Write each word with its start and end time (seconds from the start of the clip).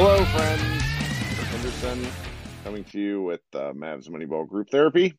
Hello, 0.00 0.24
friends. 0.26 0.82
Kirk 1.36 1.46
Henderson 1.48 2.06
coming 2.62 2.84
to 2.84 3.00
you 3.00 3.20
with 3.20 3.40
uh, 3.52 3.72
Mavs 3.72 4.08
Moneyball 4.08 4.46
Group 4.46 4.70
Therapy. 4.70 5.18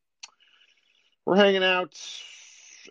We're 1.25 1.35
hanging 1.35 1.65
out 1.65 1.99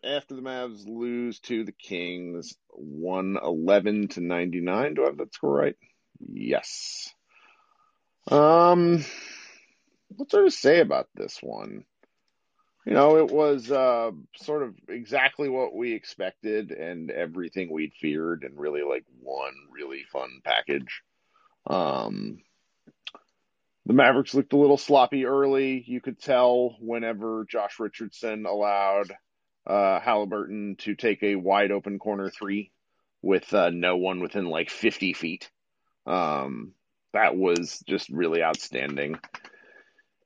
after 0.04 0.34
the 0.34 0.42
Mavs 0.42 0.86
lose 0.86 1.40
to 1.40 1.64
the 1.64 1.72
Kings 1.72 2.54
111 2.72 4.08
to 4.08 4.20
99. 4.20 4.92
Do 4.92 5.04
I 5.04 5.06
have 5.06 5.16
that 5.16 5.32
score 5.32 5.50
right? 5.50 5.76
Yes. 6.20 7.08
Um, 8.30 9.02
what's 10.08 10.32
there 10.32 10.44
to 10.44 10.50
say 10.50 10.80
about 10.80 11.08
this 11.14 11.38
one? 11.40 11.86
You 12.84 12.92
know, 12.92 13.16
it 13.16 13.30
was 13.30 13.70
uh, 13.70 14.10
sort 14.36 14.62
of 14.62 14.74
exactly 14.90 15.48
what 15.48 15.74
we 15.74 15.94
expected 15.94 16.70
and 16.70 17.10
everything 17.10 17.72
we'd 17.72 17.94
feared, 17.94 18.44
and 18.44 18.58
really 18.58 18.82
like 18.82 19.06
one 19.22 19.54
really 19.72 20.04
fun 20.12 20.42
package. 20.44 21.02
Um, 21.68 22.38
the 23.86 23.94
Mavericks 23.94 24.34
looked 24.34 24.52
a 24.52 24.58
little 24.58 24.76
sloppy 24.76 25.26
early. 25.26 25.84
You 25.86 26.00
could 26.00 26.20
tell 26.20 26.76
whenever 26.80 27.46
Josh 27.48 27.78
Richardson 27.78 28.44
allowed 28.46 29.12
uh, 29.66 30.00
Haliburton 30.00 30.78
to 30.78 30.94
take 30.94 31.22
a 31.22 31.36
wide 31.36 31.70
open 31.70 31.98
corner 31.98 32.30
three 32.30 32.72
with 33.22 33.52
uh, 33.54 33.70
no 33.70 33.96
one 33.96 34.20
within 34.20 34.46
like 34.46 34.70
50 34.70 35.12
feet. 35.12 35.50
Um, 36.06 36.72
that 37.12 37.36
was 37.36 37.82
just 37.86 38.08
really 38.08 38.42
outstanding. 38.42 39.18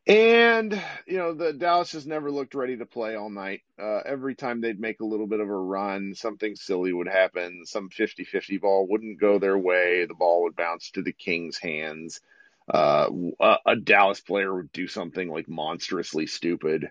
And, 0.07 0.83
you 1.07 1.19
know, 1.19 1.33
the 1.33 1.55
Dallas 1.55 1.93
has 1.93 2.07
never 2.07 2.31
looked 2.31 2.55
ready 2.55 2.77
to 2.77 2.87
play 2.87 3.17
all 3.17 3.31
night. 3.31 3.63
Uh, 3.81 4.01
every 4.05 4.35
time 4.35 4.61
they'd 4.61 4.81
make 4.81 5.01
a 5.01 5.07
little 5.07 5.29
bit 5.29 5.41
of 5.41 5.49
a 5.49 5.57
run, 5.57 6.15
something 6.15 6.57
silly 6.57 6.93
would 6.93 7.09
happen. 7.09 7.63
Some 7.67 7.89
50 7.89 8.25
50 8.25 8.59
ball 8.59 8.87
wouldn't 8.89 9.21
go 9.21 9.39
their 9.39 9.59
way. 9.59 10.05
The 10.07 10.15
ball 10.15 10.43
would 10.43 10.57
bounce 10.57 10.91
to 10.93 11.03
the 11.03 11.13
Kings' 11.15 11.59
hands. 11.59 12.21
Uh, 12.73 13.11
a, 13.41 13.57
a 13.67 13.77
Dallas 13.77 14.21
player 14.21 14.55
would 14.55 14.73
do 14.73 14.89
something 14.89 15.31
like 15.31 15.49
monstrously 15.49 16.27
stupid. 16.27 16.91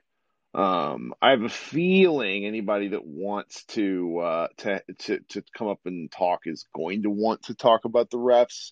Um, 0.53 1.13
I 1.22 1.31
have 1.31 1.44
a 1.44 1.50
feeling 1.50 2.45
anybody 2.45 2.89
that 2.89 3.05
wants 3.05 3.63
to, 3.66 4.19
uh, 4.19 4.47
to, 4.57 4.83
to, 5.00 5.19
to 5.30 5.44
come 5.57 5.67
up 5.69 5.80
and 5.85 6.11
talk 6.11 6.41
is 6.45 6.66
going 6.75 7.03
to 7.03 7.09
want 7.09 7.44
to 7.44 7.55
talk 7.55 7.85
about 7.85 8.09
the 8.09 8.17
refs. 8.17 8.72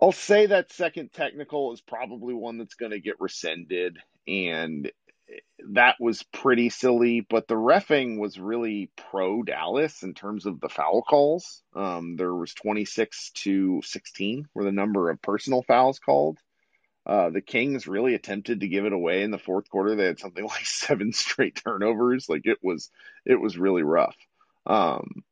I'll 0.00 0.12
say 0.12 0.46
that 0.46 0.72
second 0.72 1.12
technical 1.12 1.72
is 1.72 1.80
probably 1.80 2.34
one 2.34 2.58
that's 2.58 2.74
going 2.74 2.92
to 2.92 3.00
get 3.00 3.20
rescinded, 3.20 3.98
and 4.26 4.90
that 5.72 5.96
was 6.00 6.22
pretty 6.22 6.70
silly. 6.70 7.20
But 7.20 7.48
the 7.48 7.54
refing 7.54 8.18
was 8.18 8.40
really 8.40 8.90
pro 8.96 9.42
Dallas 9.42 10.02
in 10.02 10.14
terms 10.14 10.46
of 10.46 10.60
the 10.60 10.70
foul 10.70 11.02
calls. 11.02 11.62
Um, 11.74 12.16
there 12.16 12.34
was 12.34 12.54
26 12.54 13.30
to 13.42 13.82
16 13.84 14.48
were 14.54 14.64
the 14.64 14.72
number 14.72 15.10
of 15.10 15.20
personal 15.20 15.62
fouls 15.62 15.98
called. 15.98 16.38
Uh, 17.04 17.30
the 17.30 17.40
Kings 17.40 17.86
really 17.86 18.14
attempted 18.14 18.60
to 18.60 18.68
give 18.68 18.84
it 18.84 18.92
away 18.92 19.22
in 19.22 19.30
the 19.30 19.38
fourth 19.38 19.68
quarter. 19.68 19.96
They 19.96 20.06
had 20.06 20.18
something 20.18 20.44
like 20.46 20.66
seven 20.66 21.12
straight 21.12 21.60
turnovers. 21.62 22.28
Like 22.28 22.42
it 22.46 22.58
was, 22.62 22.90
it 23.26 23.40
was 23.40 23.58
really 23.58 23.82
rough. 23.82 24.16
Um, 24.66 25.24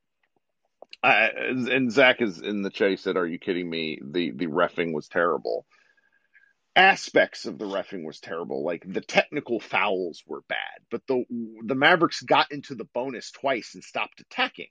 I, 1.02 1.30
and 1.36 1.92
Zach 1.92 2.20
is 2.20 2.41
in 2.41 2.62
the 2.62 2.70
chase. 2.70 3.02
Said, 3.02 3.16
"Are 3.16 3.27
you 3.27 3.38
kidding 3.38 3.68
me? 3.68 4.00
The 4.02 4.32
the 4.32 4.46
refing 4.46 4.92
was 4.92 5.08
terrible. 5.08 5.64
Aspects 6.74 7.46
of 7.46 7.58
the 7.58 7.66
refing 7.66 8.05
was 8.05 8.20
terrible. 8.20 8.64
Like 8.64 8.84
the 8.86 9.00
technical 9.00 9.60
fouls 9.60 10.22
were 10.27 10.42
bad, 10.48 10.80
but 10.90 11.02
the 11.06 11.24
the 11.64 11.74
Mavericks 11.74 12.22
got 12.22 12.50
into 12.50 12.74
the 12.74 12.88
bonus 12.94 13.30
twice 13.30 13.74
and 13.74 13.84
stopped 13.84 14.20
attacking. 14.20 14.70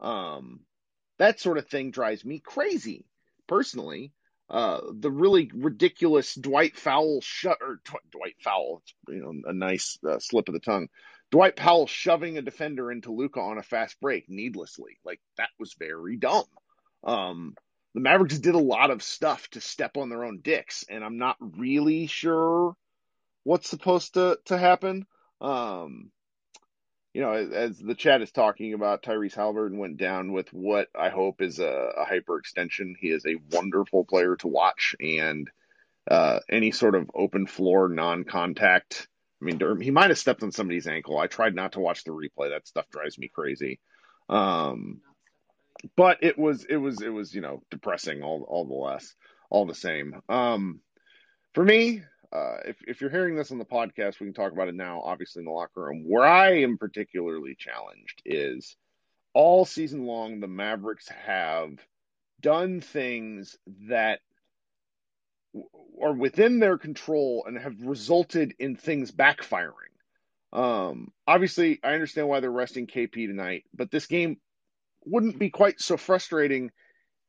Um, 0.00 0.60
that 1.18 1.38
sort 1.38 1.58
of 1.58 1.68
thing 1.68 1.92
drives 1.92 2.24
me 2.24 2.40
crazy, 2.40 3.06
personally. 3.46 4.12
Uh, 4.50 4.80
the 4.92 5.10
really 5.10 5.50
ridiculous 5.54 6.34
Dwight 6.34 6.76
Foul 6.76 7.20
shut 7.22 7.58
or 7.62 7.80
Dwight 8.10 8.36
Foul, 8.40 8.82
you 9.08 9.22
know, 9.22 9.48
a 9.48 9.52
nice 9.52 9.98
uh, 10.06 10.18
slip 10.18 10.48
of 10.48 10.54
the 10.54 10.60
tongue. 10.60 10.88
Dwight 11.32 11.56
Powell 11.56 11.86
shoving 11.86 12.36
a 12.36 12.42
defender 12.42 12.92
into 12.92 13.10
Luka 13.10 13.40
on 13.40 13.56
a 13.56 13.62
fast 13.62 13.98
break 14.00 14.28
needlessly. 14.28 14.98
Like 15.02 15.18
that 15.38 15.48
was 15.58 15.74
very 15.78 16.16
dumb. 16.18 16.44
Um, 17.02 17.54
the 17.94 18.00
Mavericks 18.00 18.38
did 18.38 18.54
a 18.54 18.58
lot 18.58 18.90
of 18.90 19.02
stuff 19.02 19.48
to 19.50 19.60
step 19.60 19.96
on 19.96 20.10
their 20.10 20.24
own 20.24 20.40
dicks, 20.42 20.84
and 20.88 21.02
I'm 21.02 21.16
not 21.16 21.36
really 21.40 22.06
sure 22.06 22.76
what's 23.44 23.68
supposed 23.68 24.14
to 24.14 24.38
to 24.46 24.58
happen. 24.58 25.06
Um, 25.40 26.10
you 27.14 27.22
know, 27.22 27.32
as, 27.32 27.50
as 27.50 27.78
the 27.78 27.94
chat 27.94 28.20
is 28.20 28.30
talking 28.30 28.74
about, 28.74 29.02
Tyrese 29.02 29.34
Haliburton 29.34 29.78
went 29.78 29.96
down 29.96 30.32
with 30.32 30.52
what 30.52 30.88
I 30.94 31.08
hope 31.08 31.40
is 31.40 31.58
a, 31.58 31.92
a 31.96 32.04
hyperextension. 32.04 32.94
He 33.00 33.08
is 33.08 33.24
a 33.24 33.40
wonderful 33.50 34.04
player 34.04 34.36
to 34.36 34.48
watch, 34.48 34.94
and 35.00 35.50
uh, 36.10 36.40
any 36.50 36.72
sort 36.72 36.94
of 36.94 37.10
open 37.14 37.46
floor 37.46 37.88
non-contact 37.88 39.08
I 39.42 39.44
mean, 39.44 39.80
he 39.80 39.90
might 39.90 40.10
have 40.10 40.18
stepped 40.18 40.42
on 40.42 40.52
somebody's 40.52 40.86
ankle. 40.86 41.18
I 41.18 41.26
tried 41.26 41.54
not 41.54 41.72
to 41.72 41.80
watch 41.80 42.04
the 42.04 42.12
replay. 42.12 42.50
That 42.50 42.68
stuff 42.68 42.88
drives 42.90 43.18
me 43.18 43.28
crazy. 43.28 43.80
Um, 44.28 45.00
but 45.96 46.18
it 46.22 46.38
was, 46.38 46.64
it 46.64 46.76
was, 46.76 47.02
it 47.02 47.08
was, 47.08 47.34
you 47.34 47.40
know, 47.40 47.62
depressing 47.70 48.22
all, 48.22 48.46
all 48.48 48.66
the 48.66 48.74
less, 48.74 49.14
all 49.50 49.66
the 49.66 49.74
same. 49.74 50.22
Um, 50.28 50.80
for 51.54 51.64
me, 51.64 52.02
uh, 52.32 52.58
if, 52.66 52.76
if 52.86 53.00
you're 53.00 53.10
hearing 53.10 53.34
this 53.34 53.50
on 53.50 53.58
the 53.58 53.64
podcast, 53.64 54.20
we 54.20 54.26
can 54.26 54.34
talk 54.34 54.52
about 54.52 54.68
it 54.68 54.76
now, 54.76 55.02
obviously 55.04 55.40
in 55.40 55.46
the 55.46 55.50
locker 55.50 55.82
room. 55.82 56.04
Where 56.06 56.24
I 56.24 56.60
am 56.60 56.78
particularly 56.78 57.56
challenged 57.58 58.22
is 58.24 58.76
all 59.34 59.64
season 59.64 60.06
long, 60.06 60.38
the 60.38 60.46
Mavericks 60.46 61.08
have 61.08 61.72
done 62.40 62.80
things 62.80 63.56
that 63.88 64.20
are 66.02 66.12
within 66.12 66.58
their 66.58 66.78
control 66.78 67.44
and 67.46 67.58
have 67.58 67.80
resulted 67.80 68.54
in 68.58 68.76
things 68.76 69.12
backfiring. 69.12 69.72
Um, 70.52 71.12
obviously, 71.26 71.80
I 71.82 71.94
understand 71.94 72.28
why 72.28 72.40
they're 72.40 72.50
resting 72.50 72.86
KP 72.86 73.26
tonight, 73.26 73.64
but 73.74 73.90
this 73.90 74.06
game 74.06 74.38
wouldn't 75.04 75.38
be 75.38 75.50
quite 75.50 75.80
so 75.80 75.96
frustrating 75.96 76.70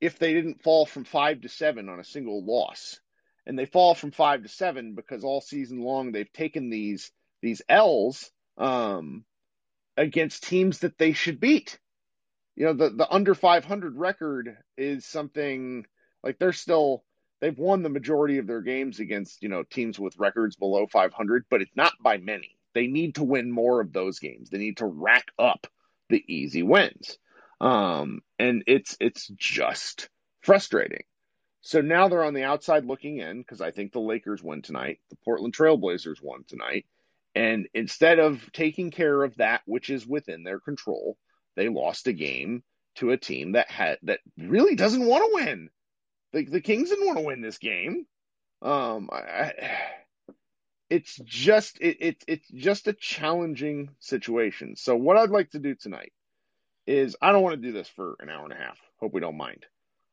if 0.02 0.20
they 0.20 0.34
didn't 0.34 0.62
fall 0.62 0.86
from 0.86 1.06
five 1.06 1.42
to 1.42 1.50
seven 1.50 1.88
on 1.88 2.00
a 2.00 2.04
single 2.04 2.44
loss. 2.44 3.00
And 3.46 3.58
they 3.58 3.66
fall 3.66 3.96
from 3.96 4.12
five 4.12 4.44
to 4.44 4.50
seven 4.50 4.96
because 4.96 5.24
all 5.24 5.42
season 5.42 5.82
long 5.82 6.12
they've 6.12 6.32
taken 6.32 6.70
these 6.70 7.12
these 7.42 7.62
L's 7.68 8.32
um, 8.58 9.26
against 9.98 10.44
teams 10.44 10.80
that 10.80 10.98
they 10.98 11.14
should 11.14 11.40
beat. 11.40 11.78
You 12.56 12.66
know, 12.68 12.74
the 12.74 12.90
the 12.90 13.10
under 13.10 13.36
500 13.36 13.98
record 13.98 14.58
is 14.78 15.06
something 15.06 15.86
like 16.24 16.40
they're 16.40 16.54
still 16.54 17.04
they've 17.44 17.60
won 17.60 17.84
the 17.84 17.90
majority 17.90 18.38
of 18.38 18.48
their 18.48 18.62
games 18.62 19.02
against 19.02 19.44
you 19.44 19.50
know 19.50 19.64
teams 19.64 20.00
with 20.00 20.18
records 20.18 20.56
below 20.56 20.88
500 20.88 21.44
but 21.50 21.62
it's 21.62 21.76
not 21.76 21.92
by 22.02 22.18
many. 22.18 22.56
They 22.74 22.88
need 22.88 23.16
to 23.16 23.24
win 23.24 23.52
more 23.52 23.82
of 23.82 23.92
those 23.92 24.20
games. 24.20 24.50
They 24.50 24.58
need 24.58 24.78
to 24.78 24.86
rack 24.86 25.28
up 25.38 25.68
the 26.10 26.24
easy 26.26 26.64
wins. 26.64 27.18
Um, 27.60 28.22
and 28.40 28.64
it's 28.66 28.96
it's 29.02 29.28
just 29.36 30.08
frustrating. 30.42 31.04
So 31.60 31.82
now 31.82 32.08
they're 32.08 32.24
on 32.24 32.34
the 32.34 32.44
outside 32.44 32.86
looking 32.86 33.18
in 33.18 33.40
because 33.40 33.62
i 33.62 33.72
think 33.72 33.92
the 33.92 34.00
lakers 34.00 34.42
win 34.42 34.62
tonight 34.62 35.00
the 35.10 35.18
portland 35.24 35.54
trailblazers 35.54 36.22
won 36.22 36.44
tonight 36.48 36.86
and 37.36 37.68
instead 37.74 38.20
of 38.20 38.52
taking 38.52 38.92
care 38.92 39.24
of 39.24 39.36
that 39.38 39.62
which 39.66 39.90
is 39.90 40.06
within 40.06 40.44
their 40.44 40.60
control 40.60 41.18
they 41.56 41.70
lost 41.70 42.08
a 42.08 42.14
game 42.14 42.64
to 42.96 43.12
a 43.12 43.18
team 43.18 43.54
that 43.54 43.72
had 43.72 43.98
that 44.04 44.20
really 44.38 44.76
doesn't 44.76 45.06
want 45.06 45.24
to 45.24 45.46
win 45.46 45.70
the, 46.34 46.46
the 46.46 46.62
Kings 46.62 46.90
didn't 46.90 47.06
want 47.06 47.20
to 47.20 47.26
win 47.26 47.42
this 47.42 47.58
game. 47.58 48.06
Um, 48.62 49.10
I, 49.12 49.54
it's 50.90 51.20
just 51.24 51.80
it, 51.82 51.98
it 52.00 52.24
it's 52.28 52.48
just 52.50 52.88
a 52.88 52.94
challenging 52.94 53.90
situation. 54.00 54.76
So 54.76 54.96
what 54.96 55.18
I'd 55.18 55.30
like 55.30 55.52
to 55.52 55.60
do 55.60 55.76
tonight 55.76 56.12
is 56.86 57.16
I 57.22 57.32
don't 57.32 57.44
want 57.44 57.62
to 57.62 57.68
do 57.68 57.74
this 57.74 57.88
for 57.90 58.16
an 58.20 58.30
hour 58.30 58.44
and 58.44 58.54
a 58.54 58.58
half. 58.58 58.78
Hope 59.00 59.14
we 59.14 59.22
don't 59.22 59.38
mind. 59.38 59.66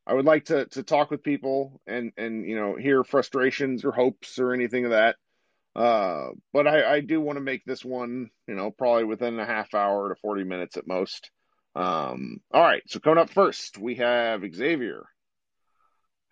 I 0.07 0.15
would 0.15 0.25
like 0.25 0.47
to 0.47 0.67
to 0.67 0.83
talk 0.83 1.11
with 1.11 1.23
people 1.23 1.81
and 1.87 2.13
and 2.17 2.47
you 2.49 2.57
know 2.57 2.77
hear 2.77 3.05
frustrations 3.05 3.85
or 3.85 3.93
hopes 3.93 4.39
or 4.39 4.53
anything 4.53 4.85
of 4.85 4.93
that. 4.93 5.17
Uh, 5.77 6.31
but 6.53 6.67
I, 6.67 6.95
I 6.95 7.01
do 7.01 7.21
want 7.21 7.37
to 7.37 7.45
make 7.45 7.65
this 7.65 7.85
one, 7.85 8.31
you 8.49 8.55
know, 8.55 8.71
probably 8.71 9.05
within 9.05 9.39
a 9.39 9.47
half 9.47 9.73
hour 9.75 10.09
to 10.09 10.21
40 10.21 10.45
minutes 10.45 10.77
at 10.77 10.87
most. 10.87 11.31
Um, 11.77 12.41
all 12.53 12.63
right. 12.63 12.83
So 12.87 12.99
coming 12.99 13.19
up 13.19 13.31
first, 13.31 13.79
we 13.79 13.97
have 13.97 14.43
Xavier. 14.53 15.05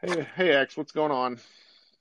Hey, 0.00 0.26
hey, 0.36 0.52
X, 0.52 0.76
what's 0.76 0.92
going 0.92 1.10
on? 1.10 1.38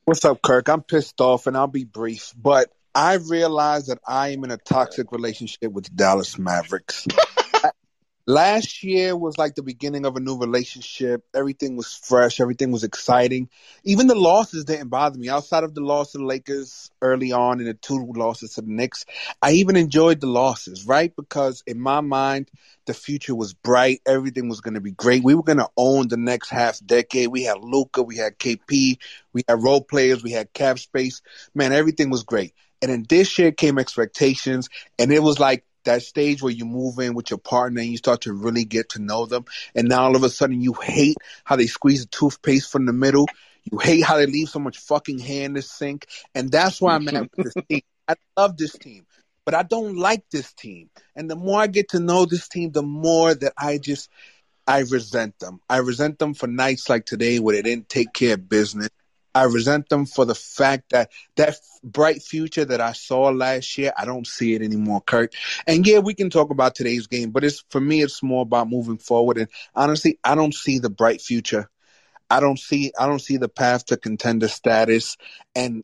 What's 0.05 0.23
up, 0.23 0.39
Kirk? 0.43 0.69
I'm 0.69 0.83
pissed 0.83 1.19
off, 1.19 1.47
and 1.47 1.57
I'll 1.57 1.65
be 1.65 1.83
brief. 1.83 2.31
But 2.37 2.71
I 2.93 3.15
realize 3.15 3.87
that 3.87 3.97
I 4.07 4.29
am 4.29 4.43
in 4.43 4.51
a 4.51 4.57
toxic 4.57 5.11
relationship 5.11 5.71
with 5.71 5.95
Dallas 5.95 6.37
Mavericks. 6.37 7.07
last 8.27 8.83
year 8.83 9.15
was 9.15 9.37
like 9.37 9.55
the 9.55 9.63
beginning 9.63 10.05
of 10.05 10.17
a 10.17 10.19
new 10.19 10.37
relationship. 10.37 11.23
Everything 11.33 11.77
was 11.77 11.93
fresh. 11.93 12.39
Everything 12.41 12.71
was 12.71 12.83
exciting. 12.83 13.49
Even 13.85 14.07
the 14.07 14.15
losses 14.15 14.65
didn't 14.65 14.89
bother 14.89 15.17
me. 15.17 15.29
Outside 15.29 15.63
of 15.63 15.73
the 15.73 15.81
loss 15.81 16.11
to 16.11 16.17
the 16.17 16.25
Lakers 16.25 16.91
early 17.01 17.31
on 17.31 17.59
and 17.59 17.67
the 17.67 17.73
two 17.73 18.05
losses 18.15 18.53
to 18.53 18.61
the 18.61 18.71
Knicks, 18.71 19.05
I 19.41 19.53
even 19.53 19.77
enjoyed 19.77 20.19
the 20.19 20.27
losses, 20.27 20.85
right? 20.85 21.15
Because 21.15 21.63
in 21.65 21.79
my 21.79 22.01
mind, 22.01 22.51
the 22.85 22.93
future 22.93 23.33
was 23.33 23.53
bright. 23.53 24.01
Everything 24.05 24.49
was 24.49 24.61
going 24.61 24.75
to 24.75 24.81
be 24.81 24.91
great. 24.91 25.23
We 25.23 25.35
were 25.35 25.43
going 25.43 25.57
to 25.59 25.69
own 25.77 26.09
the 26.09 26.17
next 26.17 26.49
half 26.49 26.85
decade. 26.85 27.29
We 27.29 27.43
had 27.43 27.59
Luka, 27.61 28.03
we 28.03 28.17
had 28.17 28.37
KP, 28.37 28.97
we 29.33 29.43
had 29.47 29.63
role 29.63 29.81
players, 29.81 30.21
we 30.21 30.31
had 30.31 30.53
cap 30.53 30.79
space. 30.79 31.21
Man, 31.55 31.71
everything 31.71 32.09
was 32.09 32.23
great. 32.23 32.53
And 32.81 32.91
then 32.91 33.05
this 33.09 33.39
year 33.39 33.51
came 33.51 33.79
expectations, 33.79 34.69
and 34.99 35.11
it 35.11 35.23
was 35.23 35.39
like 35.39 35.63
that 35.87 36.03
stage 36.03 36.41
where 36.41 36.53
you 36.53 36.65
move 36.65 36.99
in 36.99 37.13
with 37.13 37.29
your 37.29 37.39
partner 37.39 37.81
and 37.81 37.89
you 37.89 37.97
start 37.97 38.21
to 38.21 38.33
really 38.33 38.63
get 38.63 38.89
to 38.89 39.01
know 39.01 39.25
them. 39.25 39.45
And 39.75 39.89
now 39.89 40.03
all 40.03 40.15
of 40.15 40.23
a 40.23 40.29
sudden 40.29 40.61
you 40.61 40.73
hate 40.73 41.17
how 41.43 41.55
they 41.55 41.67
squeeze 41.67 42.01
the 42.01 42.07
toothpaste 42.07 42.71
from 42.71 42.85
the 42.85 42.93
middle. 42.93 43.27
You 43.63 43.79
hate 43.79 44.03
how 44.03 44.17
they 44.17 44.27
leave 44.27 44.49
so 44.49 44.59
much 44.59 44.77
fucking 44.77 45.19
hair 45.19 45.45
in 45.45 45.53
the 45.53 45.61
sink. 45.61 46.07
And 46.33 46.51
that's 46.51 46.81
why 46.81 46.95
I'm 46.95 47.05
mad 47.05 47.27
with 47.31 47.41
this 47.41 47.55
team. 47.69 47.81
I 48.07 48.15
love 48.37 48.55
this 48.55 48.77
team, 48.77 49.05
but 49.43 49.53
I 49.53 49.63
don't 49.63 49.97
like 49.97 50.23
this 50.31 50.53
team. 50.53 50.89
And 51.15 51.29
the 51.29 51.35
more 51.35 51.59
I 51.59 51.67
get 51.67 51.89
to 51.89 51.99
know 51.99 52.25
this 52.25 52.47
team, 52.47 52.71
the 52.71 52.83
more 52.83 53.33
that 53.33 53.53
I 53.57 53.77
just, 53.77 54.09
I 54.65 54.79
resent 54.79 55.39
them. 55.39 55.59
I 55.69 55.77
resent 55.77 56.19
them 56.19 56.33
for 56.33 56.47
nights 56.47 56.87
like 56.89 57.05
today 57.05 57.39
where 57.39 57.55
they 57.55 57.61
didn't 57.61 57.89
take 57.89 58.13
care 58.13 58.35
of 58.35 58.47
business. 58.47 58.89
I 59.37 59.43
resent 59.43 59.89
them 59.89 60.07
for 60.07 60.25
the 60.25 60.33
fact 60.33 60.89
that 60.89 61.11
that 61.35 61.57
bright 61.83 62.23
future 62.23 62.65
that 62.65 62.81
I 62.81 62.93
saw 62.93 63.29
last 63.29 63.77
year, 63.77 63.93
I 63.95 64.03
don't 64.05 64.25
see 64.25 64.55
it 64.55 64.63
anymore, 64.63 65.01
Kirk. 65.01 65.31
And 65.67 65.85
yeah, 65.85 65.99
we 65.99 66.15
can 66.15 66.31
talk 66.31 66.49
about 66.49 66.73
today's 66.73 67.05
game, 67.05 67.29
but 67.29 67.43
it's 67.43 67.63
for 67.69 67.79
me, 67.79 68.01
it's 68.01 68.23
more 68.23 68.41
about 68.41 68.67
moving 68.67 68.97
forward. 68.97 69.37
And 69.37 69.47
honestly, 69.75 70.17
I 70.23 70.33
don't 70.33 70.55
see 70.55 70.79
the 70.79 70.89
bright 70.89 71.21
future. 71.21 71.69
I 72.31 72.39
don't 72.39 72.57
see 72.57 72.91
I 72.99 73.05
don't 73.05 73.21
see 73.21 73.37
the 73.37 73.47
path 73.47 73.85
to 73.85 73.97
contender 73.97 74.47
status. 74.47 75.17
And 75.55 75.83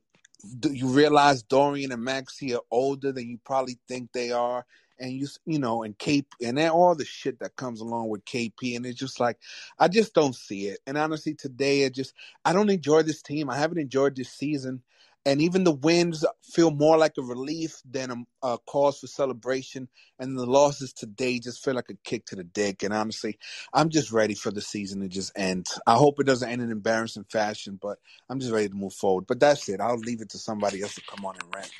do 0.60 0.74
you 0.74 0.88
realize 0.88 1.44
Dorian 1.44 1.92
and 1.92 2.06
Maxi 2.06 2.56
are 2.56 2.64
older 2.72 3.12
than 3.12 3.30
you 3.30 3.38
probably 3.46 3.78
think 3.88 4.12
they 4.14 4.32
are 4.32 4.66
and 5.04 5.12
you 5.12 5.28
you 5.46 5.60
know 5.60 5.84
and 5.84 5.98
KP 5.98 6.26
and 6.42 6.58
all 6.60 6.96
the 6.96 7.06
shit 7.06 7.40
that 7.40 7.58
comes 7.58 7.82
along 7.82 8.10
with 8.10 8.26
KP 8.26 8.76
and 8.76 8.86
it's 8.86 8.98
just 9.00 9.20
like 9.20 9.38
I 9.78 9.90
just 9.90 10.14
don't 10.14 10.36
see 10.36 10.68
it. 10.68 10.80
And 10.88 10.98
honestly, 10.98 11.36
today 11.36 11.82
it 11.82 11.94
just 11.94 12.14
I 12.46 12.54
don't 12.54 12.70
enjoy 12.70 13.04
this 13.04 13.22
team. 13.22 13.50
I 13.50 13.58
haven't 13.58 13.80
enjoyed 13.80 14.16
this 14.16 14.32
season, 14.32 14.82
and 15.26 15.42
even 15.42 15.64
the 15.66 15.74
wins 15.74 16.26
feel 16.42 16.72
more 16.72 16.98
like 16.98 17.14
a 17.18 17.22
relief 17.22 17.82
than 17.90 18.26
a, 18.42 18.48
a 18.48 18.58
cause 18.66 19.00
for 19.00 19.08
celebration. 19.08 19.90
And 20.20 20.38
the 20.38 20.46
losses 20.46 20.94
today 20.94 21.40
just 21.40 21.64
feel 21.64 21.74
like 21.74 21.90
a 21.90 21.98
kick 22.04 22.26
to 22.28 22.36
the 22.36 22.44
dick. 22.44 22.84
And 22.84 22.94
honestly, 22.94 23.38
I'm 23.74 23.90
just 23.90 24.12
ready 24.12 24.36
for 24.36 24.52
the 24.52 24.62
season 24.62 25.02
to 25.02 25.10
just 25.10 25.32
end. 25.36 25.68
I 25.86 25.96
hope 25.96 26.20
it 26.20 26.28
doesn't 26.28 26.50
end 26.50 26.62
in 26.62 26.72
embarrassing 26.72 27.26
fashion, 27.30 27.78
but 27.82 27.98
I'm 28.30 28.40
just 28.40 28.52
ready 28.52 28.70
to 28.70 28.76
move 28.76 28.94
forward. 28.94 29.26
But 29.28 29.40
that's 29.40 29.68
it. 29.70 29.82
I'll 29.82 29.98
leave 29.98 30.22
it 30.22 30.30
to 30.30 30.38
somebody 30.38 30.82
else 30.82 30.96
to 30.96 31.02
come 31.02 31.26
on 31.26 31.36
and 31.36 31.56
rant. 31.56 31.72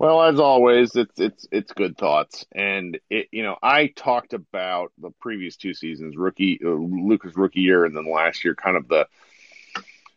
Well, 0.00 0.22
as 0.22 0.40
always, 0.40 0.96
it's 0.96 1.20
it's 1.20 1.46
it's 1.52 1.74
good 1.74 1.98
thoughts, 1.98 2.46
and 2.52 2.98
it 3.10 3.28
you 3.32 3.42
know 3.42 3.58
I 3.62 3.88
talked 3.88 4.32
about 4.32 4.92
the 4.96 5.10
previous 5.20 5.58
two 5.58 5.74
seasons, 5.74 6.16
rookie 6.16 6.58
uh, 6.64 6.70
Luka's 6.70 7.36
rookie 7.36 7.60
year, 7.60 7.84
and 7.84 7.94
then 7.94 8.10
last 8.10 8.42
year, 8.42 8.54
kind 8.54 8.78
of 8.78 8.88
the 8.88 9.06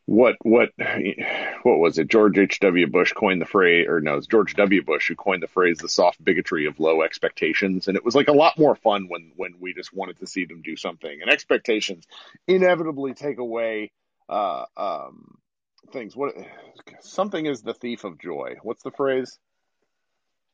what 0.06 0.38
what 0.42 0.70
what 1.64 1.80
was 1.80 1.98
it? 1.98 2.08
George 2.08 2.38
H. 2.38 2.62
W. 2.62 2.88
Bush 2.88 3.12
coined 3.12 3.42
the 3.42 3.46
phrase, 3.46 3.86
or 3.90 4.00
no, 4.00 4.16
it's 4.16 4.28
George 4.28 4.56
W. 4.56 4.82
Bush 4.86 5.10
who 5.10 5.16
coined 5.18 5.44
the 5.44 5.50
phrase 5.50 5.80
"the 5.80 5.90
soft 5.90 6.24
bigotry 6.24 6.66
of 6.66 6.80
low 6.80 7.02
expectations," 7.02 7.90
and 7.90 7.98
it 7.98 8.06
was 8.06 8.16
like 8.16 8.30
a 8.30 8.32
lot 8.32 8.58
more 8.58 8.76
fun 8.78 9.08
when 9.10 9.34
when 9.36 9.56
we 9.60 9.74
just 9.74 9.94
wanted 9.94 10.18
to 10.20 10.28
see 10.28 10.46
them 10.46 10.62
do 10.62 10.78
something, 10.78 11.22
and 11.22 11.30
expectations 11.30 12.06
inevitably 12.48 13.16
take 13.16 13.38
away 13.38 13.92
uh, 14.30 14.64
um, 14.78 15.40
things. 15.92 16.16
What 16.16 16.36
something 17.02 17.46
is 17.46 17.64
the 17.64 17.74
thief 17.74 18.06
of 18.06 18.18
joy. 18.18 18.56
What's 18.64 18.84
the 18.84 18.92
phrase? 18.92 19.38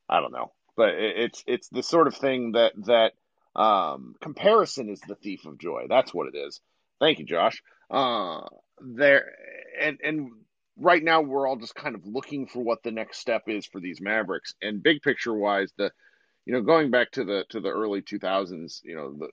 I 0.09 0.19
don't 0.21 0.33
know, 0.33 0.51
but 0.75 0.89
it's 0.95 1.44
it's 1.47 1.69
the 1.69 1.83
sort 1.83 2.07
of 2.07 2.15
thing 2.15 2.53
that 2.53 2.73
that 2.85 3.13
um, 3.56 4.15
comparison 4.21 4.89
is 4.89 5.01
the 5.01 5.15
thief 5.15 5.45
of 5.45 5.59
joy. 5.59 5.85
That's 5.88 6.13
what 6.13 6.27
it 6.27 6.38
is. 6.38 6.59
Thank 7.00 7.19
you, 7.19 7.25
Josh. 7.25 7.61
Uh, 7.89 8.41
there 8.81 9.31
and 9.79 10.00
and 10.03 10.31
right 10.77 11.03
now 11.03 11.21
we're 11.21 11.47
all 11.47 11.57
just 11.57 11.75
kind 11.75 11.95
of 11.95 12.06
looking 12.06 12.47
for 12.47 12.61
what 12.63 12.83
the 12.83 12.91
next 12.91 13.19
step 13.19 13.44
is 13.47 13.65
for 13.65 13.79
these 13.79 14.01
Mavericks. 14.01 14.53
And 14.61 14.81
big 14.81 15.01
picture 15.01 15.33
wise, 15.33 15.71
the 15.77 15.91
you 16.45 16.53
know 16.53 16.62
going 16.62 16.91
back 16.91 17.12
to 17.12 17.23
the 17.23 17.45
to 17.50 17.59
the 17.59 17.69
early 17.69 18.01
2000s, 18.01 18.81
you 18.83 18.95
know 18.95 19.13
the 19.13 19.29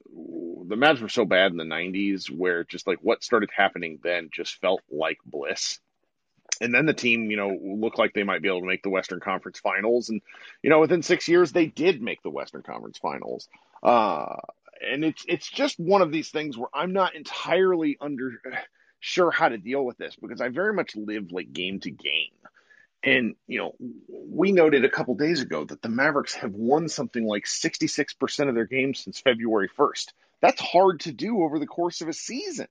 the 0.68 0.76
Mavs 0.76 1.00
were 1.00 1.08
so 1.08 1.24
bad 1.24 1.52
in 1.52 1.56
the 1.56 1.64
90s 1.64 2.30
where 2.30 2.64
just 2.64 2.86
like 2.86 2.98
what 3.00 3.22
started 3.22 3.50
happening 3.56 4.00
then 4.02 4.28
just 4.32 4.60
felt 4.60 4.80
like 4.90 5.18
bliss 5.24 5.78
and 6.60 6.74
then 6.74 6.86
the 6.86 6.94
team, 6.94 7.30
you 7.30 7.36
know, 7.36 7.58
looked 7.60 7.98
like 7.98 8.12
they 8.12 8.22
might 8.22 8.42
be 8.42 8.48
able 8.48 8.60
to 8.60 8.66
make 8.66 8.82
the 8.82 8.90
Western 8.90 9.20
Conference 9.20 9.58
Finals, 9.58 10.08
and 10.08 10.20
you 10.62 10.70
know, 10.70 10.80
within 10.80 11.02
six 11.02 11.28
years, 11.28 11.52
they 11.52 11.66
did 11.66 12.02
make 12.02 12.22
the 12.22 12.30
Western 12.30 12.62
Conference 12.62 12.98
Finals. 12.98 13.48
Uh, 13.82 14.36
and 14.80 15.04
it's 15.04 15.24
it's 15.28 15.48
just 15.48 15.78
one 15.78 16.02
of 16.02 16.10
these 16.10 16.30
things 16.30 16.56
where 16.56 16.68
I'm 16.74 16.92
not 16.92 17.14
entirely 17.14 17.96
under 18.00 18.40
sure 19.00 19.30
how 19.30 19.48
to 19.48 19.58
deal 19.58 19.84
with 19.84 19.98
this 19.98 20.16
because 20.16 20.40
I 20.40 20.48
very 20.48 20.72
much 20.72 20.96
live 20.96 21.32
like 21.32 21.52
game 21.52 21.80
to 21.80 21.90
game. 21.90 22.32
And 23.02 23.36
you 23.46 23.58
know, 23.58 23.74
we 24.08 24.52
noted 24.52 24.84
a 24.84 24.90
couple 24.90 25.14
days 25.14 25.40
ago 25.40 25.64
that 25.64 25.82
the 25.82 25.88
Mavericks 25.88 26.34
have 26.34 26.52
won 26.52 26.88
something 26.88 27.24
like 27.24 27.44
66% 27.44 28.48
of 28.48 28.54
their 28.54 28.66
games 28.66 29.00
since 29.00 29.20
February 29.20 29.68
1st. 29.78 30.12
That's 30.40 30.60
hard 30.60 31.00
to 31.00 31.12
do 31.12 31.42
over 31.42 31.58
the 31.58 31.66
course 31.66 32.00
of 32.00 32.08
a 32.08 32.12
season. 32.12 32.68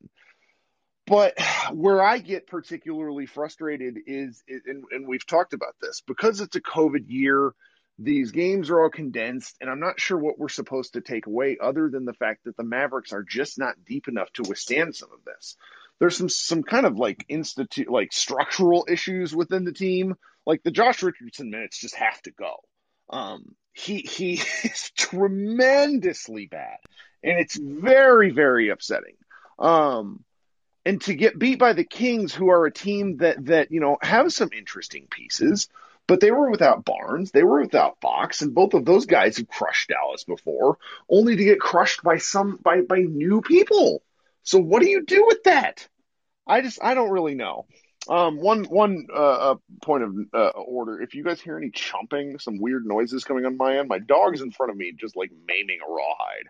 But 1.08 1.38
where 1.72 2.02
I 2.02 2.18
get 2.18 2.48
particularly 2.48 3.26
frustrated 3.28 3.98
is, 4.08 4.44
and, 4.48 4.84
and 4.92 5.08
we've 5.08 5.26
talked 5.26 5.54
about 5.54 5.76
this, 5.82 6.02
because 6.06 6.42
it's 6.42 6.56
a 6.56 6.62
COVID 6.62 7.06
year, 7.08 7.54
these 7.98 8.32
games 8.32 8.70
are 8.70 8.82
all 8.82 8.90
condensed, 8.90 9.56
and 9.62 9.70
I'm 9.70 9.80
not 9.80 10.00
sure 10.00 10.18
what 10.18 10.38
we're 10.38 10.50
supposed 10.50 10.94
to 10.94 11.02
take 11.02 11.28
away 11.28 11.58
other 11.62 11.90
than 11.90 12.06
the 12.06 12.14
fact 12.14 12.44
that 12.44 12.58
the 12.58 12.64
Mavericks 12.64 13.14
are 13.14 13.24
just 13.24 13.58
not 13.58 13.86
deep 13.86 14.08
enough 14.08 14.32
to 14.34 14.44
withstand 14.44 14.96
some 14.96 15.10
of 15.14 15.24
this. 15.24 15.56
There's 16.00 16.18
some 16.18 16.28
some 16.28 16.64
kind 16.64 16.86
of 16.86 16.98
like 16.98 17.24
institute 17.30 17.90
like 17.90 18.12
structural 18.12 18.86
issues 18.90 19.34
within 19.34 19.64
the 19.64 19.72
team. 19.72 20.16
Like 20.46 20.62
the 20.62 20.72
Josh 20.72 21.04
Richardson 21.04 21.50
minutes 21.50 21.80
just 21.80 21.96
have 21.96 22.22
to 22.24 22.32
go. 22.32 22.58
Um, 23.10 23.56
he 23.72 24.00
he 24.00 24.34
is 24.64 24.92
tremendously 24.98 26.48
bad, 26.48 26.80
and 27.24 27.40
it's 27.40 27.58
very 27.58 28.32
very 28.32 28.70
upsetting. 28.70 29.16
Um, 29.58 30.26
and 30.86 31.02
to 31.02 31.16
get 31.16 31.40
beat 31.40 31.58
by 31.58 31.74
the 31.74 31.84
Kings, 31.84 32.34
who 32.34 32.50
are 32.50 32.66
a 32.66 32.72
team 32.72 33.18
that 33.18 33.46
that 33.46 33.72
you 33.72 33.80
know 33.80 33.98
have 34.02 34.32
some 34.32 34.50
interesting 34.56 35.08
pieces, 35.10 35.68
but 36.08 36.20
they 36.20 36.32
were 36.32 36.52
without 36.52 36.86
Barnes, 36.86 37.32
they 37.32 37.44
were 37.44 37.62
without 37.62 38.00
Fox, 38.02 38.42
and 38.42 38.54
both 38.54 38.74
of 38.74 38.86
those 38.86 39.06
guys 39.06 39.38
have 39.38 39.48
crushed 39.48 39.90
Dallas 39.90 40.24
before, 40.24 40.78
only 41.10 41.36
to 41.36 41.44
get 41.44 41.60
crushed 41.60 42.04
by 42.04 42.18
some 42.18 42.58
by 42.58 42.82
by 42.82 43.00
new 43.00 43.42
people. 43.42 44.04
So 44.44 44.60
what 44.60 44.82
do 44.82 44.90
you 44.90 45.04
do 45.04 45.26
with 45.26 45.44
that? 45.44 45.88
I 46.48 46.62
just 46.62 46.80
I 46.82 46.94
don't 46.94 47.12
really 47.12 47.36
know. 47.36 47.66
Um, 48.08 48.40
one 48.40 48.66
one 48.66 49.08
uh, 49.12 49.52
uh 49.52 49.56
point 49.82 50.04
of 50.04 50.16
uh, 50.32 50.50
order. 50.50 51.02
If 51.02 51.16
you 51.16 51.24
guys 51.24 51.42
hear 51.42 51.58
any 51.58 51.72
chomping, 51.72 52.40
some 52.40 52.62
weird 52.62 52.86
noises 52.86 53.24
coming 53.24 53.46
on 53.48 53.58
my 53.58 53.80
end, 53.80 53.90
my 53.90 53.98
dog's 53.98 54.42
in 54.42 54.52
front 54.52 54.72
of 54.72 54.78
me, 54.78 54.94
just 54.96 55.16
like 55.16 55.32
maiming 55.48 55.80
a 55.84 55.92
rawhide. 55.92 56.46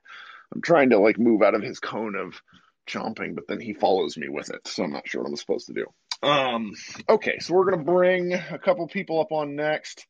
I'm 0.54 0.62
trying 0.62 0.90
to 0.90 1.00
like 1.00 1.18
move 1.18 1.42
out 1.42 1.56
of 1.56 1.64
his 1.64 1.80
cone 1.80 2.16
of 2.16 2.42
chomping, 2.88 3.36
but 3.36 3.48
then 3.48 3.60
he 3.60 3.74
follows 3.74 4.18
me 4.18 4.30
with 4.30 4.50
it, 4.50 4.68
so 4.68 4.84
I'm 4.84 4.92
not 4.92 5.08
sure 5.08 5.22
what 5.22 5.30
I'm 5.30 5.36
supposed 5.36 5.68
to 5.68 5.74
do. 5.74 5.86
Um, 6.22 6.74
okay, 7.10 7.40
so 7.40 7.54
we're 7.54 7.70
gonna 7.70 7.84
bring 7.84 8.34
a 8.34 8.60
couple 8.60 8.88
people 8.88 9.20
up 9.20 9.32
on 9.32 9.56
next. 9.56 10.08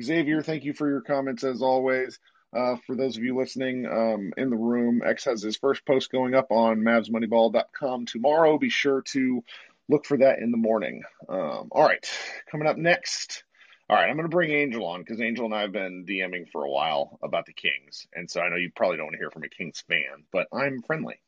Xavier, 0.00 0.42
thank 0.42 0.64
you 0.64 0.72
for 0.72 0.88
your 0.88 1.00
comments 1.00 1.44
as 1.44 1.62
always. 1.62 2.18
Uh, 2.56 2.76
for 2.86 2.96
those 2.96 3.16
of 3.16 3.22
you 3.22 3.36
listening 3.36 3.86
um, 3.86 4.32
in 4.36 4.48
the 4.48 4.56
room, 4.56 5.02
X 5.04 5.24
has 5.26 5.42
his 5.42 5.56
first 5.56 5.84
post 5.84 6.10
going 6.10 6.34
up 6.34 6.50
on 6.50 6.80
MavsMoneyball.com 6.80 8.06
tomorrow. 8.06 8.56
Be 8.58 8.70
sure 8.70 9.02
to 9.12 9.44
look 9.88 10.06
for 10.06 10.16
that 10.18 10.38
in 10.38 10.50
the 10.50 10.56
morning. 10.56 11.02
Um, 11.28 11.68
all 11.70 11.84
right, 11.84 12.08
coming 12.50 12.66
up 12.66 12.76
next. 12.76 13.44
All 13.90 13.96
right, 13.96 14.08
I'm 14.08 14.16
going 14.16 14.28
to 14.28 14.34
bring 14.34 14.50
Angel 14.50 14.84
on 14.84 15.00
because 15.00 15.20
Angel 15.20 15.46
and 15.46 15.54
I 15.54 15.62
have 15.62 15.72
been 15.72 16.04
DMing 16.06 16.50
for 16.50 16.62
a 16.62 16.70
while 16.70 17.18
about 17.22 17.46
the 17.46 17.54
Kings. 17.54 18.06
And 18.14 18.30
so 18.30 18.42
I 18.42 18.50
know 18.50 18.56
you 18.56 18.70
probably 18.74 18.98
don't 18.98 19.06
want 19.06 19.14
to 19.14 19.18
hear 19.18 19.30
from 19.30 19.44
a 19.44 19.48
Kings 19.48 19.82
fan, 19.88 20.24
but 20.30 20.46
I'm 20.52 20.82
friendly. 20.82 21.20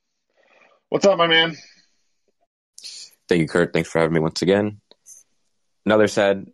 What's 0.91 1.07
up, 1.07 1.19
my 1.19 1.29
man? 1.29 1.57
Thank 3.29 3.43
you, 3.43 3.47
Kirk. 3.47 3.73
Thanks 3.73 3.89
for 3.89 4.01
having 4.01 4.13
me 4.13 4.19
once 4.19 4.43
again. 4.43 4.81
Another 5.87 6.09
sad 6.09 6.49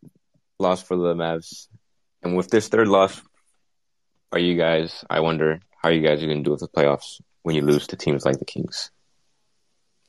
loss 0.59 0.83
for 0.83 0.95
the 0.95 1.15
Mavs. 1.15 1.69
And 2.23 2.37
with 2.37 2.51
this 2.51 2.69
third 2.69 2.87
loss, 2.87 3.19
are 4.31 4.39
you 4.39 4.55
guys, 4.55 5.07
I 5.09 5.21
wonder 5.21 5.61
how 5.83 5.89
you 5.89 6.03
guys 6.03 6.23
are 6.23 6.27
going 6.27 6.41
to 6.41 6.45
do 6.45 6.51
with 6.51 6.61
the 6.61 6.69
playoffs 6.69 7.19
when 7.45 7.57
you 7.57 7.63
lose 7.63 7.87
to 7.87 7.97
teams 7.97 8.27
like 8.27 8.39
the 8.39 8.45
Kings? 8.45 8.91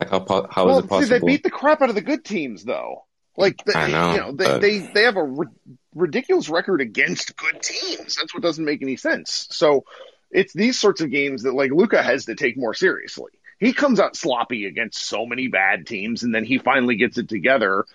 Like 0.01 0.09
how 0.09 0.25
how 0.51 0.65
well, 0.65 0.79
is 0.79 0.83
it 0.83 0.89
possible? 0.89 1.07
See, 1.07 1.19
they 1.19 1.25
beat 1.25 1.43
the 1.43 1.49
crap 1.49 1.81
out 1.81 1.87
of 1.87 1.95
the 1.95 2.01
good 2.01 2.25
teams, 2.25 2.65
though. 2.65 3.05
Like 3.37 3.63
the, 3.63 3.77
I 3.77 3.89
know, 3.89 4.11
you 4.11 4.19
know, 4.19 4.31
they, 4.33 4.45
but... 4.45 4.61
they 4.61 4.79
they 4.79 5.03
have 5.03 5.15
a 5.15 5.23
ri- 5.23 5.47
ridiculous 5.95 6.49
record 6.49 6.81
against 6.81 7.37
good 7.37 7.61
teams. 7.61 8.17
That's 8.17 8.33
what 8.33 8.43
doesn't 8.43 8.65
make 8.65 8.81
any 8.81 8.97
sense. 8.97 9.47
So 9.51 9.85
it's 10.31 10.51
these 10.51 10.77
sorts 10.77 10.99
of 10.99 11.11
games 11.11 11.43
that 11.43 11.53
like 11.53 11.71
Luka 11.71 12.03
has 12.03 12.25
to 12.25 12.35
take 12.35 12.57
more 12.57 12.73
seriously. 12.73 13.31
He 13.59 13.73
comes 13.73 13.99
out 13.99 14.15
sloppy 14.15 14.65
against 14.65 15.03
so 15.03 15.25
many 15.25 15.47
bad 15.47 15.87
teams, 15.87 16.23
and 16.23 16.33
then 16.33 16.43
he 16.43 16.57
finally 16.57 16.95
gets 16.95 17.17
it 17.17 17.27
together. 17.27 17.85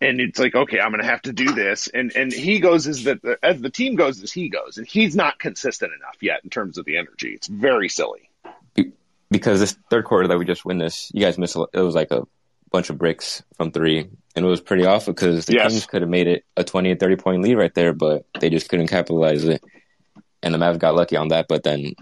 And 0.00 0.20
it's 0.20 0.38
like, 0.38 0.54
okay, 0.54 0.78
I'm 0.78 0.90
going 0.90 1.00
to 1.00 1.08
have 1.08 1.22
to 1.22 1.32
do 1.32 1.52
this, 1.52 1.88
and 1.88 2.14
and 2.14 2.30
he 2.30 2.60
goes 2.60 2.86
as 2.86 3.02
the 3.04 3.38
as 3.42 3.60
the 3.60 3.70
team 3.70 3.96
goes 3.96 4.22
as 4.22 4.30
he 4.30 4.50
goes, 4.50 4.76
and 4.76 4.86
he's 4.86 5.16
not 5.16 5.38
consistent 5.38 5.92
enough 5.98 6.16
yet 6.20 6.40
in 6.44 6.50
terms 6.50 6.76
of 6.76 6.84
the 6.84 6.98
energy. 6.98 7.32
It's 7.32 7.46
very 7.46 7.88
silly. 7.88 8.30
Because 9.30 9.58
this 9.58 9.76
third 9.90 10.04
quarter 10.04 10.28
that 10.28 10.38
we 10.38 10.44
just 10.44 10.64
witnessed, 10.64 11.14
you 11.14 11.22
guys 11.22 11.38
missed. 11.38 11.56
It 11.72 11.80
was 11.80 11.94
like 11.94 12.10
a 12.10 12.22
bunch 12.70 12.90
of 12.90 12.98
bricks 12.98 13.42
from 13.56 13.72
three, 13.72 14.00
and 14.34 14.44
it 14.44 14.48
was 14.48 14.60
pretty 14.60 14.84
awful 14.84 15.14
because 15.14 15.46
the 15.46 15.54
Yes. 15.54 15.72
Kings 15.72 15.86
could 15.86 16.02
have 16.02 16.10
made 16.10 16.26
it 16.28 16.44
a 16.56 16.62
20 16.62 16.90
and 16.90 17.00
30 17.00 17.16
point 17.16 17.42
lead 17.42 17.54
right 17.54 17.74
there, 17.74 17.94
but 17.94 18.26
they 18.38 18.50
just 18.50 18.68
couldn't 18.68 18.88
capitalize 18.88 19.44
it. 19.44 19.64
And 20.42 20.52
the 20.52 20.58
Mavs 20.58 20.78
got 20.78 20.94
lucky 20.94 21.16
on 21.16 21.28
that, 21.28 21.46
but 21.48 21.62
then 21.62 21.94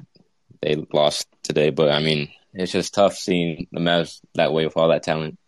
they 0.61 0.85
lost 0.93 1.29
today. 1.45 1.71
But 1.71 1.91
I 1.91 2.01
mean, 2.01 2.29
it's 2.55 2.73
just 2.73 2.95
tough 2.95 3.17
seeing 3.17 3.67
the 3.73 3.81
Mavs 3.81 4.21
that 4.35 4.53
way 4.53 4.65
with 4.65 4.77
all 4.77 4.89
that 4.89 5.03
talent. 5.03 5.39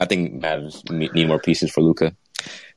I 0.00 0.06
think 0.06 0.42
Mavs 0.42 0.88
need 0.90 1.28
more 1.28 1.38
pieces 1.38 1.70
for 1.70 1.80
Luka 1.80 2.16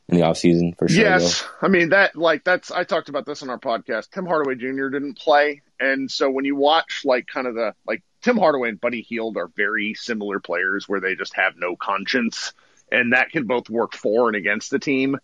in 0.09 0.17
the 0.17 0.23
offseason 0.23 0.77
for 0.77 0.87
sure. 0.87 1.03
Yes, 1.03 1.43
I 1.61 1.67
mean 1.67 1.89
that. 1.89 2.15
Like 2.15 2.43
that's 2.43 2.71
I 2.71 2.83
talked 2.83 3.09
about 3.09 3.25
this 3.25 3.43
on 3.43 3.49
our 3.49 3.59
podcast. 3.59 4.09
Tim 4.09 4.25
Hardaway 4.25 4.55
Jr. 4.55 4.89
didn't 4.89 5.17
play, 5.17 5.61
and 5.79 6.09
so 6.09 6.29
when 6.29 6.45
you 6.45 6.55
watch 6.55 7.01
like 7.05 7.27
kind 7.27 7.47
of 7.47 7.55
the 7.55 7.73
like 7.85 8.03
Tim 8.21 8.37
Hardaway 8.37 8.69
and 8.69 8.81
Buddy 8.81 9.01
Hield 9.01 9.37
are 9.37 9.49
very 9.55 9.93
similar 9.93 10.39
players 10.39 10.87
where 10.87 10.99
they 10.99 11.15
just 11.15 11.35
have 11.35 11.53
no 11.57 11.75
conscience, 11.75 12.53
and 12.91 13.13
that 13.13 13.31
can 13.31 13.45
both 13.45 13.69
work 13.69 13.93
for 13.93 14.27
and 14.27 14.35
against 14.35 14.71
the 14.71 14.79
team. 14.79 15.17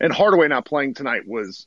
And 0.00 0.12
Hardaway 0.12 0.48
not 0.48 0.64
playing 0.64 0.94
tonight 0.94 1.26
was 1.26 1.66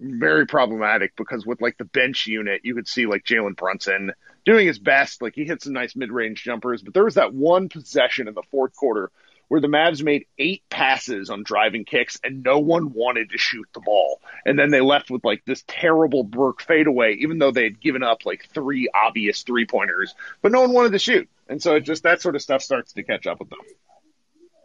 very 0.00 0.46
problematic 0.46 1.16
because 1.16 1.44
with 1.44 1.60
like 1.60 1.76
the 1.76 1.84
bench 1.84 2.26
unit, 2.26 2.60
you 2.64 2.74
could 2.74 2.86
see 2.86 3.06
like 3.06 3.24
Jalen 3.24 3.56
Brunson 3.56 4.12
doing 4.44 4.66
his 4.66 4.78
best. 4.78 5.22
Like 5.22 5.34
he 5.34 5.44
hit 5.44 5.62
some 5.62 5.72
nice 5.72 5.96
mid 5.96 6.12
range 6.12 6.42
jumpers, 6.42 6.82
but 6.82 6.94
there 6.94 7.04
was 7.04 7.16
that 7.16 7.34
one 7.34 7.68
possession 7.68 8.28
in 8.28 8.34
the 8.34 8.42
fourth 8.50 8.76
quarter 8.76 9.10
where 9.48 9.60
the 9.60 9.68
Mavs 9.68 10.02
made 10.02 10.26
eight 10.38 10.62
passes 10.70 11.30
on 11.30 11.42
driving 11.42 11.84
kicks 11.84 12.18
and 12.24 12.42
no 12.42 12.60
one 12.60 12.92
wanted 12.92 13.30
to 13.30 13.38
shoot 13.38 13.66
the 13.74 13.80
ball. 13.80 14.20
And 14.46 14.58
then 14.58 14.70
they 14.70 14.80
left 14.80 15.10
with 15.10 15.24
like 15.24 15.44
this 15.44 15.64
terrible 15.66 16.24
Burke 16.24 16.62
fadeaway, 16.62 17.16
even 17.20 17.38
though 17.38 17.50
they 17.50 17.64
had 17.64 17.80
given 17.80 18.02
up 18.02 18.24
like 18.24 18.48
three 18.54 18.88
obvious 18.94 19.42
three 19.42 19.66
pointers, 19.66 20.14
but 20.42 20.52
no 20.52 20.60
one 20.60 20.72
wanted 20.72 20.92
to 20.92 20.98
shoot. 20.98 21.28
And 21.48 21.62
so 21.62 21.74
it 21.74 21.80
just 21.80 22.04
that 22.04 22.22
sort 22.22 22.36
of 22.36 22.42
stuff 22.42 22.62
starts 22.62 22.92
to 22.94 23.02
catch 23.02 23.26
up 23.26 23.40
with 23.40 23.50
them. 23.50 23.58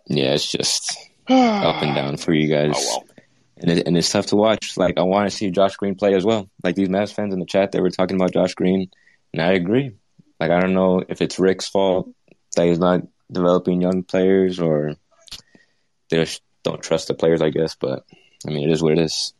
Yeah, 0.09 0.33
it's 0.33 0.51
just 0.51 0.97
up 1.29 1.81
and 1.81 1.95
down 1.95 2.17
for 2.17 2.33
you 2.33 2.49
guys. 2.49 2.73
Oh 2.75 2.97
well. 2.97 3.15
and 3.57 3.71
it, 3.71 3.87
and 3.87 3.97
it's 3.97 4.11
tough 4.11 4.27
to 4.27 4.35
watch. 4.35 4.75
Like 4.75 4.97
I 4.97 5.03
want 5.03 5.29
to 5.29 5.35
see 5.35 5.51
Josh 5.51 5.75
Green 5.75 5.95
play 5.95 6.15
as 6.15 6.25
well. 6.25 6.49
Like 6.63 6.75
these 6.75 6.89
Mavs 6.89 7.13
fans 7.13 7.33
in 7.33 7.39
the 7.39 7.45
chat, 7.45 7.71
they 7.71 7.79
were 7.79 7.91
talking 7.91 8.15
about 8.15 8.33
Josh 8.33 8.55
Green, 8.55 8.89
and 9.31 9.41
I 9.41 9.53
agree. 9.53 9.95
Like 10.39 10.51
I 10.51 10.59
don't 10.59 10.73
know 10.73 11.03
if 11.07 11.21
it's 11.21 11.39
Rick's 11.39 11.67
fault 11.69 12.09
that 12.55 12.65
he's 12.65 12.79
not 12.79 13.01
developing 13.31 13.81
young 13.81 14.03
players, 14.03 14.59
or 14.59 14.95
they 16.09 16.17
just 16.17 16.41
don't 16.63 16.81
trust 16.81 17.07
the 17.07 17.13
players. 17.13 17.41
I 17.41 17.51
guess, 17.51 17.75
but 17.75 18.03
I 18.47 18.49
mean, 18.49 18.67
it 18.67 18.71
is 18.71 18.81
what 18.81 18.93
it 18.93 18.99
is. 18.99 19.33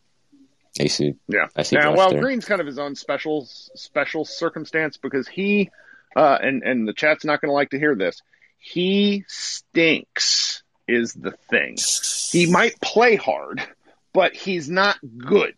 I 0.79 0.88
see. 0.88 1.15
Yeah. 1.27 1.47
I 1.55 1.63
see. 1.63 1.75
Now, 1.75 1.89
Josh 1.89 1.97
well, 1.97 2.11
there. 2.11 2.21
Green's 2.21 2.45
kind 2.45 2.61
of 2.61 2.67
his 2.67 2.77
own 2.77 2.95
special 2.95 3.45
special 3.45 4.23
circumstance 4.23 4.97
because 4.97 5.27
he, 5.27 5.71
uh, 6.15 6.38
and 6.41 6.63
and 6.63 6.88
the 6.88 6.93
chat's 6.93 7.25
not 7.25 7.41
going 7.41 7.49
to 7.49 7.53
like 7.53 7.71
to 7.71 7.79
hear 7.79 7.95
this. 7.95 8.21
He 8.59 9.25
stinks 9.27 10.63
is 10.87 11.13
the 11.13 11.31
thing. 11.49 11.77
He 12.31 12.51
might 12.51 12.79
play 12.81 13.15
hard, 13.15 13.61
but 14.13 14.35
he's 14.35 14.69
not 14.69 14.97
good. 15.17 15.55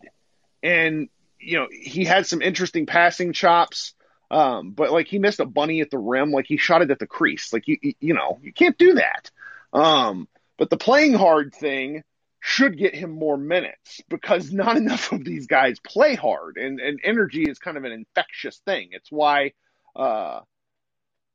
And 0.63 1.09
you 1.39 1.57
know, 1.57 1.67
he 1.71 2.05
had 2.05 2.27
some 2.27 2.41
interesting 2.41 2.85
passing 2.85 3.33
chops. 3.33 3.93
Um, 4.29 4.71
but 4.71 4.91
like 4.91 5.07
he 5.07 5.19
missed 5.19 5.41
a 5.41 5.45
bunny 5.45 5.81
at 5.81 5.91
the 5.91 5.97
rim, 5.97 6.31
like 6.31 6.45
he 6.47 6.55
shot 6.55 6.81
it 6.81 6.91
at 6.91 6.99
the 6.99 7.07
crease. 7.07 7.51
Like 7.51 7.67
you, 7.67 7.77
you, 7.99 8.13
know, 8.13 8.39
you 8.41 8.53
can't 8.53 8.77
do 8.77 8.93
that. 8.93 9.29
Um, 9.73 10.27
but 10.57 10.69
the 10.69 10.77
playing 10.77 11.13
hard 11.13 11.53
thing 11.53 12.03
should 12.39 12.77
get 12.77 12.95
him 12.95 13.11
more 13.11 13.37
minutes 13.37 14.01
because 14.09 14.51
not 14.53 14.77
enough 14.77 15.11
of 15.11 15.25
these 15.25 15.47
guys 15.47 15.79
play 15.79 16.15
hard, 16.15 16.57
and 16.57 16.79
and 16.79 16.99
energy 17.03 17.43
is 17.43 17.59
kind 17.59 17.77
of 17.77 17.83
an 17.83 17.91
infectious 17.91 18.57
thing. 18.65 18.89
It's 18.91 19.11
why, 19.11 19.51
uh, 19.95 20.41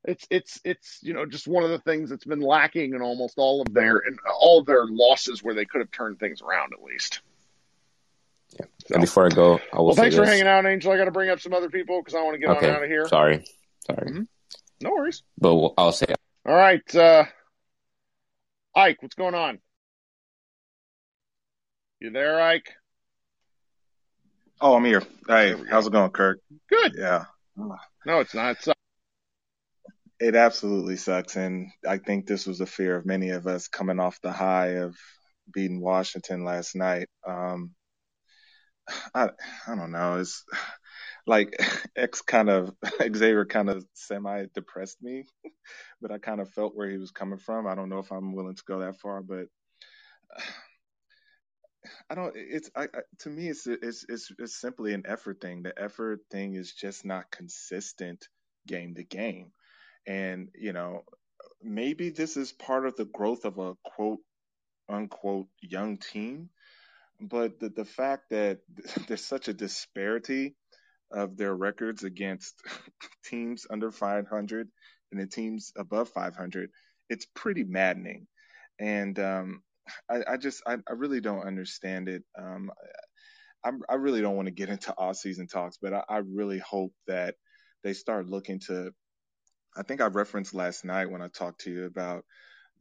it's 0.07 0.25
it's 0.31 0.59
it's 0.63 0.99
you 1.03 1.13
know 1.13 1.25
just 1.25 1.47
one 1.47 1.63
of 1.63 1.69
the 1.69 1.79
things 1.79 2.09
that's 2.09 2.25
been 2.25 2.39
lacking 2.41 2.93
in 2.95 3.01
almost 3.01 3.35
all 3.37 3.61
of 3.61 3.73
their 3.73 3.97
and 3.97 4.17
all 4.39 4.59
of 4.59 4.65
their 4.65 4.85
losses 4.87 5.43
where 5.43 5.53
they 5.53 5.65
could 5.65 5.81
have 5.81 5.91
turned 5.91 6.17
things 6.19 6.41
around 6.41 6.73
at 6.73 6.81
least. 6.81 7.19
Yeah. 8.59 8.65
And 8.91 9.01
before 9.01 9.25
I 9.25 9.29
go, 9.29 9.59
I 9.73 9.77
will 9.77 9.87
Well, 9.87 9.95
say 9.95 10.03
thanks 10.03 10.15
for 10.15 10.21
this. 10.21 10.29
hanging 10.29 10.47
out, 10.47 10.65
Angel. 10.65 10.91
I 10.93 10.97
got 10.97 11.05
to 11.05 11.11
bring 11.11 11.29
up 11.29 11.41
some 11.41 11.53
other 11.53 11.69
people 11.69 11.99
because 12.01 12.15
I 12.15 12.21
want 12.23 12.35
to 12.35 12.39
get 12.39 12.49
okay, 12.57 12.69
on 12.69 12.75
out 12.77 12.83
of 12.83 12.89
here. 12.89 13.05
sorry, 13.07 13.45
sorry, 13.85 14.09
Mhm. 14.11 14.27
No 14.81 14.91
worries. 14.91 15.21
but 15.37 15.53
we'll- 15.53 15.73
I'll 15.77 15.91
say 15.91 16.07
All 16.45 16.55
right, 16.55 16.95
uh, 16.95 17.25
Ike, 18.73 19.01
what's 19.03 19.15
going 19.15 19.35
on? 19.35 19.59
You 21.99 22.11
there, 22.11 22.39
Ike? 22.39 22.73
Oh, 24.61 24.75
I'm 24.75 24.85
here. 24.85 25.01
Hey, 25.27 25.49
There 25.49 25.57
we 25.57 25.63
go. 25.65 25.69
how's 25.69 25.87
it 25.87 25.91
going, 25.91 26.11
Kirk? 26.11 26.39
Good. 26.69 26.93
Yeah, 26.97 27.25
No, 27.57 28.19
it's 28.19 28.33
not. 28.33 28.55
It's, 28.57 28.67
uh, 28.69 28.73
it 30.19 30.35
absolutely 30.35 30.97
sucks. 30.97 31.35
And 31.35 31.69
I 31.87 31.97
think 31.97 32.25
this 32.25 32.47
was 32.47 32.61
a 32.61 32.65
fear 32.65 32.95
of 32.95 33.05
many 33.05 33.29
of 33.29 33.47
us 33.47 33.67
coming 33.67 33.99
off 33.99 34.21
the 34.21 34.31
high 34.31 34.77
of 34.77 34.97
beating 35.53 35.81
Washington 35.81 36.43
last 36.43 36.75
night. 36.75 37.09
Um, 37.25 37.75
I, 39.13 39.29
I 39.67 39.75
don't 39.75 39.91
know. 39.91 40.19
It's 40.19 40.43
like 41.25 41.55
X 41.95 42.21
kind 42.21 42.49
of, 42.49 42.73
Xavier 43.01 43.45
kind 43.45 43.69
of 43.69 43.85
semi 43.93 44.45
depressed 44.53 45.01
me, 45.01 45.25
but 46.01 46.11
I 46.11 46.17
kind 46.17 46.41
of 46.41 46.51
felt 46.53 46.75
where 46.75 46.89
he 46.89 46.97
was 46.97 47.11
coming 47.11 47.39
from. 47.39 47.67
I 47.67 47.75
don't 47.75 47.89
know 47.89 47.99
if 47.99 48.11
I'm 48.11 48.33
willing 48.33 48.55
to 48.55 48.63
go 48.67 48.79
that 48.79 48.99
far, 48.99 49.21
but 49.21 49.47
I 52.09 52.15
don't. 52.15 52.33
It's 52.35 52.69
I, 52.75 52.83
I 52.83 52.99
to 53.19 53.29
me, 53.29 53.49
it's 53.49 53.65
it's 53.67 54.05
it's 54.09 54.31
it's 54.39 54.59
simply 54.59 54.93
an 54.93 55.03
effort 55.05 55.39
thing. 55.41 55.63
The 55.63 55.77
effort 55.81 56.21
thing 56.31 56.55
is 56.55 56.73
just 56.73 57.05
not 57.05 57.31
consistent 57.31 58.27
game 58.65 58.95
to 58.95 59.03
game, 59.03 59.51
and 60.07 60.49
you 60.55 60.73
know, 60.73 61.03
maybe 61.63 62.11
this 62.11 62.37
is 62.37 62.53
part 62.53 62.87
of 62.87 62.95
the 62.97 63.05
growth 63.05 63.45
of 63.45 63.59
a 63.59 63.75
quote 63.83 64.19
unquote 64.89 65.47
young 65.61 65.97
team, 65.97 66.49
but 67.21 67.59
the 67.59 67.69
the 67.69 67.85
fact 67.85 68.31
that 68.31 68.59
there's 69.07 69.25
such 69.25 69.49
a 69.49 69.53
disparity 69.53 70.55
of 71.11 71.37
their 71.37 71.55
records 71.55 72.03
against 72.03 72.55
teams 73.25 73.67
under 73.69 73.91
500 73.91 74.69
and 75.11 75.21
the 75.21 75.27
teams 75.27 75.73
above 75.77 76.09
500, 76.09 76.69
it's 77.09 77.27
pretty 77.35 77.63
maddening, 77.63 78.27
and 78.79 79.17
um, 79.19 79.63
I, 80.09 80.33
I 80.33 80.37
just 80.37 80.63
I, 80.67 80.75
I 80.89 80.93
really 80.93 81.21
don't 81.21 81.47
understand 81.47 82.09
it. 82.09 82.23
Um, 82.37 82.71
I, 83.63 83.71
I 83.89 83.95
really 83.95 84.21
don't 84.21 84.35
want 84.35 84.47
to 84.47 84.53
get 84.53 84.69
into 84.69 84.93
off 84.97 85.17
season 85.17 85.47
talks, 85.47 85.77
but 85.81 85.93
I, 85.93 86.03
I 86.09 86.17
really 86.19 86.59
hope 86.59 86.93
that 87.07 87.35
they 87.83 87.93
start 87.93 88.27
looking 88.27 88.59
to. 88.67 88.91
I 89.77 89.83
think 89.83 90.01
I 90.01 90.07
referenced 90.07 90.53
last 90.53 90.85
night 90.85 91.11
when 91.11 91.21
I 91.21 91.27
talked 91.27 91.61
to 91.61 91.71
you 91.71 91.85
about 91.85 92.25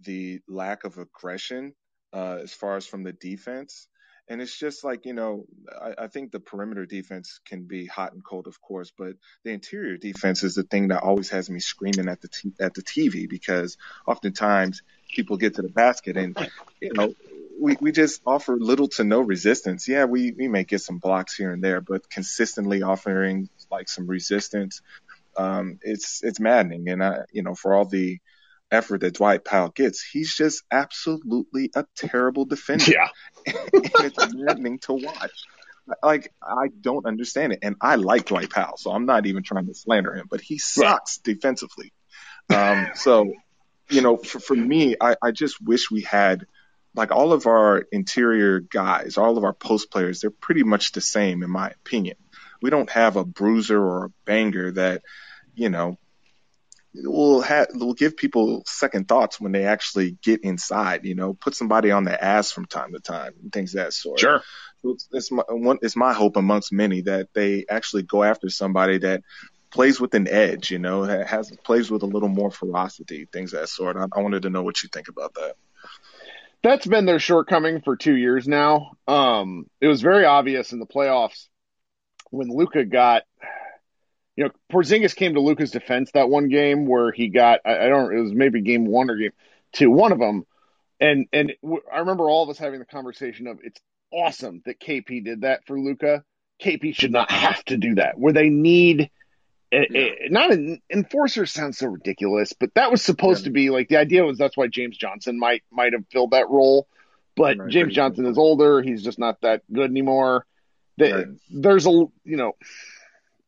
the 0.00 0.40
lack 0.48 0.84
of 0.84 0.98
aggression 0.98 1.74
uh, 2.12 2.38
as 2.42 2.52
far 2.52 2.76
as 2.76 2.86
from 2.86 3.02
the 3.02 3.12
defense. 3.12 3.88
And 4.28 4.42
it's 4.42 4.58
just 4.58 4.82
like, 4.82 5.06
you 5.06 5.12
know, 5.12 5.44
I, 5.80 6.04
I 6.04 6.06
think 6.08 6.32
the 6.32 6.40
perimeter 6.40 6.84
defense 6.84 7.40
can 7.46 7.64
be 7.64 7.86
hot 7.86 8.12
and 8.12 8.24
cold, 8.24 8.48
of 8.48 8.60
course, 8.60 8.92
but 8.96 9.12
the 9.44 9.52
interior 9.52 9.96
defense 9.96 10.42
is 10.42 10.56
the 10.56 10.64
thing 10.64 10.88
that 10.88 11.02
always 11.02 11.30
has 11.30 11.48
me 11.48 11.60
screaming 11.60 12.08
at 12.08 12.20
the 12.20 12.28
t- 12.28 12.52
at 12.58 12.74
the 12.74 12.82
TV 12.82 13.28
because 13.28 13.76
oftentimes 14.06 14.82
people 15.14 15.36
get 15.36 15.54
to 15.54 15.62
the 15.62 15.68
basket 15.68 16.16
and 16.16 16.36
you 16.80 16.92
know 16.92 17.14
we, 17.58 17.76
we 17.80 17.92
just 17.92 18.20
offer 18.26 18.56
little 18.56 18.88
to 18.88 19.04
no 19.04 19.20
resistance. 19.20 19.88
Yeah, 19.88 20.04
we, 20.04 20.32
we 20.32 20.48
may 20.48 20.64
get 20.64 20.80
some 20.80 20.98
blocks 20.98 21.36
here 21.36 21.52
and 21.52 21.62
there, 21.62 21.80
but 21.80 22.08
consistently 22.10 22.82
offering 22.82 23.48
like 23.70 23.88
some 23.88 24.06
resistance, 24.06 24.82
um, 25.36 25.78
it's 25.82 26.22
it's 26.22 26.40
maddening. 26.40 26.88
And 26.88 27.02
I, 27.02 27.20
you 27.32 27.42
know, 27.42 27.54
for 27.54 27.74
all 27.74 27.84
the 27.84 28.18
effort 28.70 29.00
that 29.02 29.14
Dwight 29.14 29.44
Powell 29.44 29.68
gets, 29.68 30.02
he's 30.02 30.34
just 30.34 30.62
absolutely 30.70 31.70
a 31.74 31.84
terrible 31.96 32.44
defender. 32.44 32.90
yeah. 32.90 33.08
and 33.46 33.90
it's 34.04 34.34
maddening 34.34 34.78
to 34.80 34.94
watch. 34.94 35.44
Like 36.02 36.32
I 36.42 36.68
don't 36.80 37.06
understand 37.06 37.52
it, 37.52 37.60
and 37.62 37.76
I 37.80 37.94
like 37.94 38.26
Dwight 38.26 38.50
Powell, 38.50 38.76
so 38.76 38.90
I'm 38.90 39.06
not 39.06 39.26
even 39.26 39.44
trying 39.44 39.66
to 39.66 39.74
slander 39.74 40.14
him, 40.14 40.26
but 40.28 40.40
he 40.40 40.58
sucks 40.58 41.18
defensively. 41.18 41.92
Um, 42.52 42.88
so, 42.94 43.32
you 43.88 44.00
know, 44.00 44.16
for, 44.16 44.40
for 44.40 44.56
me, 44.56 44.96
I, 45.00 45.14
I 45.22 45.30
just 45.30 45.62
wish 45.62 45.90
we 45.90 46.02
had 46.02 46.46
like 46.96 47.12
all 47.12 47.32
of 47.32 47.46
our 47.46 47.84
interior 47.92 48.60
guys, 48.60 49.18
all 49.18 49.36
of 49.36 49.44
our 49.44 49.52
post 49.52 49.90
players. 49.90 50.20
They're 50.20 50.30
pretty 50.30 50.62
much 50.64 50.92
the 50.92 51.00
same, 51.00 51.42
in 51.42 51.50
my 51.50 51.68
opinion. 51.68 52.16
We 52.62 52.70
don't 52.70 52.90
have 52.90 53.16
a 53.16 53.24
bruiser 53.24 53.78
or 53.78 54.06
a 54.06 54.12
banger 54.24 54.72
that, 54.72 55.02
you 55.56 55.70
know, 55.70 55.98
will 56.94 57.40
have 57.40 57.68
will 57.74 57.94
give 57.94 58.16
people 58.16 58.62
second 58.66 59.08
thoughts 59.08 59.40
when 59.40 59.52
they 59.52 59.64
actually 59.64 60.16
get 60.22 60.42
inside. 60.44 61.04
You 61.04 61.14
know, 61.14 61.34
put 61.34 61.54
somebody 61.54 61.90
on 61.90 62.04
their 62.04 62.22
ass 62.22 62.52
from 62.52 62.66
time 62.66 62.92
to 62.92 63.00
time, 63.00 63.32
things 63.52 63.74
of 63.74 63.84
that 63.84 63.92
sort. 63.92 64.20
Sure. 64.20 64.42
it's, 64.84 65.08
it's 65.12 65.32
my 65.32 65.42
one. 65.48 65.78
It's 65.82 65.96
my 65.96 66.12
hope 66.12 66.36
amongst 66.36 66.72
many 66.72 67.02
that 67.02 67.28
they 67.34 67.64
actually 67.68 68.02
go 68.02 68.22
after 68.22 68.48
somebody 68.48 68.98
that 68.98 69.22
plays 69.70 70.00
with 70.00 70.14
an 70.14 70.28
edge. 70.28 70.70
You 70.70 70.78
know, 70.78 71.02
has 71.02 71.50
plays 71.64 71.90
with 71.90 72.02
a 72.02 72.06
little 72.06 72.28
more 72.28 72.50
ferocity, 72.50 73.26
things 73.26 73.52
of 73.52 73.60
that 73.60 73.68
sort. 73.68 73.96
I, 73.96 74.06
I 74.12 74.20
wanted 74.20 74.42
to 74.42 74.50
know 74.50 74.62
what 74.62 74.82
you 74.82 74.88
think 74.92 75.08
about 75.08 75.34
that. 75.34 75.54
That's 76.62 76.86
been 76.86 77.06
their 77.06 77.20
shortcoming 77.20 77.80
for 77.82 77.96
two 77.96 78.16
years 78.16 78.48
now. 78.48 78.96
Um, 79.06 79.66
it 79.80 79.86
was 79.86 80.02
very 80.02 80.24
obvious 80.24 80.72
in 80.72 80.80
the 80.80 80.86
playoffs 80.86 81.46
when 82.30 82.48
Luka 82.48 82.84
got 82.84 83.22
you 84.36 84.44
know, 84.44 84.50
Porzingis 84.70 85.16
came 85.16 85.34
to 85.34 85.40
Luka's 85.40 85.70
defense 85.70 86.10
that 86.12 86.28
one 86.28 86.48
game 86.48 86.86
where 86.86 87.10
he 87.10 87.28
got, 87.28 87.60
I, 87.64 87.86
I 87.86 87.88
don't, 87.88 88.14
it 88.14 88.20
was 88.20 88.32
maybe 88.32 88.60
game 88.60 88.86
one 88.86 89.10
or 89.10 89.16
game 89.16 89.32
two, 89.72 89.90
one 89.90 90.12
of 90.12 90.18
them. 90.18 90.44
And, 91.00 91.26
and 91.32 91.54
I 91.92 91.98
remember 91.98 92.28
all 92.28 92.42
of 92.42 92.50
us 92.50 92.58
having 92.58 92.78
the 92.78 92.86
conversation 92.86 93.46
of 93.46 93.60
it's 93.62 93.80
awesome 94.12 94.62
that 94.66 94.78
KP 94.78 95.24
did 95.24 95.40
that 95.40 95.66
for 95.66 95.80
Luka. 95.80 96.22
KP 96.62 96.94
should 96.94 97.12
not 97.12 97.30
have 97.30 97.64
to 97.66 97.76
do 97.76 97.96
that 97.96 98.18
where 98.18 98.32
they 98.32 98.50
need, 98.50 99.10
eh, 99.72 99.76
eh, 99.78 99.84
yeah. 99.90 100.00
a, 100.00 100.26
a, 100.26 100.28
not 100.28 100.52
an 100.52 100.80
enforcer 100.90 101.46
sounds 101.46 101.78
so 101.78 101.86
ridiculous, 101.86 102.52
but 102.52 102.74
that 102.74 102.90
was 102.90 103.02
supposed 103.02 103.42
yeah. 103.42 103.48
to 103.48 103.52
be 103.52 103.70
like 103.70 103.88
the 103.88 103.96
idea 103.96 104.24
was 104.24 104.38
that's 104.38 104.56
why 104.56 104.66
James 104.66 104.98
Johnson 104.98 105.38
might, 105.38 105.62
might 105.70 105.94
have 105.94 106.04
filled 106.12 106.32
that 106.32 106.48
role. 106.50 106.86
But 107.36 107.58
right, 107.58 107.70
James 107.70 107.94
Johnson 107.94 108.26
is 108.26 108.38
older. 108.38 108.80
He's 108.80 109.02
just 109.02 109.18
not 109.18 109.40
that 109.42 109.62
good 109.70 109.90
anymore. 109.90 110.46
The, 110.96 111.12
right. 111.12 111.26
There's 111.50 111.86
a, 111.86 111.90
you 111.90 112.12
know, 112.24 112.52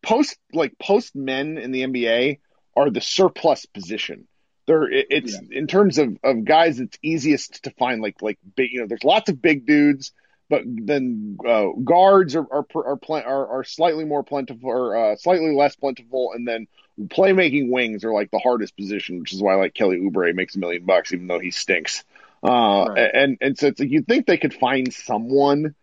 post 0.02 0.38
like 0.52 0.78
post 0.78 1.14
men 1.14 1.58
in 1.58 1.72
the 1.72 1.82
NBA 1.82 2.38
are 2.76 2.90
the 2.90 3.00
surplus 3.00 3.66
position. 3.66 4.26
They're 4.66 4.88
it's 4.90 5.32
yeah. 5.32 5.58
in 5.58 5.66
terms 5.66 5.98
of 5.98 6.18
of 6.22 6.44
guys 6.44 6.78
it's 6.78 6.98
easiest 7.02 7.64
to 7.64 7.70
find 7.72 8.02
like 8.02 8.20
like 8.20 8.38
big 8.54 8.70
you 8.72 8.80
know 8.80 8.86
there's 8.86 9.04
lots 9.04 9.30
of 9.30 9.40
big 9.40 9.66
dudes 9.66 10.12
but 10.50 10.62
then 10.64 11.38
uh, 11.46 11.68
guards 11.82 12.36
are 12.36 12.46
are 12.52 12.66
are, 12.74 12.98
are 13.10 13.48
are 13.48 13.64
slightly 13.64 14.04
more 14.04 14.22
plentiful 14.22 14.68
or 14.68 14.96
uh, 14.96 15.16
slightly 15.16 15.54
less 15.54 15.74
plentiful 15.76 16.32
and 16.34 16.46
then 16.46 16.66
playmaking 17.00 17.70
wings 17.70 18.04
are 18.04 18.12
like 18.12 18.30
the 18.30 18.38
hardest 18.38 18.76
position 18.76 19.20
which 19.20 19.32
is 19.32 19.42
why 19.42 19.54
like 19.54 19.72
Kelly 19.72 19.98
Oubre 20.00 20.34
makes 20.34 20.54
a 20.54 20.58
million 20.58 20.84
bucks 20.84 21.12
even 21.12 21.26
though 21.26 21.38
he 21.38 21.50
stinks. 21.50 22.04
Uh, 22.42 22.86
right. 22.90 23.10
and 23.14 23.38
and 23.40 23.58
so 23.58 23.68
it's 23.68 23.80
like 23.80 23.90
you'd 23.90 24.06
think 24.06 24.26
they 24.26 24.36
could 24.36 24.54
find 24.54 24.92
someone 24.92 25.74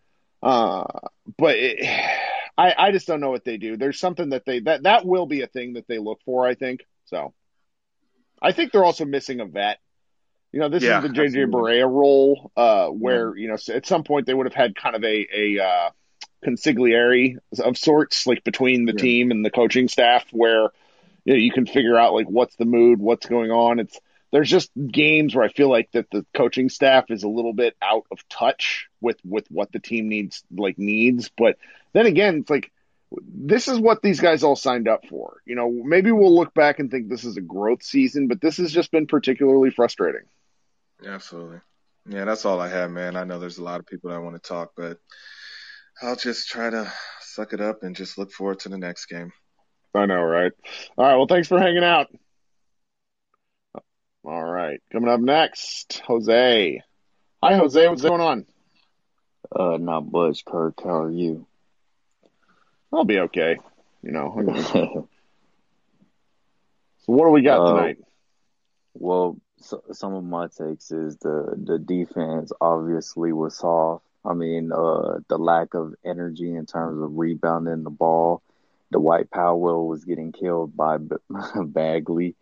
uh, 0.42 0.84
but 1.36 1.56
it, 1.56 1.78
I, 2.58 2.74
I 2.76 2.92
just 2.92 3.06
don't 3.06 3.20
know 3.20 3.30
what 3.30 3.44
they 3.44 3.58
do. 3.58 3.76
There's 3.76 3.98
something 3.98 4.30
that 4.30 4.44
they 4.46 4.60
that 4.60 4.84
that 4.84 5.04
will 5.04 5.26
be 5.26 5.42
a 5.42 5.46
thing 5.46 5.74
that 5.74 5.86
they 5.86 5.98
look 5.98 6.20
for. 6.24 6.46
I 6.46 6.54
think 6.54 6.86
so. 7.06 7.34
I 8.40 8.52
think 8.52 8.72
they're 8.72 8.84
also 8.84 9.04
missing 9.04 9.40
a 9.40 9.46
vet. 9.46 9.78
You 10.52 10.60
know, 10.60 10.68
this 10.68 10.82
yeah, 10.82 11.02
is 11.02 11.02
the 11.02 11.08
JJ 11.10 11.50
Barea 11.50 11.90
role, 11.90 12.50
uh, 12.56 12.88
where 12.88 13.36
yeah. 13.36 13.42
you 13.42 13.48
know 13.48 13.74
at 13.74 13.86
some 13.86 14.04
point 14.04 14.26
they 14.26 14.34
would 14.34 14.46
have 14.46 14.54
had 14.54 14.74
kind 14.74 14.96
of 14.96 15.04
a 15.04 15.26
a 15.34 15.62
uh, 15.62 15.90
consigliere 16.44 17.36
of 17.58 17.76
sorts, 17.76 18.26
like 18.26 18.44
between 18.44 18.86
the 18.86 18.92
yeah. 18.92 19.02
team 19.02 19.30
and 19.30 19.44
the 19.44 19.50
coaching 19.50 19.88
staff, 19.88 20.24
where 20.30 20.68
you, 21.24 21.34
know, 21.34 21.38
you 21.38 21.52
can 21.52 21.66
figure 21.66 21.98
out 21.98 22.14
like 22.14 22.28
what's 22.28 22.56
the 22.56 22.64
mood, 22.64 23.00
what's 23.00 23.26
going 23.26 23.50
on. 23.50 23.80
It's 23.80 23.98
there's 24.32 24.50
just 24.50 24.70
games 24.90 25.34
where 25.34 25.44
I 25.44 25.48
feel 25.48 25.70
like 25.70 25.90
that 25.92 26.10
the 26.10 26.24
coaching 26.34 26.68
staff 26.68 27.10
is 27.10 27.22
a 27.22 27.28
little 27.28 27.52
bit 27.52 27.76
out 27.82 28.06
of 28.10 28.26
touch 28.28 28.88
with 29.00 29.18
with 29.24 29.46
what 29.50 29.72
the 29.72 29.78
team 29.78 30.08
needs 30.08 30.44
like 30.50 30.78
needs. 30.78 31.30
But 31.36 31.58
then 31.96 32.06
again, 32.06 32.40
it's 32.40 32.50
like 32.50 32.70
this 33.10 33.68
is 33.68 33.78
what 33.78 34.02
these 34.02 34.20
guys 34.20 34.42
all 34.42 34.56
signed 34.56 34.86
up 34.86 35.06
for. 35.08 35.40
You 35.46 35.54
know, 35.54 35.70
maybe 35.70 36.12
we'll 36.12 36.34
look 36.34 36.52
back 36.52 36.78
and 36.78 36.90
think 36.90 37.08
this 37.08 37.24
is 37.24 37.36
a 37.36 37.40
growth 37.40 37.82
season, 37.82 38.28
but 38.28 38.40
this 38.40 38.58
has 38.58 38.70
just 38.70 38.90
been 38.90 39.06
particularly 39.06 39.70
frustrating. 39.70 40.22
Absolutely. 41.06 41.60
Yeah, 42.08 42.24
that's 42.24 42.44
all 42.44 42.60
I 42.60 42.68
have, 42.68 42.90
man. 42.90 43.16
I 43.16 43.24
know 43.24 43.38
there's 43.38 43.58
a 43.58 43.64
lot 43.64 43.80
of 43.80 43.86
people 43.86 44.10
that 44.10 44.20
want 44.20 44.40
to 44.40 44.48
talk, 44.48 44.72
but 44.76 44.98
I'll 46.02 46.16
just 46.16 46.48
try 46.48 46.68
to 46.68 46.92
suck 47.20 47.54
it 47.54 47.60
up 47.60 47.82
and 47.82 47.96
just 47.96 48.18
look 48.18 48.30
forward 48.30 48.60
to 48.60 48.68
the 48.68 48.78
next 48.78 49.06
game. 49.06 49.32
I 49.94 50.04
know, 50.04 50.20
right? 50.20 50.52
All 50.98 51.04
right. 51.06 51.16
Well, 51.16 51.26
thanks 51.26 51.48
for 51.48 51.58
hanging 51.58 51.82
out. 51.82 52.08
All 54.22 54.44
right. 54.44 54.80
Coming 54.92 55.08
up 55.08 55.20
next, 55.20 56.02
Jose. 56.06 56.82
Hi, 57.42 57.56
Jose. 57.56 57.88
What's 57.88 58.02
going 58.02 58.20
on? 58.20 58.46
Uh, 59.54 59.78
not 59.78 60.10
much, 60.10 60.44
Kirk. 60.44 60.82
How 60.82 61.02
are 61.02 61.10
you? 61.10 61.46
I'll 62.92 63.04
be 63.04 63.18
okay. 63.20 63.56
You 64.02 64.12
know. 64.12 64.34
so, 64.72 65.08
what 67.06 67.26
do 67.26 67.30
we 67.30 67.42
got 67.42 67.60
uh, 67.60 67.74
tonight? 67.74 67.98
Well, 68.94 69.38
so, 69.58 69.82
some 69.92 70.14
of 70.14 70.24
my 70.24 70.48
takes 70.48 70.90
is 70.90 71.16
the 71.18 71.54
the 71.56 71.78
defense 71.78 72.52
obviously 72.60 73.32
was 73.32 73.58
soft. 73.58 74.04
I 74.24 74.34
mean, 74.34 74.72
uh, 74.72 75.18
the 75.28 75.38
lack 75.38 75.74
of 75.74 75.94
energy 76.04 76.54
in 76.54 76.66
terms 76.66 77.02
of 77.02 77.16
rebounding 77.16 77.84
the 77.84 77.90
ball. 77.90 78.42
Dwight 78.92 79.30
Powell 79.30 79.88
was 79.88 80.04
getting 80.04 80.30
killed 80.30 80.76
by 80.76 80.98
Bagley 81.64 82.36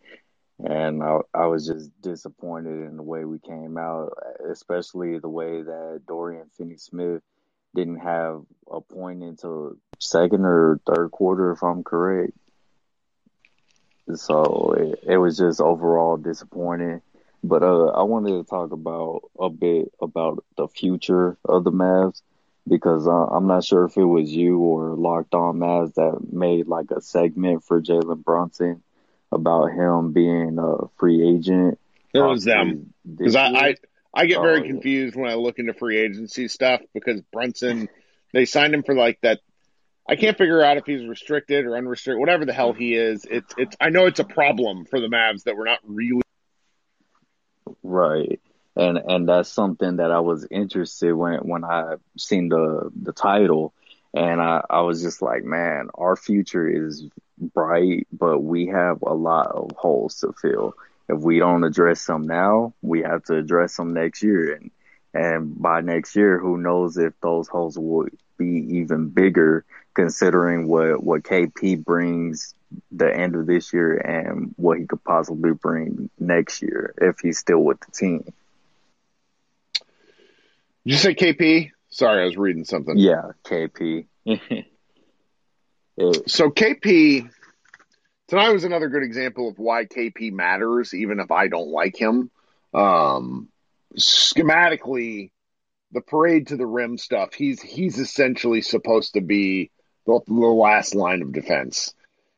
and 0.62 1.02
I, 1.02 1.18
I 1.32 1.46
was 1.46 1.66
just 1.66 1.90
disappointed 2.00 2.86
in 2.88 2.96
the 2.96 3.02
way 3.02 3.24
we 3.24 3.38
came 3.38 3.76
out, 3.76 4.12
especially 4.50 5.18
the 5.18 5.28
way 5.28 5.62
that 5.62 6.02
Dorian 6.06 6.48
Finney-Smith 6.56 7.22
didn't 7.74 7.98
have 7.98 8.42
a 8.70 8.80
point 8.80 9.22
until 9.22 9.76
second 10.04 10.44
or 10.44 10.80
third 10.86 11.10
quarter, 11.10 11.52
if 11.52 11.62
I'm 11.62 11.82
correct. 11.82 12.32
So 14.14 14.74
it, 14.78 15.12
it 15.12 15.18
was 15.18 15.38
just 15.38 15.60
overall 15.60 16.16
disappointing. 16.16 17.00
But 17.42 17.62
uh, 17.62 17.88
I 17.88 18.02
wanted 18.04 18.38
to 18.38 18.44
talk 18.44 18.72
about 18.72 19.30
a 19.38 19.50
bit 19.50 19.92
about 20.00 20.44
the 20.56 20.68
future 20.68 21.36
of 21.44 21.64
the 21.64 21.72
Mavs 21.72 22.22
because 22.66 23.06
uh, 23.06 23.10
I'm 23.10 23.46
not 23.46 23.64
sure 23.64 23.84
if 23.84 23.96
it 23.96 24.04
was 24.04 24.30
you 24.30 24.58
or 24.58 24.94
Locked 24.94 25.34
On 25.34 25.58
Mavs 25.58 25.94
that 25.94 26.32
made 26.32 26.66
like 26.66 26.90
a 26.90 27.00
segment 27.00 27.64
for 27.64 27.82
Jalen 27.82 28.24
Brunson 28.24 28.82
about 29.30 29.72
him 29.72 30.12
being 30.12 30.58
a 30.58 30.88
free 30.98 31.36
agent. 31.36 31.78
It 32.14 32.20
was 32.20 32.44
them 32.44 32.94
because 33.04 33.36
I, 33.36 33.46
I, 33.48 33.74
I 34.14 34.26
get 34.26 34.40
very 34.40 34.60
oh, 34.60 34.62
confused 34.62 35.16
yeah. 35.16 35.22
when 35.22 35.30
I 35.30 35.34
look 35.34 35.58
into 35.58 35.74
free 35.74 35.98
agency 35.98 36.48
stuff 36.48 36.80
because 36.94 37.20
Brunson 37.32 37.88
they 38.32 38.44
signed 38.44 38.74
him 38.74 38.82
for 38.82 38.94
like 38.94 39.20
that. 39.22 39.40
I 40.06 40.16
can't 40.16 40.36
figure 40.36 40.62
out 40.62 40.76
if 40.76 40.84
he's 40.84 41.06
restricted 41.06 41.64
or 41.64 41.76
unrestricted, 41.76 42.20
whatever 42.20 42.44
the 42.44 42.52
hell 42.52 42.72
he 42.72 42.94
is. 42.94 43.24
It's 43.28 43.54
it's. 43.56 43.76
I 43.80 43.88
know 43.88 44.06
it's 44.06 44.20
a 44.20 44.24
problem 44.24 44.84
for 44.84 45.00
the 45.00 45.08
Mavs 45.08 45.44
that 45.44 45.56
we're 45.56 45.64
not 45.64 45.80
really 45.84 46.22
right, 47.82 48.40
and 48.76 48.98
and 48.98 49.28
that's 49.28 49.48
something 49.48 49.96
that 49.96 50.10
I 50.10 50.20
was 50.20 50.46
interested 50.50 51.14
when 51.14 51.38
when 51.38 51.64
I 51.64 51.96
seen 52.18 52.50
the 52.50 52.90
the 52.94 53.12
title, 53.12 53.72
and 54.12 54.42
I 54.42 54.62
I 54.68 54.80
was 54.80 55.02
just 55.02 55.22
like, 55.22 55.44
man, 55.44 55.88
our 55.94 56.16
future 56.16 56.68
is 56.68 57.06
bright, 57.38 58.06
but 58.12 58.40
we 58.40 58.66
have 58.66 59.02
a 59.02 59.14
lot 59.14 59.48
of 59.48 59.72
holes 59.76 60.20
to 60.20 60.32
fill. 60.40 60.74
If 61.08 61.20
we 61.20 61.38
don't 61.38 61.64
address 61.64 62.04
them 62.06 62.22
now, 62.22 62.74
we 62.82 63.02
have 63.02 63.24
to 63.24 63.36
address 63.36 63.76
them 63.76 63.92
next 63.92 64.22
year. 64.22 64.54
And, 64.54 64.70
and 65.12 65.60
by 65.60 65.80
next 65.80 66.16
year, 66.16 66.38
who 66.38 66.56
knows 66.56 66.96
if 66.96 67.12
those 67.20 67.46
holes 67.46 67.78
will 67.78 68.08
be 68.36 68.78
even 68.78 69.08
bigger 69.08 69.64
considering 69.94 70.68
what, 70.68 71.02
what 71.02 71.22
KP 71.22 71.82
brings 71.84 72.54
the 72.90 73.12
end 73.14 73.36
of 73.36 73.46
this 73.46 73.72
year 73.72 73.96
and 73.96 74.52
what 74.56 74.78
he 74.78 74.86
could 74.86 75.02
possibly 75.04 75.52
bring 75.52 76.10
next 76.18 76.62
year 76.62 76.94
if 76.98 77.20
he's 77.20 77.38
still 77.38 77.60
with 77.60 77.80
the 77.80 77.92
team. 77.92 78.24
Did 80.84 80.92
you 80.92 80.96
say 80.96 81.14
KP? 81.14 81.70
Sorry, 81.90 82.22
I 82.22 82.24
was 82.26 82.36
reading 82.36 82.64
something. 82.64 82.98
Yeah, 82.98 83.30
KP. 83.44 84.06
so 86.26 86.50
KP 86.50 87.30
tonight 88.28 88.50
was 88.50 88.64
another 88.64 88.88
good 88.88 89.04
example 89.04 89.48
of 89.48 89.58
why 89.58 89.84
KP 89.84 90.32
matters, 90.32 90.92
even 90.92 91.20
if 91.20 91.30
I 91.30 91.48
don't 91.48 91.68
like 91.68 91.96
him. 91.96 92.30
Um, 92.72 93.48
schematically, 93.96 95.30
the 95.94 96.00
parade 96.00 96.48
to 96.48 96.56
the 96.56 96.66
rim 96.66 96.98
stuff, 96.98 97.32
he's 97.32 97.62
he's 97.62 97.98
essentially 97.98 98.60
supposed 98.60 99.14
to 99.14 99.20
be 99.20 99.70
the, 100.06 100.20
the 100.26 100.34
last 100.34 100.94
line 100.94 101.22
of 101.22 101.32
defense. 101.32 101.94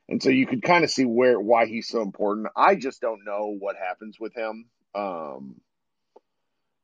And 0.09 0.23
so 0.23 0.29
you 0.29 0.47
could 0.47 0.63
kind 0.63 0.85
of 0.85 0.91
see 0.91 1.05
where 1.05 1.41
why 1.41 1.67
he's 1.67 1.89
so 1.89 2.03
important. 2.03 2.49
I 2.55 2.77
just 2.77 3.01
don't 3.01 3.25
know 3.25 3.57
what 3.59 3.77
happens 3.77 4.21
with 4.21 4.35
him. 4.35 4.67
Um, 4.95 5.57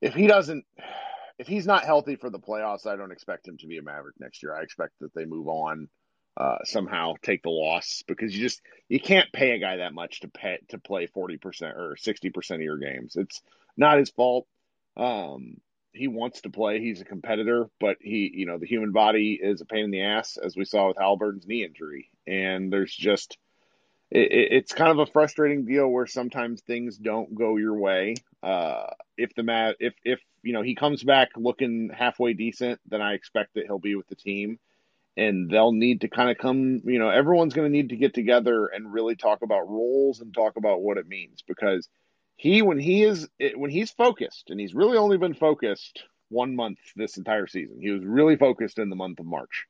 if 0.01 0.15
he 0.15 0.27
doesn't 0.27 0.65
if 1.39 1.47
he's 1.47 1.67
not 1.67 1.85
healthy 1.85 2.17
for 2.17 2.31
the 2.31 2.41
playoffs, 2.41 2.87
I 2.87 2.97
don't 2.97 3.13
expect 3.13 3.47
him 3.47 3.59
to 3.59 3.67
be 3.67 3.79
a 3.79 3.83
Maverick 3.83 4.17
next 4.19 4.43
year. 4.43 4.55
I 4.55 4.63
expect 4.63 4.95
that 5.01 5.15
they 5.15 5.25
move 5.25 5.49
on 5.49 5.89
uh, 6.37 6.59
somehow 6.65 7.15
take 7.23 7.43
the 7.43 7.51
loss 7.51 8.03
because 8.09 8.35
you 8.35 8.43
just 8.43 8.63
you 8.89 8.99
can't 8.99 9.31
pay 9.33 9.51
a 9.51 9.59
guy 9.59 9.77
that 9.77 9.93
much 9.93 10.21
to 10.21 10.29
pay 10.29 10.59
to 10.71 10.79
play 10.79 11.07
forty 11.07 11.37
percent 11.37 11.77
or 11.77 11.97
sixty 11.97 12.31
percent 12.31 12.63
of 12.63 12.65
your 12.65 12.79
games. 12.79 13.17
It's 13.17 13.43
not 13.77 13.99
his 13.99 14.11
fault. 14.11 14.47
Um, 14.97 15.59
he 15.93 16.09
wants 16.09 16.43
to 16.43 16.51
play. 16.51 16.81
He's 16.81 17.01
a 17.01 17.05
competitor, 17.05 17.67
but 17.81 17.97
he, 18.01 18.31
you 18.35 18.47
know, 18.47 18.59
the 18.59 18.67
human 18.67 18.93
body 18.93 19.39
is 19.41 19.61
a 19.61 19.67
pain 19.67 19.85
in 19.85 19.91
the 19.91 20.03
ass, 20.03 20.37
as 20.37 20.57
we 20.57 20.65
saw 20.65 20.89
with 20.89 20.97
Haliburton's 20.97 21.47
knee 21.47 21.65
injury. 21.65 22.11
And 22.27 22.73
there's 22.73 22.95
just, 22.95 23.37
it, 24.11 24.33
it, 24.33 24.53
it's 24.53 24.73
kind 24.73 24.91
of 24.91 24.99
a 24.99 25.11
frustrating 25.11 25.65
deal 25.65 25.89
where 25.89 26.07
sometimes 26.07 26.63
things 26.63 26.97
don't 26.97 27.35
go 27.35 27.57
your 27.57 27.75
way. 27.75 28.15
Uh, 28.43 28.87
if 29.17 29.35
the 29.35 29.43
Mav, 29.43 29.75
if 29.81 29.95
if 30.05 30.21
you 30.43 30.53
know 30.53 30.63
he 30.63 30.75
comes 30.75 31.03
back 31.03 31.31
looking 31.37 31.91
halfway 31.97 32.33
decent, 32.33 32.81
then 32.89 33.01
I 33.01 33.15
expect 33.15 33.55
that 33.55 33.67
he'll 33.67 33.79
be 33.79 33.95
with 33.95 34.09
the 34.09 34.17
team, 34.17 34.59
and 35.17 35.49
they'll 35.49 35.73
need 35.73 36.01
to 36.01 36.09
kind 36.09 36.31
of 36.31 36.39
come. 36.39 36.81
You 36.85 36.99
know, 36.99 37.09
everyone's 37.09 37.55
going 37.55 37.71
to 37.71 37.77
need 37.77 37.91
to 37.91 37.97
get 37.97 38.15
together 38.15 38.67
and 38.67 38.93
really 38.93 39.15
talk 39.15 39.43
about 39.43 39.69
roles 39.69 40.21
and 40.21 40.35
talk 40.35 40.57
about 40.57 40.83
what 40.83 40.99
it 40.99 41.07
means 41.07 41.43
because 41.47 41.89
he 42.37 42.63
when 42.63 42.79
he 42.79 43.03
is 43.03 43.29
when 43.55 43.71
he's 43.71 43.91
focused 43.91 44.51
and 44.51 44.59
he's 44.59 44.75
really 44.75 44.99
only 44.99 45.19
been 45.19 45.35
focused 45.35 46.05
one 46.29 46.57
month 46.57 46.79
this 46.97 47.19
entire 47.19 47.47
season. 47.47 47.79
He 47.81 47.91
was 47.91 48.05
really 48.05 48.37
focused 48.37 48.79
in 48.79 48.91
the 48.91 48.97
month 48.97 49.21
of 49.21 49.27
March, 49.27 49.67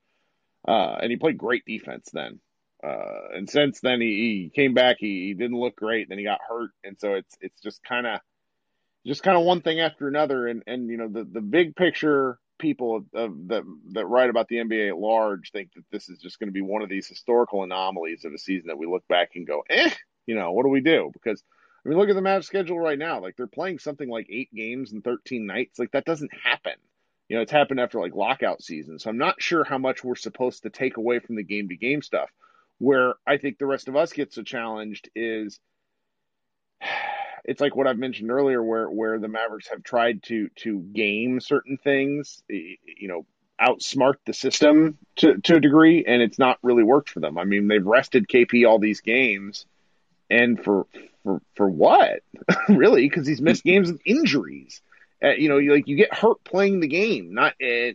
uh, 0.67 0.97
and 1.01 1.11
he 1.11 1.17
played 1.17 1.37
great 1.37 1.65
defense 1.67 2.09
then. 2.13 2.41
Uh, 2.83 3.29
and 3.35 3.49
since 3.49 3.81
then, 3.81 4.01
he, 4.01 4.09
he 4.09 4.53
came 4.55 4.75
back. 4.75 4.97
He, 4.99 5.29
he, 5.29 5.35
didn't 5.35 5.59
look 5.59 5.77
great. 5.77 6.09
Then 6.09 6.19
he 6.19 6.25
got 6.25 6.41
hurt, 6.47 6.71
and 6.83 6.99
so 6.99 7.15
it's 7.15 7.37
it's 7.41 7.61
just 7.61 7.83
kind 7.85 8.07
of 8.07 8.21
just 9.07 9.23
kind 9.23 9.37
of 9.37 9.45
one 9.45 9.61
thing 9.61 9.81
after 9.81 10.09
another. 10.09 10.49
And 10.49 10.63
and 10.67 10.89
you 10.89 10.97
know 10.97 11.09
the 11.09 11.25
the 11.25 11.41
big 11.41 11.77
picture 11.77 12.39
people 12.59 12.97
of, 12.97 13.05
of, 13.15 13.49
that 13.49 13.63
that 13.93 14.07
write 14.07 14.31
about 14.31 14.49
the 14.49 14.57
NBA 14.57 14.89
at 14.89 14.99
large 14.99 15.51
think 15.53 15.71
that 15.75 15.85
this 15.91 16.09
is 16.09 16.19
just 16.19 16.39
going 16.39 16.49
to 16.49 16.53
be 16.53 16.61
one 16.61 16.83
of 16.83 16.89
these 16.89 17.07
historical 17.07 17.63
anomalies 17.63 18.25
of 18.25 18.33
a 18.33 18.39
season 18.39 18.69
that 18.69 18.79
we 18.79 18.87
look 18.87 19.07
back 19.09 19.33
and 19.35 19.47
go, 19.47 19.63
eh, 19.69 19.91
you 20.27 20.35
know, 20.35 20.53
what 20.53 20.65
do 20.65 20.69
we 20.69 20.81
do? 20.81 21.11
Because 21.13 21.43
I 21.85 21.89
mean, 21.89 21.99
look 21.99 22.09
at 22.09 22.15
the 22.15 22.23
match 22.23 22.45
schedule 22.45 22.79
right 22.79 22.99
now. 22.99 23.21
Like 23.21 23.37
they're 23.37 23.47
playing 23.47 23.79
something 23.79 24.09
like 24.09 24.27
eight 24.31 24.55
games 24.55 24.93
in 24.93 25.03
13 25.03 25.47
nights. 25.47 25.79
Like 25.79 25.93
that 25.93 26.05
doesn't 26.05 26.31
happen. 26.33 26.75
You 27.29 27.37
know, 27.37 27.43
it's 27.43 27.53
happened 27.53 27.81
after 27.81 27.99
like 27.99 28.15
lockout 28.15 28.63
season. 28.63 28.99
So 28.99 29.11
I'm 29.11 29.19
not 29.19 29.43
sure 29.43 29.65
how 29.65 29.79
much 29.79 30.05
we're 30.05 30.15
supposed 30.15 30.63
to 30.63 30.71
take 30.71 30.97
away 30.97 31.19
from 31.19 31.37
the 31.37 31.43
game 31.43 31.69
to 31.69 31.77
game 31.77 32.03
stuff. 32.03 32.31
Where 32.79 33.15
I 33.27 33.39
think 33.39 33.59
the 33.59 33.67
rest 33.67 33.89
of 33.89 33.97
us 33.97 34.13
get 34.13 34.33
so 34.33 34.43
challenged 34.43 35.11
is 35.15 35.59
it's 37.45 37.61
like 37.61 37.75
what 37.75 37.87
I've 37.87 37.99
mentioned 37.99 38.31
earlier, 38.31 38.63
where 38.63 38.89
where 38.89 39.19
the 39.19 39.29
Mavericks 39.29 39.69
have 39.69 39.83
tried 39.83 40.23
to 40.25 40.49
to 40.57 40.81
game 40.81 41.41
certain 41.41 41.79
things, 41.79 42.43
you 42.49 43.09
know, 43.09 43.27
outsmart 43.61 44.15
the 44.27 44.33
system 44.33 44.99
to 45.17 45.39
to 45.39 45.57
a 45.57 45.61
degree, 45.61 46.05
and 46.07 46.23
it's 46.23 46.39
not 46.39 46.59
really 46.63 46.85
worked 46.85 47.11
for 47.11 47.21
them. 47.21 47.39
I 47.39 47.45
mean, 47.45 47.69
they've 47.69 47.85
rested 47.85 48.29
KP 48.29 48.69
all 48.69 48.79
these 48.79 49.01
games, 49.01 49.67
and 50.31 50.63
for 50.63 50.87
for 51.23 51.41
for 51.55 51.69
what? 51.69 52.23
really? 52.69 53.09
Because 53.09 53.27
he's 53.27 53.41
missed 53.41 53.65
games 53.65 53.91
with 53.91 54.01
injuries. 54.05 54.81
Uh, 55.23 55.31
you 55.31 55.49
know, 55.49 55.59
you, 55.59 55.73
like 55.73 55.87
you 55.87 55.97
get 55.97 56.15
hurt 56.15 56.43
playing 56.43 56.81
the 56.81 56.89
game, 56.89 57.35
not 57.35 57.55
uh, 57.63 57.93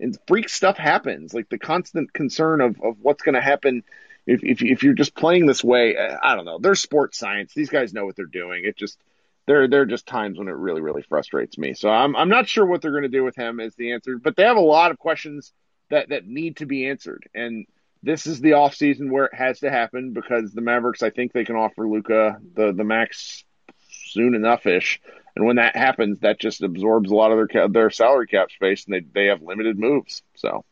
and 0.00 0.18
freak 0.26 0.48
stuff 0.48 0.76
happens. 0.76 1.34
Like 1.34 1.48
the 1.48 1.58
constant 1.58 2.12
concern 2.12 2.60
of 2.60 2.80
of 2.82 2.96
what's 3.00 3.22
going 3.22 3.34
to 3.34 3.42
happen 3.42 3.82
if, 4.26 4.42
if, 4.42 4.62
if 4.62 4.82
you're 4.82 4.94
just 4.94 5.14
playing 5.14 5.46
this 5.46 5.62
way, 5.62 5.96
I 5.98 6.34
don't 6.34 6.46
know. 6.46 6.58
There's 6.58 6.80
sports 6.80 7.18
science. 7.18 7.52
These 7.54 7.70
guys 7.70 7.92
know 7.92 8.06
what 8.06 8.16
they're 8.16 8.24
doing. 8.26 8.64
It 8.64 8.76
just 8.76 8.98
there 9.46 9.68
there 9.68 9.82
are 9.82 9.86
just 9.86 10.06
times 10.06 10.38
when 10.38 10.48
it 10.48 10.52
really 10.52 10.80
really 10.80 11.02
frustrates 11.02 11.58
me. 11.58 11.74
So 11.74 11.90
I'm 11.90 12.16
I'm 12.16 12.28
not 12.30 12.48
sure 12.48 12.64
what 12.64 12.80
they're 12.80 12.92
going 12.92 13.02
to 13.02 13.08
do 13.08 13.24
with 13.24 13.36
him 13.36 13.60
as 13.60 13.74
the 13.74 13.92
answer, 13.92 14.18
but 14.18 14.36
they 14.36 14.44
have 14.44 14.56
a 14.56 14.60
lot 14.60 14.90
of 14.90 14.98
questions 14.98 15.52
that 15.90 16.08
that 16.08 16.26
need 16.26 16.58
to 16.58 16.66
be 16.66 16.86
answered. 16.86 17.28
And 17.34 17.66
this 18.04 18.26
is 18.26 18.40
the 18.40 18.52
off 18.52 18.74
season 18.74 19.10
where 19.10 19.26
it 19.26 19.34
has 19.34 19.60
to 19.60 19.70
happen 19.70 20.12
because 20.12 20.52
the 20.52 20.60
Mavericks 20.60 21.02
I 21.02 21.10
think 21.10 21.32
they 21.32 21.44
can 21.44 21.56
offer 21.56 21.88
Luka 21.88 22.38
the 22.54 22.72
the 22.72 22.84
max 22.84 23.44
soon 23.90 24.34
enough 24.34 24.66
ish. 24.66 25.00
And 25.36 25.44
when 25.46 25.56
that 25.56 25.74
happens, 25.74 26.20
that 26.20 26.38
just 26.38 26.62
absorbs 26.62 27.10
a 27.10 27.14
lot 27.14 27.32
of 27.32 27.48
their 27.48 27.68
their 27.68 27.90
salary 27.90 28.26
cap 28.26 28.50
space, 28.50 28.84
and 28.84 28.94
they 28.94 29.00
they 29.00 29.26
have 29.26 29.42
limited 29.42 29.78
moves. 29.78 30.22
So, 30.36 30.64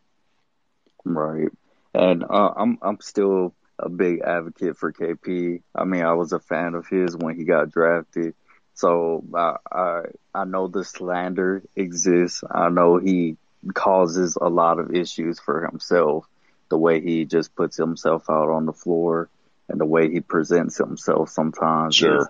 right. 1.04 1.48
And 1.94 2.22
uh, 2.22 2.52
I'm 2.56 2.78
I'm 2.82 3.00
still 3.00 3.54
a 3.78 3.88
big 3.88 4.20
advocate 4.20 4.76
for 4.76 4.92
KP. 4.92 5.62
I 5.74 5.84
mean, 5.84 6.02
I 6.02 6.12
was 6.12 6.32
a 6.32 6.38
fan 6.38 6.74
of 6.74 6.86
his 6.86 7.16
when 7.16 7.36
he 7.36 7.44
got 7.44 7.70
drafted. 7.70 8.34
So 8.74 9.24
I 9.34 9.56
I, 9.70 10.02
I 10.34 10.44
know 10.44 10.68
the 10.68 10.84
slander 10.84 11.62
exists. 11.74 12.44
I 12.48 12.68
know 12.68 12.98
he 12.98 13.36
causes 13.74 14.36
a 14.40 14.48
lot 14.48 14.78
of 14.78 14.94
issues 14.94 15.40
for 15.40 15.66
himself. 15.66 16.26
The 16.72 16.78
way 16.78 17.02
he 17.02 17.26
just 17.26 17.54
puts 17.54 17.76
himself 17.76 18.30
out 18.30 18.48
on 18.48 18.64
the 18.64 18.72
floor 18.72 19.28
and 19.68 19.78
the 19.78 19.84
way 19.84 20.10
he 20.10 20.20
presents 20.20 20.78
himself 20.78 21.28
sometimes 21.28 21.96
sure. 21.96 22.16
is, 22.16 22.28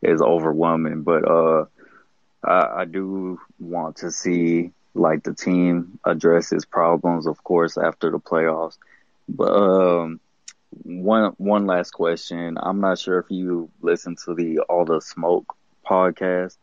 is 0.00 0.22
overwhelming. 0.22 1.02
But 1.02 1.28
uh, 1.30 1.66
I, 2.42 2.80
I 2.80 2.84
do 2.86 3.38
want 3.60 3.96
to 3.96 4.10
see 4.10 4.72
like 4.94 5.24
the 5.24 5.34
team 5.34 5.98
addresses 6.06 6.64
problems, 6.64 7.26
of 7.26 7.44
course, 7.44 7.76
after 7.76 8.10
the 8.10 8.18
playoffs. 8.18 8.78
But 9.28 9.52
um, 9.52 10.20
one 10.70 11.34
one 11.36 11.66
last 11.66 11.90
question. 11.90 12.56
I'm 12.58 12.80
not 12.80 12.98
sure 12.98 13.18
if 13.18 13.26
you 13.28 13.68
listen 13.82 14.16
to 14.24 14.32
the 14.32 14.60
All 14.60 14.86
the 14.86 15.02
Smoke 15.02 15.54
podcast, 15.84 16.56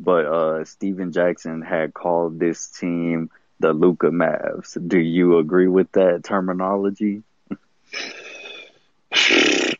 but 0.00 0.26
uh, 0.26 0.64
Stephen 0.64 1.12
Jackson 1.12 1.62
had 1.62 1.94
called 1.94 2.40
this 2.40 2.66
team 2.66 3.30
the 3.60 3.72
Luka 3.72 4.08
Mavs. 4.08 4.76
Do 4.86 4.98
you 4.98 5.38
agree 5.38 5.68
with 5.68 5.90
that 5.92 6.24
terminology? 6.24 7.22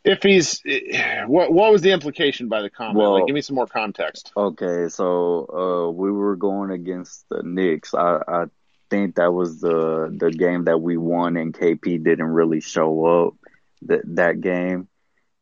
if 0.03 0.23
he's 0.23 0.61
what 1.27 1.51
what 1.51 1.71
was 1.71 1.81
the 1.81 1.91
implication 1.91 2.47
by 2.47 2.61
the 2.61 2.69
comment? 2.69 2.97
Well, 2.97 3.13
like, 3.13 3.27
give 3.27 3.33
me 3.33 3.41
some 3.41 3.55
more 3.55 3.67
context. 3.67 4.31
Okay, 4.35 4.87
so 4.89 5.47
uh, 5.87 5.91
we 5.91 6.11
were 6.11 6.35
going 6.35 6.71
against 6.71 7.27
the 7.29 7.43
Knicks. 7.43 7.93
I, 7.93 8.19
I 8.27 8.45
think 8.89 9.15
that 9.15 9.33
was 9.33 9.59
the 9.59 10.15
the 10.15 10.31
game 10.31 10.65
that 10.65 10.79
we 10.81 10.97
won, 10.97 11.37
and 11.37 11.53
KP 11.53 12.03
didn't 12.03 12.27
really 12.27 12.61
show 12.61 13.27
up 13.27 13.35
that 13.83 14.01
that 14.15 14.41
game. 14.41 14.87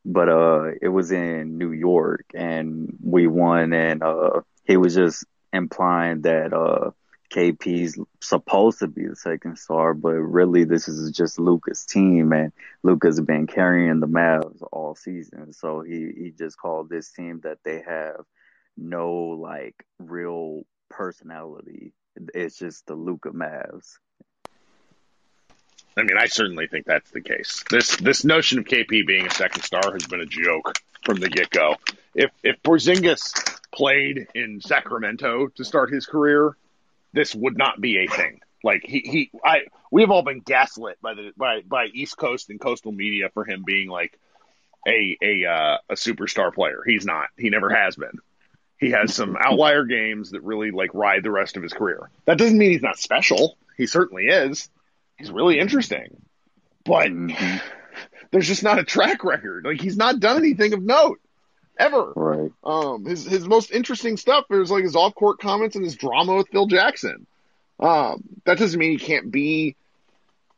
But 0.03 0.29
uh, 0.29 0.71
it 0.81 0.89
was 0.89 1.11
in 1.11 1.57
New 1.57 1.71
York, 1.71 2.25
and 2.33 2.95
we 3.03 3.27
won, 3.27 3.73
and 3.73 4.03
uh, 4.03 4.41
he 4.65 4.77
was 4.77 4.93
just 4.93 5.25
implying 5.53 6.21
that 6.21 6.53
uh 6.53 6.91
KP's 7.31 7.99
supposed 8.21 8.79
to 8.79 8.87
be 8.87 9.07
the 9.07 9.15
second 9.15 9.57
star, 9.57 9.93
but 9.93 10.13
really 10.13 10.63
this 10.63 10.87
is 10.87 11.11
just 11.11 11.39
Luka's 11.39 11.85
team, 11.85 12.31
and 12.33 12.51
Luka's 12.83 13.19
been 13.19 13.47
carrying 13.47 13.99
the 13.99 14.07
Mavs 14.07 14.61
all 14.71 14.95
season. 14.95 15.53
So 15.53 15.81
he 15.81 16.11
he 16.15 16.31
just 16.31 16.57
called 16.57 16.89
this 16.89 17.11
team 17.11 17.41
that 17.43 17.59
they 17.63 17.81
have 17.81 18.25
no 18.77 19.37
like 19.39 19.75
real 19.99 20.63
personality. 20.89 21.93
It's 22.33 22.57
just 22.57 22.85
the 22.87 22.95
Luka 22.95 23.29
Mavs. 23.31 23.97
I 25.97 26.03
mean, 26.03 26.17
I 26.17 26.25
certainly 26.25 26.67
think 26.67 26.85
that's 26.85 27.09
the 27.11 27.21
case. 27.21 27.63
This 27.69 27.95
this 27.97 28.23
notion 28.25 28.59
of 28.59 28.65
KP 28.65 29.07
being 29.07 29.27
a 29.27 29.31
second 29.31 29.63
star 29.63 29.93
has 29.93 30.05
been 30.07 30.21
a 30.21 30.25
joke 30.25 30.73
from 31.03 31.19
the 31.19 31.29
get 31.29 31.49
go. 31.49 31.75
If 32.13 32.31
if 32.43 32.61
Porzingis 32.63 33.59
played 33.73 34.27
in 34.35 34.61
Sacramento 34.61 35.47
to 35.55 35.63
start 35.63 35.91
his 35.91 36.05
career, 36.05 36.55
this 37.15 37.33
would 37.33 37.57
not 37.57 37.81
be 37.81 37.97
a 37.97 38.07
thing. 38.07 38.41
Like 38.63 38.83
he, 38.83 38.99
he 38.99 39.31
I 39.43 39.61
we 39.91 40.01
have 40.01 40.11
all 40.11 40.23
been 40.23 40.41
gaslit 40.41 41.01
by 41.01 41.13
the 41.13 41.31
by 41.37 41.61
by 41.61 41.85
East 41.85 42.17
Coast 42.17 42.49
and 42.49 42.59
coastal 42.59 42.91
media 42.91 43.29
for 43.33 43.45
him 43.45 43.63
being 43.65 43.89
like 43.89 44.19
a 44.87 45.17
a 45.21 45.45
uh, 45.45 45.77
a 45.89 45.93
superstar 45.95 46.53
player. 46.53 46.83
He's 46.85 47.05
not. 47.05 47.27
He 47.37 47.49
never 47.49 47.69
has 47.69 47.95
been. 47.95 48.19
He 48.77 48.91
has 48.91 49.13
some 49.13 49.37
outlier 49.39 49.85
games 49.85 50.31
that 50.31 50.41
really 50.41 50.71
like 50.71 50.93
ride 50.93 51.23
the 51.23 51.31
rest 51.31 51.57
of 51.57 51.63
his 51.63 51.73
career. 51.73 52.09
That 52.25 52.37
doesn't 52.37 52.57
mean 52.57 52.71
he's 52.71 52.81
not 52.81 52.99
special. 52.99 53.57
He 53.77 53.87
certainly 53.87 54.25
is. 54.25 54.69
He's 55.17 55.31
really 55.31 55.59
interesting. 55.59 56.21
But 56.83 57.07
mm-hmm. 57.07 57.57
there's 58.31 58.47
just 58.47 58.63
not 58.63 58.79
a 58.79 58.83
track 58.83 59.23
record. 59.23 59.65
Like 59.65 59.81
he's 59.81 59.97
not 59.97 60.19
done 60.19 60.37
anything 60.37 60.73
of 60.73 60.81
note 60.81 61.19
ever. 61.77 62.13
Right. 62.15 62.51
Um, 62.63 63.05
his 63.05 63.25
his 63.25 63.47
most 63.47 63.71
interesting 63.71 64.17
stuff 64.17 64.45
is 64.49 64.71
like 64.71 64.83
his 64.83 64.95
off 64.95 65.15
court 65.15 65.39
comments 65.39 65.75
and 65.75 65.83
his 65.83 65.95
drama 65.95 66.35
with 66.35 66.49
Phil 66.49 66.67
Jackson. 66.67 67.27
Um, 67.79 68.23
that 68.45 68.57
doesn't 68.57 68.79
mean 68.79 68.91
he 68.91 68.97
can't 68.97 69.31
be. 69.31 69.75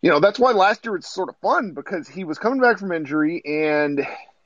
You 0.02 0.12
know, 0.12 0.20
that's 0.20 0.38
why 0.38 0.52
last 0.52 0.86
year 0.86 0.96
it's 0.96 1.12
sort 1.12 1.30
of 1.30 1.38
fun 1.38 1.74
because 1.74 2.08
he 2.08 2.24
was 2.24 2.38
coming 2.38 2.62
back 2.62 2.78
from 2.78 2.92
injury 2.92 3.42
and 3.44 4.06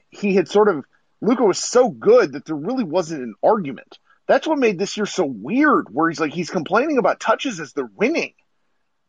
he 0.10 0.34
had 0.34 0.48
sort 0.48 0.70
of 0.70 0.86
Luka 1.22 1.44
was 1.44 1.60
so 1.60 1.90
good 1.90 2.34
that 2.34 2.46
there 2.46 2.56
really 2.56 2.84
wasn't 2.84 3.24
an 3.24 3.36
argument. 3.44 4.00
That's 4.28 4.48
what 4.48 4.60
made 4.60 4.80
this 4.80 4.98
year 4.98 5.06
so 5.06 5.26
weird, 5.26 5.88
where 5.94 6.10
he's 6.10 6.20
like 6.20 6.34
he's 6.34 6.50
complaining 6.50 6.98
about 6.98 7.20
touches 7.20 7.60
as 7.60 7.74
they're 7.74 7.90
winning. 7.96 8.34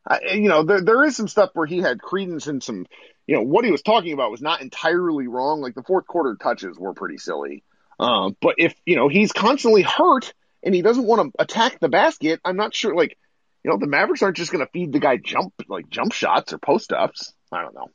I, 0.07 0.33
you 0.35 0.49
know, 0.49 0.65
there 0.65 0.81
there 0.81 1.05
is 1.05 1.17
some 1.17 1.29
stuff 1.29 1.51
where 1.55 1.67
he 1.67 1.79
had 1.79 2.01
credence 2.01 2.47
in 2.49 2.61
some 2.61 2.87
you 3.27 3.37
know, 3.37 3.43
what 3.43 3.65
he 3.65 3.71
was 3.71 3.83
talking 3.83 4.13
about 4.13 4.31
was 4.31 4.43
not 4.43 4.61
entirely 4.61 5.29
wrong. 5.29 5.61
Like 5.61 5.75
the 5.75 5.83
fourth 5.83 6.07
quarter 6.07 6.37
touches 6.41 6.79
were 6.79 6.95
pretty 6.95 7.19
silly. 7.19 7.63
Um, 8.01 8.37
but 8.41 8.57
if, 8.59 8.75
you 8.85 8.97
know, 8.97 9.09
he's 9.09 9.33
constantly 9.33 9.83
hurt 9.83 10.33
and 10.63 10.75
he 10.75 10.83
doesn't 10.83 11.05
want 11.05 11.33
to 11.33 11.43
attack 11.43 11.79
the 11.79 11.89
basket, 11.89 12.41
I'm 12.45 12.57
not 12.57 12.75
sure, 12.75 12.97
like, 12.97 13.17
you 13.63 13.71
know, 13.71 13.79
the 13.79 13.87
Mavericks 13.87 14.23
aren't 14.23 14.37
just 14.37 14.51
going 14.51 14.65
to 14.65 14.71
feed 14.73 14.93
the 14.93 14.99
guy 14.99 15.19
jump, 15.19 15.55
like 15.69 15.89
jump 15.89 16.13
shots 16.13 16.53
or 16.53 16.59
post 16.59 16.93
ups. 16.93 17.33
I 17.53 17.63
don't 17.63 17.75
know. 17.75 17.91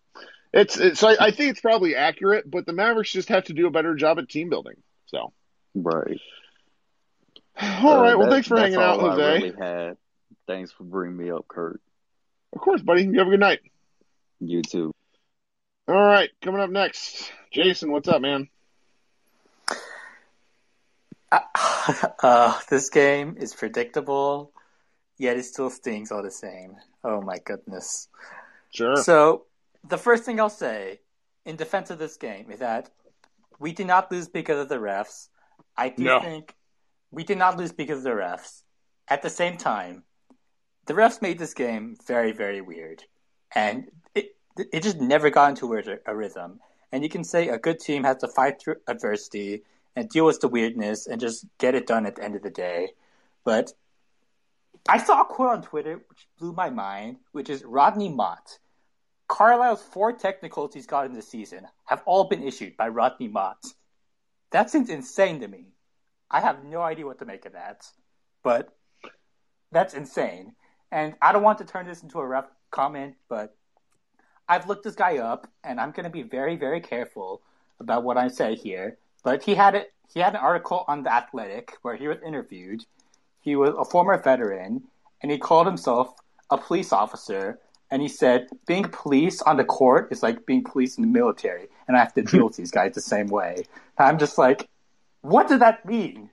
It's, 0.53 0.77
it's 0.79 1.01
so 1.01 1.09
I, 1.09 1.27
I 1.27 1.31
think 1.31 1.51
it's 1.51 1.61
probably 1.61 1.95
accurate, 1.95 2.49
but 2.49 2.65
the 2.65 2.73
Mavericks 2.73 3.11
just 3.11 3.29
have 3.29 3.45
to 3.45 3.53
do 3.53 3.67
a 3.67 3.71
better 3.71 3.95
job 3.95 4.17
at 4.19 4.29
team 4.29 4.49
building. 4.49 4.75
So, 5.07 5.33
right. 5.75 6.19
All 7.59 7.97
uh, 7.97 8.01
right. 8.01 8.17
Well, 8.17 8.29
thanks 8.29 8.47
for 8.47 8.57
hanging 8.57 8.77
out, 8.77 9.01
Jose. 9.01 9.21
Really 9.21 9.55
had. 9.59 9.97
Thanks 10.45 10.71
for 10.71 10.83
bringing 10.83 11.17
me 11.17 11.31
up, 11.31 11.47
Kirk. 11.49 11.81
Of 12.57 12.61
course, 12.61 12.81
buddy. 12.81 13.03
You 13.03 13.19
have 13.19 13.27
a 13.27 13.29
good 13.29 13.39
night. 13.39 13.59
You 14.39 14.63
too. 14.63 14.91
All 15.87 15.93
right, 15.93 16.31
coming 16.41 16.59
up 16.59 16.71
next, 16.71 17.31
Jason, 17.51 17.91
what's 17.91 18.07
up, 18.07 18.19
man? 18.19 18.49
Uh, 22.21 22.59
this 22.69 22.89
game 22.89 23.35
is 23.39 23.53
predictable, 23.53 24.51
yet 25.17 25.37
it 25.37 25.43
still 25.43 25.69
stings 25.69 26.11
all 26.11 26.21
the 26.23 26.31
same. 26.31 26.75
Oh 27.03 27.21
my 27.21 27.37
goodness. 27.45 28.09
Sure. 28.73 28.95
So, 28.97 29.45
the 29.87 29.97
first 29.97 30.23
thing 30.23 30.39
I'll 30.39 30.49
say 30.49 30.99
in 31.45 31.55
defense 31.55 31.89
of 31.91 31.99
this 31.99 32.17
game 32.17 32.51
is 32.51 32.59
that 32.59 32.89
we 33.59 33.71
did 33.71 33.87
not 33.87 34.11
lose 34.11 34.27
because 34.27 34.59
of 34.59 34.67
the 34.67 34.77
refs. 34.77 35.29
I 35.77 35.89
do 35.89 36.03
No. 36.03 36.19
think 36.19 36.55
we 37.11 37.23
did 37.23 37.37
not 37.37 37.55
lose 37.55 37.71
because 37.71 37.99
of 37.99 38.03
the 38.03 38.09
refs. 38.09 38.63
At 39.07 39.21
the 39.21 39.29
same 39.29 39.55
time, 39.57 40.03
the 40.87 40.93
refs 40.93 41.21
made 41.21 41.37
this 41.37 41.53
game 41.53 41.95
very, 42.05 42.31
very 42.31 42.61
weird. 42.61 43.03
And 43.53 43.91
it, 44.15 44.35
it 44.57 44.83
just 44.83 44.99
never 44.99 45.29
got 45.29 45.49
into 45.49 45.73
a, 45.73 45.83
a 46.05 46.15
rhythm. 46.15 46.59
And 46.91 47.03
you 47.03 47.09
can 47.09 47.23
say 47.23 47.49
a 47.49 47.59
good 47.59 47.79
team 47.79 48.03
has 48.03 48.17
to 48.17 48.27
fight 48.27 48.61
through 48.61 48.77
adversity 48.87 49.63
and 49.95 50.09
deal 50.09 50.25
with 50.25 50.39
the 50.39 50.47
weirdness 50.47 51.07
and 51.07 51.19
just 51.19 51.45
get 51.57 51.75
it 51.75 51.87
done 51.87 52.05
at 52.05 52.15
the 52.15 52.23
end 52.23 52.35
of 52.35 52.43
the 52.43 52.49
day. 52.49 52.89
But 53.43 53.73
I 54.87 54.97
saw 54.97 55.21
a 55.21 55.25
quote 55.25 55.49
on 55.49 55.61
Twitter 55.61 55.95
which 56.09 56.27
blew 56.39 56.53
my 56.53 56.69
mind, 56.69 57.17
which 57.33 57.49
is 57.49 57.63
Rodney 57.63 58.09
Mott. 58.09 58.57
Carlisle's 59.27 59.81
four 59.81 60.13
technicals 60.13 60.73
he's 60.73 60.87
gotten 60.87 61.13
this 61.13 61.27
season 61.27 61.67
have 61.85 62.01
all 62.05 62.25
been 62.25 62.43
issued 62.43 62.77
by 62.77 62.87
Rodney 62.87 63.27
Mott. 63.27 63.61
That 64.51 64.69
seems 64.69 64.89
insane 64.89 65.41
to 65.41 65.47
me. 65.49 65.73
I 66.31 66.39
have 66.39 66.63
no 66.63 66.81
idea 66.81 67.05
what 67.05 67.19
to 67.19 67.25
make 67.25 67.45
of 67.45 67.53
that, 67.53 67.85
but 68.43 68.69
that's 69.71 69.93
insane. 69.93 70.53
And 70.91 71.15
I 71.21 71.31
don't 71.31 71.43
want 71.43 71.57
to 71.59 71.65
turn 71.65 71.85
this 71.85 72.03
into 72.03 72.19
a 72.19 72.25
ref 72.25 72.45
comment, 72.71 73.15
but 73.29 73.55
I've 74.47 74.67
looked 74.67 74.83
this 74.83 74.95
guy 74.95 75.17
up, 75.17 75.47
and 75.63 75.79
I'm 75.79 75.91
going 75.91 76.05
to 76.05 76.09
be 76.09 76.23
very, 76.23 76.55
very 76.55 76.79
careful 76.79 77.41
about 77.79 78.03
what 78.03 78.17
I 78.17 78.29
say 78.29 78.55
here. 78.55 78.97
But 79.23 79.43
he 79.43 79.55
had 79.55 79.75
it. 79.75 79.93
He 80.13 80.21
had 80.21 80.33
an 80.35 80.39
article 80.39 80.85
on 80.87 81.03
the 81.03 81.13
Athletic 81.13 81.73
where 81.81 81.97
he 81.97 82.07
was 82.07 82.17
interviewed. 82.25 82.85
He 83.41 83.55
was 83.55 83.75
a 83.77 83.83
former 83.83 84.17
veteran, 84.21 84.83
and 85.21 85.31
he 85.31 85.37
called 85.37 85.67
himself 85.67 86.13
a 86.49 86.57
police 86.57 86.93
officer. 86.93 87.59
And 87.91 88.01
he 88.01 88.07
said, 88.07 88.47
being 88.65 88.85
police 88.85 89.41
on 89.41 89.57
the 89.57 89.63
court 89.63 90.09
is 90.11 90.21
like 90.21 90.45
being 90.45 90.63
police 90.63 90.97
in 90.97 91.03
the 91.03 91.09
military, 91.09 91.67
and 91.87 91.95
I 91.95 91.99
have 91.99 92.13
to 92.15 92.21
deal 92.21 92.45
with 92.45 92.55
these 92.55 92.71
guys 92.71 92.93
the 92.93 93.01
same 93.01 93.27
way. 93.27 93.65
I'm 93.97 94.17
just 94.17 94.37
like, 94.37 94.69
what 95.21 95.47
does 95.47 95.59
that 95.59 95.85
mean? 95.85 96.29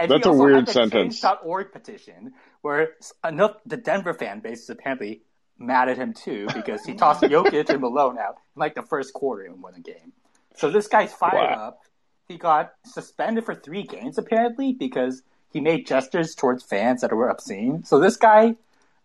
And 0.00 0.10
That's 0.10 0.26
a 0.26 0.32
weird 0.32 0.68
sentence. 0.68 1.20
Change.org 1.20 1.72
petition 1.72 2.32
where 2.62 2.92
enough 3.26 3.56
the 3.66 3.76
Denver 3.76 4.14
fan 4.14 4.40
base 4.40 4.62
is 4.62 4.70
apparently 4.70 5.20
mad 5.58 5.90
at 5.90 5.98
him 5.98 6.14
too 6.14 6.48
because 6.54 6.84
he 6.86 6.94
tossed 6.94 7.22
Jokic 7.24 7.68
and 7.68 7.80
Malone 7.80 8.18
out 8.18 8.36
in 8.56 8.60
like 8.60 8.74
the 8.74 8.82
first 8.82 9.12
quarter 9.12 9.42
and 9.44 9.62
won 9.62 9.74
a 9.74 9.80
game. 9.80 10.12
So 10.56 10.70
this 10.70 10.86
guy's 10.88 11.12
fired 11.12 11.50
Wow. 11.50 11.66
up. 11.68 11.80
He 12.28 12.38
got 12.38 12.72
suspended 12.86 13.44
for 13.44 13.54
three 13.54 13.82
games 13.82 14.16
apparently 14.16 14.72
because 14.72 15.22
he 15.52 15.60
made 15.60 15.86
gestures 15.86 16.34
towards 16.34 16.62
fans 16.64 17.02
that 17.02 17.12
were 17.12 17.28
obscene. 17.28 17.84
So 17.84 17.98
this 17.98 18.16
guy, 18.16 18.54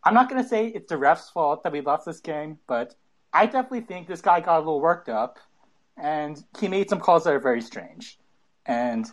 I'm 0.04 0.14
not 0.14 0.30
going 0.30 0.42
to 0.42 0.48
say 0.48 0.68
it's 0.68 0.88
the 0.88 0.98
ref's 0.98 1.30
fault 1.30 1.64
that 1.64 1.74
we 1.74 1.82
lost 1.82 2.06
this 2.06 2.22
game, 2.22 2.60
but 2.68 2.96
I 3.34 3.48
definitely 3.48 3.82
think 3.82 4.08
this 4.08 4.22
guy 4.22 4.40
got 4.40 4.58
a 4.58 4.60
little 4.60 4.80
worked 4.80 5.10
up 5.10 5.40
and 5.98 6.42
he 6.60 6.68
made 6.70 6.90
some 6.90 7.00
calls 7.02 7.26
that 7.26 7.34
are 7.34 7.40
very 7.40 7.62
strange. 7.62 8.18
And 8.66 9.06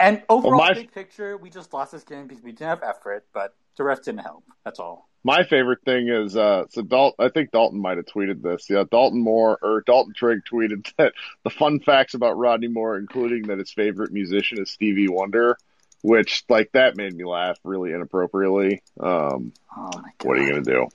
and 0.00 0.22
overall, 0.28 0.58
my- 0.58 0.74
big 0.74 0.92
picture, 0.92 1.36
we 1.36 1.50
just 1.50 1.72
lost 1.72 1.92
this 1.92 2.04
game 2.04 2.26
because 2.26 2.42
we 2.42 2.52
didn't 2.52 2.68
have 2.68 2.82
effort, 2.82 3.26
but 3.32 3.54
the 3.76 3.84
refs 3.84 4.04
didn't 4.04 4.20
help. 4.20 4.44
That's 4.64 4.78
all. 4.78 5.08
My 5.24 5.44
favorite 5.44 5.80
thing 5.84 6.08
is 6.08 6.36
uh 6.36 6.64
so 6.70 6.82
Dalton 6.82 7.26
I 7.26 7.28
think 7.28 7.50
Dalton 7.50 7.80
might 7.80 7.96
have 7.96 8.06
tweeted 8.06 8.40
this. 8.40 8.70
Yeah, 8.70 8.84
Dalton 8.88 9.20
Moore 9.22 9.58
or 9.60 9.82
Dalton 9.84 10.14
Trigg 10.14 10.40
tweeted 10.50 10.92
that 10.96 11.12
the 11.42 11.50
fun 11.50 11.80
facts 11.80 12.14
about 12.14 12.38
Rodney 12.38 12.68
Moore, 12.68 12.96
including 12.96 13.48
that 13.48 13.58
his 13.58 13.70
favorite 13.70 14.12
musician 14.12 14.60
is 14.60 14.70
Stevie 14.70 15.08
Wonder, 15.08 15.58
which 16.02 16.44
like 16.48 16.70
that 16.72 16.96
made 16.96 17.14
me 17.14 17.24
laugh 17.24 17.58
really 17.64 17.92
inappropriately. 17.92 18.82
Um 19.00 19.52
Oh 19.76 19.90
my 19.96 20.10
god! 20.18 20.28
what 20.28 20.38
are 20.38 20.42
you 20.42 20.50
gonna 20.50 20.62
do? 20.62 20.86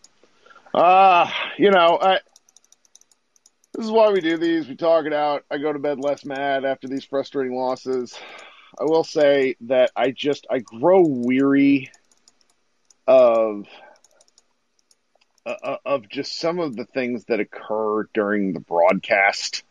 Uh 0.73 1.29
you 1.57 1.71
know, 1.71 1.99
I 2.01 2.19
this 3.73 3.85
is 3.85 3.91
why 3.91 4.11
we 4.11 4.21
do 4.21 4.37
these. 4.37 4.67
We 4.67 4.75
talk 4.75 5.05
it 5.05 5.13
out. 5.13 5.43
I 5.49 5.57
go 5.57 5.73
to 5.73 5.79
bed 5.79 5.99
less 5.99 6.25
mad 6.25 6.63
after 6.63 6.87
these 6.87 7.03
frustrating 7.03 7.55
losses. 7.55 8.17
I 8.79 8.85
will 8.85 9.03
say 9.03 9.55
that 9.61 9.91
I 9.95 10.11
just 10.11 10.47
I 10.49 10.59
grow 10.59 11.01
weary 11.05 11.91
of 13.07 13.67
uh, 15.45 15.77
of 15.85 16.09
just 16.09 16.39
some 16.39 16.59
of 16.59 16.75
the 16.75 16.85
things 16.85 17.25
that 17.25 17.39
occur 17.39 18.03
during 18.13 18.53
the 18.53 18.59
broadcast. 18.59 19.63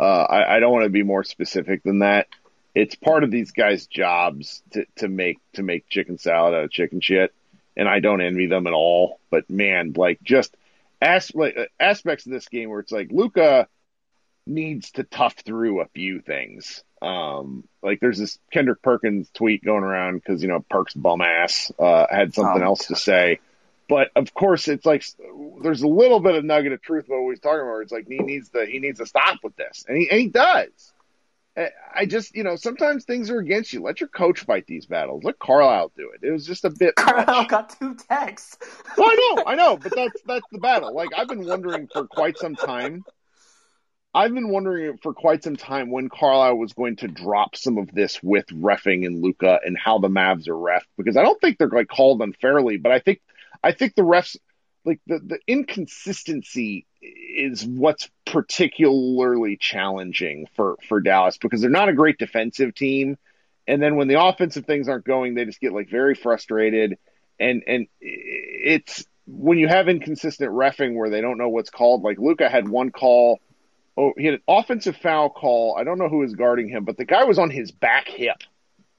Uh, 0.00 0.04
I, 0.04 0.56
I 0.56 0.60
don't 0.60 0.72
want 0.72 0.84
to 0.84 0.90
be 0.90 1.02
more 1.02 1.22
specific 1.22 1.82
than 1.82 2.00
that. 2.00 2.28
It's 2.74 2.94
part 2.94 3.22
of 3.22 3.30
these 3.30 3.50
guys' 3.50 3.86
jobs 3.86 4.62
to, 4.72 4.86
to 4.96 5.08
make 5.08 5.38
to 5.52 5.62
make 5.62 5.88
chicken 5.88 6.18
salad 6.18 6.54
out 6.54 6.64
of 6.64 6.70
chicken 6.70 7.00
shit, 7.00 7.32
and 7.76 7.88
I 7.88 8.00
don't 8.00 8.22
envy 8.22 8.46
them 8.46 8.66
at 8.66 8.72
all. 8.72 9.20
But 9.30 9.50
man, 9.50 9.92
like 9.94 10.22
just 10.22 10.56
as 11.00 11.34
like 11.34 11.56
uh, 11.56 11.64
aspects 11.78 12.26
of 12.26 12.32
this 12.32 12.48
game 12.48 12.70
where 12.70 12.80
it's 12.80 12.92
like 12.92 13.12
Luka 13.12 13.68
needs 14.46 14.90
to 14.92 15.04
tough 15.04 15.34
through 15.44 15.80
a 15.80 15.86
few 15.86 16.20
things. 16.20 16.82
Um, 17.00 17.64
like 17.82 18.00
there's 18.00 18.18
this 18.18 18.38
Kendrick 18.52 18.80
Perkins 18.82 19.28
tweet 19.34 19.64
going 19.64 19.82
around 19.82 20.16
because 20.16 20.42
you 20.42 20.48
know 20.48 20.64
Perk's 20.70 20.94
bum 20.94 21.20
ass 21.20 21.72
uh, 21.78 22.06
had 22.10 22.34
something 22.34 22.62
Oh, 22.62 22.66
else 22.66 22.86
to 22.86 22.96
say, 22.96 23.40
but 23.88 24.10
of 24.14 24.32
course 24.34 24.68
it's 24.68 24.86
like 24.86 25.04
there's 25.62 25.82
a 25.82 25.88
little 25.88 26.20
bit 26.20 26.36
of 26.36 26.44
nugget 26.44 26.72
of 26.72 26.80
truth 26.82 27.06
about 27.06 27.22
what 27.22 27.30
he's 27.30 27.40
talking 27.40 27.60
about. 27.62 27.80
It's 27.82 27.92
like 27.92 28.06
he 28.08 28.18
needs 28.18 28.50
to 28.50 28.64
he 28.66 28.78
needs 28.78 29.00
to 29.00 29.06
stop 29.06 29.38
with 29.42 29.56
this, 29.56 29.84
and 29.88 29.96
he 29.98 30.08
and 30.10 30.20
he 30.20 30.28
does. 30.28 30.92
I- 31.56 31.70
I 31.94 32.06
just 32.06 32.34
you 32.36 32.44
know 32.44 32.56
sometimes 32.56 33.04
things 33.04 33.30
are 33.30 33.38
against 33.38 33.72
you. 33.72 33.82
Let 33.82 34.00
your 34.00 34.08
coach 34.08 34.40
fight 34.40 34.66
these 34.66 34.86
battles. 34.86 35.22
Let 35.24 35.38
Carlisle 35.38 35.92
do 35.96 36.10
it. 36.14 36.26
It 36.26 36.30
was 36.30 36.46
just 36.46 36.64
a 36.64 36.70
bit. 36.70 36.94
Carlisle 36.94 37.42
much. 37.42 37.48
got 37.48 37.78
two 37.78 37.94
texts. 37.96 38.56
Well, 38.96 39.08
I 39.10 39.34
know, 39.36 39.42
I 39.46 39.54
know, 39.56 39.76
but 39.76 39.92
that's 39.96 40.22
that's 40.26 40.46
the 40.52 40.58
battle. 40.60 40.94
Like 40.94 41.10
I've 41.16 41.28
been 41.28 41.44
wondering 41.44 41.88
for 41.92 42.06
quite 42.06 42.38
some 42.38 42.54
time. 42.54 43.04
I've 44.14 44.34
been 44.34 44.50
wondering 44.50 44.98
for 44.98 45.14
quite 45.14 45.42
some 45.42 45.56
time 45.56 45.90
when 45.90 46.10
Carlisle 46.10 46.58
was 46.58 46.74
going 46.74 46.96
to 46.96 47.08
drop 47.08 47.56
some 47.56 47.78
of 47.78 47.90
this 47.92 48.22
with 48.22 48.46
refing 48.48 49.06
and 49.06 49.22
Luka 49.22 49.58
and 49.64 49.76
how 49.76 49.98
the 49.98 50.08
Mavs 50.08 50.48
are 50.48 50.58
ref 50.58 50.86
because 50.98 51.16
I 51.16 51.22
don't 51.22 51.40
think 51.40 51.56
they're 51.56 51.68
like 51.68 51.88
called 51.88 52.20
unfairly, 52.20 52.76
but 52.76 52.92
I 52.92 52.98
think 52.98 53.22
I 53.64 53.72
think 53.72 53.94
the 53.94 54.02
refs 54.02 54.36
like 54.84 55.00
the 55.06 55.18
the 55.18 55.38
inconsistency 55.46 56.86
is 57.00 57.64
what's 57.64 58.10
particularly 58.26 59.56
challenging 59.56 60.46
for 60.56 60.76
for 60.88 61.00
Dallas 61.00 61.38
because 61.38 61.62
they're 61.62 61.70
not 61.70 61.88
a 61.88 61.94
great 61.94 62.18
defensive 62.18 62.74
team. 62.74 63.16
And 63.66 63.82
then 63.82 63.96
when 63.96 64.08
the 64.08 64.22
offensive 64.22 64.66
things 64.66 64.88
aren't 64.88 65.06
going 65.06 65.34
they 65.34 65.46
just 65.46 65.60
get 65.60 65.72
like 65.72 65.88
very 65.88 66.14
frustrated. 66.14 66.98
And 67.40 67.62
and 67.66 67.86
it's 67.98 69.06
when 69.26 69.56
you 69.56 69.68
have 69.68 69.88
inconsistent 69.88 70.52
refing 70.52 70.96
where 70.96 71.08
they 71.08 71.22
don't 71.22 71.38
know 71.38 71.48
what's 71.48 71.70
called 71.70 72.02
like 72.02 72.18
Luka 72.18 72.50
had 72.50 72.68
one 72.68 72.90
call 72.90 73.40
oh 73.96 74.12
he 74.16 74.24
had 74.24 74.34
an 74.34 74.42
offensive 74.48 74.96
foul 74.96 75.30
call. 75.30 75.76
I 75.78 75.84
don't 75.84 75.98
know 75.98 76.08
who 76.08 76.18
was 76.18 76.34
guarding 76.34 76.68
him 76.68 76.84
but 76.84 76.96
the 76.96 77.04
guy 77.04 77.24
was 77.24 77.38
on 77.38 77.50
his 77.50 77.70
back 77.70 78.08
hip. 78.08 78.38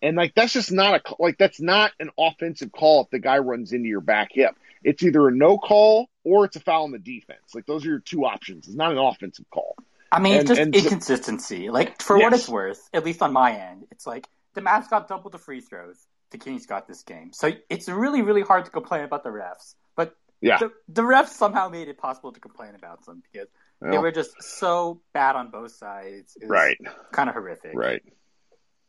And 0.01 0.17
like 0.17 0.33
that's 0.35 0.51
just 0.51 0.71
not 0.71 0.95
a 0.95 1.15
like 1.17 1.37
that's 1.37 1.61
not 1.61 1.91
an 1.99 2.09
offensive 2.17 2.71
call 2.71 3.03
if 3.03 3.09
the 3.09 3.19
guy 3.19 3.37
runs 3.37 3.71
into 3.71 3.87
your 3.87 4.01
back 4.01 4.29
hip. 4.33 4.55
It's 4.83 5.01
either 5.01 5.29
a 5.29 5.31
no 5.31 5.57
call 5.57 6.09
or 6.25 6.43
it's 6.45 6.57
a 6.57 6.59
foul 6.59 6.83
on 6.83 6.91
the 6.91 6.99
defense. 6.99 7.55
Like 7.55 7.65
those 7.65 7.85
are 7.85 7.89
your 7.89 7.99
two 7.99 8.25
options. 8.25 8.67
It's 8.67 8.75
not 8.75 8.91
an 8.91 8.97
offensive 8.97 9.45
call. 9.49 9.75
I 10.11 10.19
mean, 10.19 10.33
And- 10.33 10.41
it's 10.41 10.49
just 10.49 10.73
so- 10.73 10.79
inconsistency. 10.79 11.69
Like 11.69 12.01
for 12.01 12.17
what 12.17 12.33
it's 12.33 12.49
worth, 12.49 12.89
at 12.93 13.05
least 13.05 13.21
on 13.21 13.33
my 13.33 13.53
end, 13.53 13.87
it's 13.91 14.05
like 14.05 14.27
the 14.53 14.61
Mavs 14.61 14.89
got 14.89 15.07
double 15.07 15.29
the 15.29 15.37
free 15.37 15.61
throws. 15.61 15.97
The 16.31 16.37
Kings 16.37 16.65
got 16.65 16.87
this 16.87 17.03
game, 17.03 17.31
so 17.31 17.51
it's 17.69 17.87
really, 17.87 18.23
really 18.23 18.41
hard 18.41 18.65
to 18.65 18.71
complain 18.71 19.03
about 19.03 19.23
the 19.23 19.29
refs. 19.29 19.75
But 19.95 20.15
yeah. 20.41 20.57
the, 20.57 20.71
the 20.89 21.03
refs 21.03 21.27
somehow 21.27 21.69
made 21.69 21.89
it 21.89 21.99
possible 21.99 22.31
to 22.31 22.39
complain 22.39 22.73
about 22.73 23.05
them 23.05 23.21
because 23.31 23.47
they 23.89 23.97
Well, 23.97 24.01
were 24.01 24.11
just 24.11 24.41
so 24.41 25.01
bad 25.13 25.35
on 25.35 25.49
both 25.49 25.71
sides. 25.71 26.37
It 26.41 26.49
was 26.49 26.49
right 26.49 26.77
kind 27.11 27.29
of 27.29 27.35
horrific. 27.35 27.71
right 27.73 28.01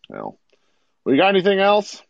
well 0.09 0.39
we 1.05 1.17
got 1.17 1.29
anything 1.29 1.59
else 1.61 2.03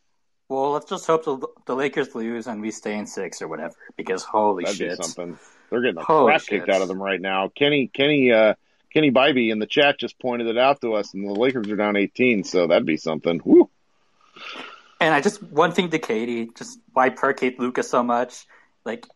Well, 0.49 0.73
let's 0.73 0.89
just 0.89 1.07
hope 1.07 1.25
the, 1.25 1.39
the 1.67 1.75
Lakers 1.75 2.15
lose 2.15 2.47
and 2.47 2.61
we 2.61 2.71
stay 2.71 2.97
in 2.97 3.07
six 3.07 3.41
or 3.43 3.49
whatever. 3.49 3.75
Because 3.97 4.23
holy 4.23 4.65
That'd 4.65 4.79
shit, 4.79 4.99
be 4.99 5.03
something. 5.05 5.39
They're 5.71 5.81
getting 5.81 5.95
the 5.97 6.05
Holy 6.05 6.27
crap 6.33 6.43
kicked 6.43 6.69
out 6.69 6.83
of 6.83 6.89
them 6.89 7.03
right 7.03 7.21
now. 7.21 7.49
Kenny, 7.49 7.89
Kenny, 7.89 8.31
uh, 8.31 8.55
Kenny 8.93 9.11
Bybee 9.11 9.51
in 9.51 9.59
the 9.59 9.67
chat 9.67 9.99
just 9.99 10.19
pointed 10.21 10.47
it 10.47 10.59
out 10.59 10.81
to 10.83 10.95
us, 10.95 11.15
and 11.15 11.27
the 11.27 11.33
Lakers 11.33 11.69
are 11.69 11.77
down 11.77 11.97
18, 11.97 12.45
so 12.45 12.67
that'd 12.69 12.87
be 12.87 12.97
something. 12.99 13.41
Woo. 13.45 13.69
And 15.01 15.13
I 15.15 15.21
just 15.21 15.43
one 15.43 15.73
thing 15.73 15.91
to 15.91 15.99
Katie, 15.99 16.51
just 16.57 16.79
why 16.93 17.09
Perk 17.11 17.41
hate 17.41 17.59
Lucas 17.59 17.91
so 17.91 18.03
much. 18.03 18.47
Like 18.85 19.07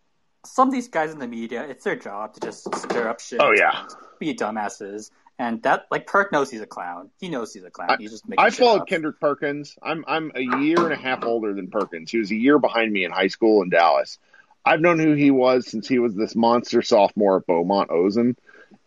some 0.44 0.68
of 0.68 0.74
these 0.74 0.88
guys 0.88 1.12
in 1.12 1.18
the 1.18 1.28
media, 1.28 1.66
it's 1.68 1.84
their 1.84 1.96
job 1.96 2.34
to 2.34 2.40
just 2.40 2.74
stir 2.74 3.08
up 3.08 3.20
shit. 3.20 3.40
Oh, 3.42 3.52
yeah. 3.56 3.86
be 4.18 4.34
dumbasses. 4.34 5.10
And 5.40 5.62
that 5.62 5.86
like 5.90 6.06
Perk 6.06 6.32
knows 6.32 6.50
he's 6.50 6.60
a 6.62 6.66
clown. 6.66 7.10
He 7.20 7.28
knows 7.28 7.54
he's 7.54 7.62
a 7.62 7.70
clown. 7.70 7.96
he's 8.00 8.10
just 8.10 8.28
making 8.28 8.44
I 8.44 8.50
followed 8.50 8.80
up. 8.82 8.88
Kendrick 8.88 9.20
Perkins. 9.20 9.78
I'm 9.80 10.04
I'm 10.08 10.32
a 10.34 10.40
year 10.40 10.78
and 10.82 10.92
a 10.92 10.96
half 10.96 11.22
older 11.22 11.54
than 11.54 11.68
Perkins. 11.68 12.10
He 12.10 12.18
was 12.18 12.32
a 12.32 12.34
year 12.34 12.58
behind 12.58 12.92
me 12.92 13.04
in 13.04 13.12
high 13.12 13.28
school 13.28 13.62
in 13.62 13.68
Dallas. 13.68 14.18
I've 14.64 14.80
known 14.80 14.98
who 14.98 15.14
he 15.14 15.30
was 15.30 15.68
since 15.68 15.86
he 15.86 16.00
was 16.00 16.16
this 16.16 16.34
monster 16.34 16.82
sophomore 16.82 17.36
at 17.36 17.46
Beaumont 17.46 17.90
Ozen. 17.90 18.34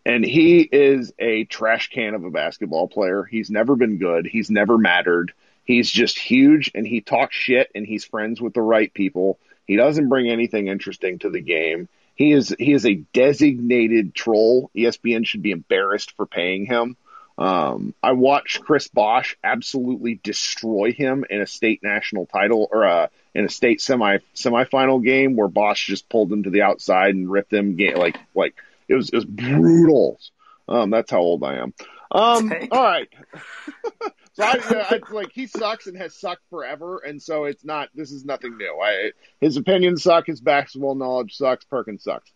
and 0.06 0.26
he 0.26 0.60
is 0.60 1.14
a 1.20 1.46
trash 1.46 1.90
can 1.90 2.16
of 2.16 2.26
a 2.26 2.30
basketball 2.32 2.90
player. 2.90 3.24
He's 3.24 3.50
never 3.50 3.76
been 3.78 3.98
good. 3.98 4.26
He's 4.26 4.50
never 4.52 4.78
mattered. 4.78 5.32
He's 5.64 5.90
just 5.90 6.20
huge 6.20 6.72
and 6.76 6.86
he 6.86 7.00
talks 7.00 7.36
shit 7.36 7.72
and 7.74 7.86
he's 7.86 8.04
friends 8.04 8.42
with 8.42 8.54
the 8.54 8.62
right 8.62 8.94
people. 8.94 9.40
He 9.66 9.76
doesn't 9.76 10.10
bring 10.10 10.30
anything 10.30 10.68
interesting 10.68 11.20
to 11.20 11.30
the 11.30 11.42
game. 11.42 11.88
He 12.16 12.32
is 12.32 12.56
he 12.58 12.74
is 12.74 12.86
a 12.86 12.96
designated 13.14 14.14
troll. 14.14 14.70
ESPN 14.76 15.26
should 15.26 15.42
be 15.42 15.52
embarrassed 15.52 16.12
for 16.16 16.26
paying 16.26 16.66
him. 16.66 16.98
Um, 17.38 17.96
I 18.04 18.12
watched 18.12 18.62
Chris 18.62 18.88
Bosh 18.88 19.38
absolutely 19.44 20.20
destroy 20.22 20.92
him 20.92 21.26
in 21.30 21.42
a 21.42 21.48
state 21.48 21.82
national 21.82 22.28
title 22.28 22.68
or 22.72 22.86
uh, 22.86 23.08
in 23.34 23.46
a 23.46 23.50
state 23.50 23.82
semi 23.82 24.18
semifinal 24.36 25.04
game 25.04 25.36
where 25.36 25.48
Bosh 25.48 25.88
just 25.88 26.10
pulled 26.10 26.32
him 26.32 26.44
to 26.44 26.50
the 26.50 26.62
outside 26.62 27.16
and 27.16 27.32
ripped 27.32 27.54
him 27.54 27.78
like 27.96 28.20
like 28.36 28.56
it 28.88 28.96
was 28.96 29.10
it 29.10 29.16
was 29.16 29.26
brutal. 29.26 30.20
Um, 30.68 30.90
that's 30.90 31.10
how 31.10 31.20
old 31.20 31.44
I 31.44 31.56
am. 31.56 31.74
Um, 32.12 32.54
all 32.72 32.84
right. 32.84 33.10
so 34.34 34.44
I, 34.44 34.56
yeah, 34.72 34.88
I, 34.90 35.14
like 35.14 35.32
he 35.34 35.48
sucks 35.48 35.88
and 35.88 35.98
has 35.98 36.18
sucked 36.18 36.44
forever, 36.50 37.00
and 37.00 37.22
so 37.22 37.46
it's 37.46 37.66
not. 37.66 37.90
This 37.94 38.12
is 38.12 38.24
nothing 38.24 38.58
new. 38.58 38.80
I, 38.82 39.12
his 39.40 39.58
opinions 39.58 40.04
suck. 40.04 40.28
His 40.28 40.40
basketball 40.40 40.96
knowledge 40.96 41.36
sucks. 41.36 41.66
Perkins 41.66 42.04
sucks. 42.04 42.32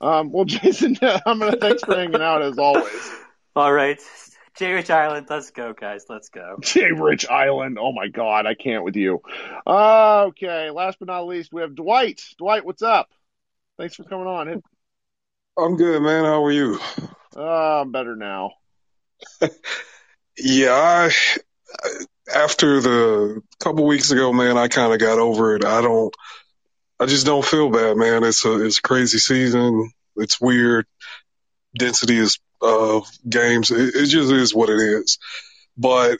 Um, 0.00 0.30
well, 0.30 0.44
Jason, 0.46 0.96
I'm 1.02 1.38
gonna 1.38 1.56
thanks 1.56 1.82
for 1.82 1.94
hanging 1.94 2.20
out 2.20 2.42
as 2.42 2.58
always. 2.58 3.10
All 3.56 3.72
right, 3.72 3.98
J 4.58 4.72
Rich 4.72 4.90
Island, 4.90 5.26
let's 5.30 5.50
go, 5.50 5.72
guys. 5.72 6.04
Let's 6.08 6.28
go. 6.30 6.58
J 6.60 6.92
Rich 6.92 7.28
Island. 7.28 7.78
Oh 7.80 7.92
my 7.92 8.08
God, 8.08 8.44
I 8.44 8.54
can't 8.54 8.84
with 8.84 8.96
you. 8.96 9.22
Uh, 9.66 10.24
okay, 10.28 10.70
last 10.70 10.98
but 10.98 11.08
not 11.08 11.26
least, 11.26 11.52
we 11.52 11.62
have 11.62 11.74
Dwight. 11.74 12.20
Dwight, 12.38 12.64
what's 12.64 12.82
up? 12.82 13.08
Thanks 13.78 13.94
for 13.94 14.02
coming 14.04 14.26
on. 14.26 14.62
I'm 15.56 15.76
good, 15.76 16.02
man. 16.02 16.24
How 16.24 16.44
are 16.44 16.52
you? 16.52 16.78
Uh, 17.36 17.80
I'm 17.82 17.92
better 17.92 18.16
now. 18.16 18.50
yeah, 20.38 20.72
I, 20.72 21.10
after 22.34 22.80
the 22.80 23.42
couple 23.60 23.86
weeks 23.86 24.10
ago, 24.10 24.32
man, 24.32 24.56
I 24.56 24.68
kind 24.68 24.92
of 24.92 25.00
got 25.00 25.18
over 25.18 25.56
it. 25.56 25.64
I 25.64 25.80
don't, 25.80 26.14
I 27.00 27.06
just 27.06 27.26
don't 27.26 27.44
feel 27.44 27.70
bad, 27.70 27.96
man. 27.96 28.24
It's 28.24 28.44
a, 28.44 28.64
it's 28.64 28.78
a 28.78 28.82
crazy 28.82 29.18
season. 29.18 29.92
It's 30.16 30.40
weird. 30.40 30.86
Density 31.76 32.18
is 32.18 32.38
of 32.60 33.06
games. 33.28 33.70
It, 33.70 33.94
it 33.94 34.06
just 34.06 34.32
is 34.32 34.54
what 34.54 34.70
it 34.70 34.78
is. 34.80 35.18
But 35.76 36.18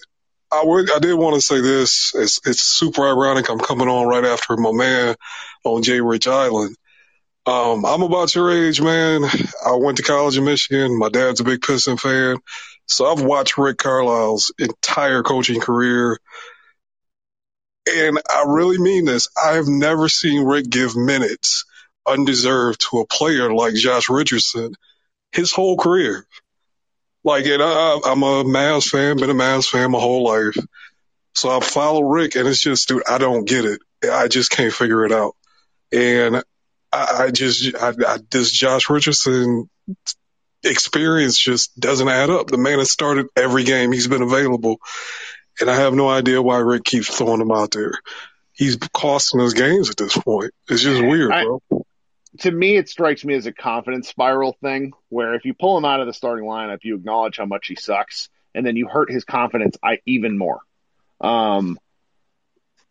I 0.52 0.62
would, 0.64 0.90
I 0.90 0.98
did 0.98 1.14
want 1.14 1.34
to 1.34 1.40
say 1.40 1.60
this. 1.60 2.12
It's, 2.14 2.40
it's 2.46 2.60
super 2.60 3.06
ironic. 3.06 3.50
I'm 3.50 3.58
coming 3.58 3.88
on 3.88 4.06
right 4.06 4.24
after 4.24 4.56
my 4.56 4.72
man 4.72 5.16
on 5.64 5.82
J 5.82 6.00
Rich 6.00 6.28
Island. 6.28 6.76
Um, 7.48 7.86
I'm 7.86 8.02
about 8.02 8.34
your 8.34 8.50
age, 8.50 8.78
man. 8.82 9.24
I 9.64 9.72
went 9.76 9.96
to 9.96 10.02
college 10.02 10.36
in 10.36 10.44
Michigan. 10.44 10.98
My 10.98 11.08
dad's 11.08 11.40
a 11.40 11.44
big 11.44 11.62
Piston 11.62 11.96
fan. 11.96 12.36
So 12.84 13.06
I've 13.06 13.22
watched 13.22 13.56
Rick 13.56 13.78
Carlisle's 13.78 14.52
entire 14.58 15.22
coaching 15.22 15.58
career. 15.58 16.18
And 17.90 18.18
I 18.28 18.44
really 18.46 18.76
mean 18.76 19.06
this. 19.06 19.28
I've 19.42 19.66
never 19.66 20.10
seen 20.10 20.44
Rick 20.44 20.68
give 20.68 20.94
minutes 20.94 21.64
undeserved 22.06 22.82
to 22.90 22.98
a 22.98 23.06
player 23.06 23.50
like 23.50 23.72
Josh 23.72 24.10
Richardson 24.10 24.74
his 25.32 25.50
whole 25.50 25.78
career. 25.78 26.26
Like, 27.24 27.46
and 27.46 27.62
I, 27.62 28.00
I'm 28.04 28.22
a 28.24 28.44
Mavs 28.44 28.88
fan, 28.88 29.16
been 29.16 29.30
a 29.30 29.34
Mavs 29.34 29.68
fan 29.68 29.90
my 29.90 29.98
whole 29.98 30.22
life. 30.22 30.58
So 31.34 31.48
I 31.48 31.60
follow 31.60 32.02
Rick 32.02 32.36
and 32.36 32.46
it's 32.46 32.60
just, 32.60 32.88
dude, 32.88 33.04
I 33.08 33.16
don't 33.16 33.48
get 33.48 33.64
it. 33.64 33.80
I 34.04 34.28
just 34.28 34.50
can't 34.50 34.72
figure 34.72 35.06
it 35.06 35.12
out. 35.12 35.34
And 35.92 36.42
I, 36.92 37.24
I 37.24 37.30
just, 37.30 37.74
I, 37.76 37.92
I, 38.06 38.18
this 38.30 38.50
Josh 38.50 38.88
Richardson 38.88 39.68
experience 40.64 41.38
just 41.38 41.78
doesn't 41.78 42.08
add 42.08 42.30
up. 42.30 42.48
The 42.48 42.58
man 42.58 42.78
has 42.78 42.90
started 42.90 43.26
every 43.36 43.64
game 43.64 43.92
he's 43.92 44.08
been 44.08 44.22
available, 44.22 44.78
and 45.60 45.70
I 45.70 45.76
have 45.76 45.94
no 45.94 46.08
idea 46.08 46.42
why 46.42 46.58
Rick 46.58 46.84
keeps 46.84 47.14
throwing 47.14 47.40
him 47.40 47.52
out 47.52 47.70
there. 47.72 47.92
He's 48.52 48.76
costing 48.76 49.40
us 49.40 49.52
games 49.52 49.90
at 49.90 49.96
this 49.96 50.16
point. 50.16 50.52
It's 50.68 50.82
just 50.82 51.00
weird, 51.00 51.32
I, 51.32 51.44
bro. 51.44 51.62
To 52.40 52.50
me, 52.50 52.76
it 52.76 52.88
strikes 52.88 53.24
me 53.24 53.34
as 53.34 53.46
a 53.46 53.52
confidence 53.52 54.08
spiral 54.08 54.56
thing 54.60 54.92
where 55.08 55.34
if 55.34 55.44
you 55.44 55.54
pull 55.54 55.78
him 55.78 55.84
out 55.84 56.00
of 56.00 56.06
the 56.06 56.12
starting 56.12 56.44
lineup, 56.44 56.78
you 56.82 56.96
acknowledge 56.96 57.36
how 57.38 57.46
much 57.46 57.68
he 57.68 57.76
sucks, 57.76 58.28
and 58.54 58.66
then 58.66 58.76
you 58.76 58.88
hurt 58.88 59.10
his 59.10 59.24
confidence 59.24 59.76
even 60.06 60.36
more. 60.36 60.60
Um, 61.20 61.78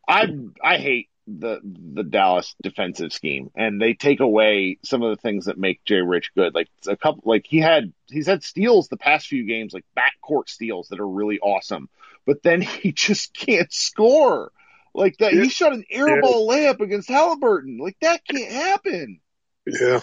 I 0.08 0.28
I 0.64 0.78
hate 0.78 1.10
the 1.28 1.60
the 1.64 2.04
Dallas 2.04 2.56
defensive 2.62 3.12
scheme, 3.12 3.52
and 3.56 3.82
they 3.82 3.94
take 3.94 4.22
away 4.22 4.78
some 4.84 5.04
of 5.04 5.10
the 5.10 5.22
things 5.22 5.46
that 5.46 5.58
make 5.58 5.84
Jay 5.84 6.02
Rich 6.02 6.32
good. 6.36 6.56
Like 6.56 6.70
a 6.88 6.96
couple, 6.96 7.24
like 7.26 7.46
he 7.46 7.60
had 7.60 7.94
he's 8.08 8.28
had 8.28 8.44
steals 8.44 8.88
the 8.88 8.98
past 8.98 9.28
few 9.28 9.46
games, 9.46 9.74
like 9.74 9.86
backcourt 9.98 10.48
steals 10.48 10.88
that 10.90 11.00
are 11.00 11.08
really 11.08 11.40
awesome, 11.40 11.90
but 12.26 12.42
then 12.44 12.62
he 12.82 12.92
just 12.92 13.34
can't 13.34 13.72
score. 13.72 14.52
Like 14.94 15.18
that, 15.18 15.34
yeah. 15.34 15.44
he 15.44 15.50
shot 15.50 15.74
an 15.74 15.84
airball 15.94 16.50
yeah. 16.50 16.72
layup 16.74 16.80
against 16.80 17.10
Haliburton. 17.10 17.80
Like 17.80 17.98
that 18.02 18.22
can't 18.26 18.52
happen. 18.52 19.20
Yeah, 19.68 20.00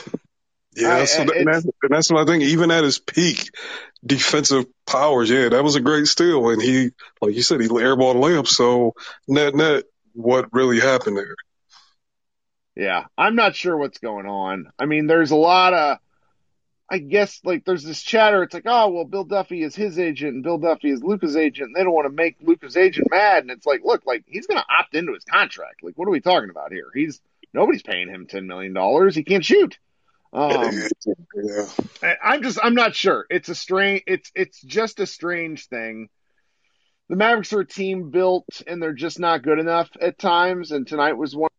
yeah. 0.77 0.97
I, 0.97 1.05
so 1.07 1.23
and, 1.23 1.49
that's, 1.49 1.65
and 1.65 1.91
that's 1.91 2.13
what 2.13 2.23
I 2.23 2.31
think. 2.31 2.45
Even 2.45 2.71
at 2.71 2.85
his 2.85 2.99
peak 2.99 3.51
defensive 4.05 4.67
powers, 4.87 5.31
yeah, 5.31 5.49
that 5.49 5.65
was 5.65 5.75
a 5.75 5.81
great 5.81 6.07
steal. 6.07 6.51
And 6.51 6.63
he, 6.63 6.91
like 7.21 7.35
you 7.35 7.43
said, 7.43 7.61
he 7.61 7.69
airballed 7.69 8.17
layup. 8.17 8.47
So 8.47 8.95
net 9.27 9.55
net, 9.55 9.85
what 10.15 10.53
really 10.53 10.81
happened 10.81 11.17
there. 11.17 11.35
Yeah, 12.77 13.05
I'm 13.17 13.37
not 13.37 13.55
sure 13.55 13.77
what's 13.77 13.99
going 13.99 14.27
on. 14.27 14.73
I 14.79 14.87
mean, 14.87 15.07
there's 15.07 15.31
a 15.31 15.37
lot 15.37 15.75
of, 15.75 15.99
I 16.91 16.99
guess, 16.99 17.41
like 17.45 17.65
there's 17.65 17.85
this 17.85 18.03
chatter. 18.03 18.43
It's 18.43 18.55
like, 18.55 18.67
oh, 18.67 18.89
well, 18.89 19.05
Bill 19.05 19.25
Duffy 19.25 19.63
is 19.63 19.77
his 19.77 19.99
agent 19.99 20.35
and 20.35 20.43
Bill 20.43 20.59
Duffy 20.59 20.91
is 20.91 21.03
Luka's 21.03 21.37
agent. 21.37 21.69
And 21.69 21.77
they 21.77 21.85
don't 21.85 21.95
want 21.95 22.07
to 22.07 22.13
make 22.13 22.37
Luka's 22.41 22.77
agent 22.77 23.09
mad. 23.11 23.43
And 23.43 23.51
it's 23.51 23.67
like, 23.67 23.83
look, 23.85 24.03
like 24.07 24.25
he's 24.27 24.47
going 24.47 24.61
to 24.61 24.67
opt 24.69 24.95
into 24.95 25.15
his 25.15 25.25
contract. 25.25 25.85
Like, 25.85 25.97
what 25.97 26.09
are 26.09 26.13
we 26.13 26.21
talking 26.21 26.51
about 26.51 26.73
here? 26.73 26.91
He's 26.93 27.21
nobody's 27.53 27.83
paying 27.83 28.09
him 28.09 28.27
ten 28.27 28.47
million 28.47 28.73
dollars. 28.73 29.15
He 29.15 29.23
can't 29.23 29.45
shoot. 29.45 29.79
Um, 30.33 30.73
yeah. 31.37 31.67
I'm 32.23 32.43
just, 32.43 32.59
I'm 32.61 32.75
not 32.75 32.97
sure. 32.97 33.25
It's 33.31 33.49
a 33.49 33.55
strange. 33.55 34.03
It's, 34.09 34.33
it's 34.35 34.61
just 34.61 34.99
a 34.99 35.07
strange 35.07 35.69
thing 35.69 36.09
the 37.15 37.19
Mavericks 37.19 37.53
are 37.53 37.61
a 37.61 37.67
team 37.67 38.11
built 38.11 38.45
and 38.67 38.83
they're 38.83 38.93
just 38.93 39.21
not 39.21 39.45
good 39.45 39.61
enough 39.61 39.89
at 40.01 40.19
times. 40.19 40.73
And 40.73 40.85
tonight 40.85 41.13
was 41.13 41.37
one. 41.37 41.51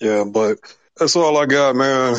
Yeah, 0.00 0.24
but 0.24 0.58
that's 0.96 1.14
all 1.14 1.38
I 1.38 1.46
got, 1.46 1.76
man. 1.76 2.14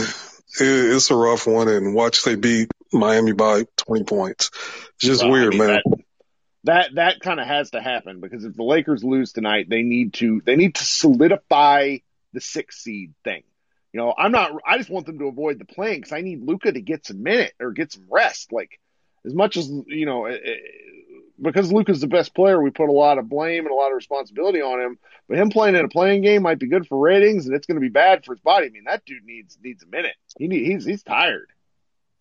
It, 0.62 0.96
it's 0.96 1.12
a 1.12 1.16
rough 1.16 1.46
one, 1.46 1.68
and 1.68 1.94
watch 1.94 2.24
they 2.24 2.36
beat 2.36 2.72
Miami 2.94 3.34
by 3.34 3.66
20 3.78 4.06
points. 4.06 4.52
It's 4.54 4.94
just 5.00 5.24
well, 5.24 5.32
weird, 5.32 5.56
I 5.56 5.58
mean, 5.58 5.68
man. 5.68 5.82
That 5.84 6.04
that, 6.64 6.96
that 6.96 7.20
kind 7.20 7.42
of 7.42 7.48
has 7.48 7.72
to 7.72 7.82
happen 7.82 8.22
because 8.22 8.46
if 8.46 8.56
the 8.56 8.64
Lakers 8.64 9.04
lose 9.04 9.34
tonight, 9.34 9.66
they 9.70 9.82
need 9.82 10.14
to 10.14 10.42
they 10.46 10.56
need 10.56 10.76
to 10.76 10.86
solidify 10.86 11.98
the 12.32 12.40
six 12.40 12.82
seed 12.82 13.14
thing. 13.26 13.44
You 13.92 14.00
know, 14.00 14.14
I'm 14.18 14.32
not. 14.32 14.54
I 14.66 14.78
just 14.78 14.90
want 14.90 15.06
them 15.06 15.20
to 15.20 15.26
avoid 15.26 15.60
the 15.60 15.66
play 15.66 15.96
because 15.96 16.14
I 16.14 16.22
need 16.22 16.48
Luka 16.48 16.72
to 16.72 16.80
get 16.80 17.06
some 17.06 17.24
minute 17.24 17.52
or 17.60 17.72
get 17.72 17.92
some 17.92 18.06
rest. 18.10 18.54
Like 18.54 18.80
as 19.26 19.34
much 19.34 19.58
as 19.58 19.70
you 19.88 20.06
know, 20.06 20.26
it, 20.26 20.42
it, 20.44 20.60
because 21.42 21.70
the 21.70 22.08
best 22.08 22.34
player, 22.36 22.62
we 22.62 22.70
put 22.70 22.90
a 22.90 22.94
lot 22.94 23.18
of 23.18 23.28
blame 23.28 23.66
and 23.66 23.72
a 23.72 23.76
lot 23.76 23.92
of 23.92 23.96
responsibility 23.96 24.62
on 24.62 24.80
him. 24.80 25.00
But 25.28 25.38
him 25.38 25.50
playing 25.50 25.76
in 25.76 25.86
a 25.86 25.90
playing 25.90 26.22
game 26.22 26.44
might 26.44 26.60
be 26.60 26.68
good 26.68 26.88
for 26.88 26.98
ratings, 26.98 27.46
and 27.46 27.56
it's 27.56 27.66
going 27.66 27.76
to 27.76 27.82
be 27.82 27.90
bad 27.90 28.26
for 28.26 28.34
his 28.34 28.42
body. 28.42 28.68
I 28.68 28.70
mean, 28.70 28.84
that 28.86 29.06
dude 29.06 29.24
needs 29.26 29.58
needs 29.62 29.84
a 29.84 29.88
minute. 29.88 30.16
He 30.38 30.48
need, 30.48 30.66
he's 30.66 30.86
he's 30.86 31.04
tired. 31.04 31.50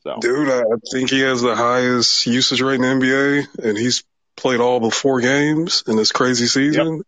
So, 0.02 0.18
dude, 0.20 0.48
I 0.48 0.62
think 0.90 1.10
he 1.10 1.20
has 1.20 1.42
the 1.42 1.54
highest 1.54 2.26
usage 2.26 2.60
rate 2.60 2.80
in 2.80 2.82
the 2.82 2.88
NBA, 2.88 3.64
and 3.64 3.78
he's 3.78 4.02
played 4.36 4.60
all 4.60 4.80
but 4.80 4.92
four 4.92 5.20
games 5.20 5.84
in 5.86 5.96
this 5.96 6.10
crazy 6.10 6.46
season. 6.46 6.96
Yep. 6.96 7.06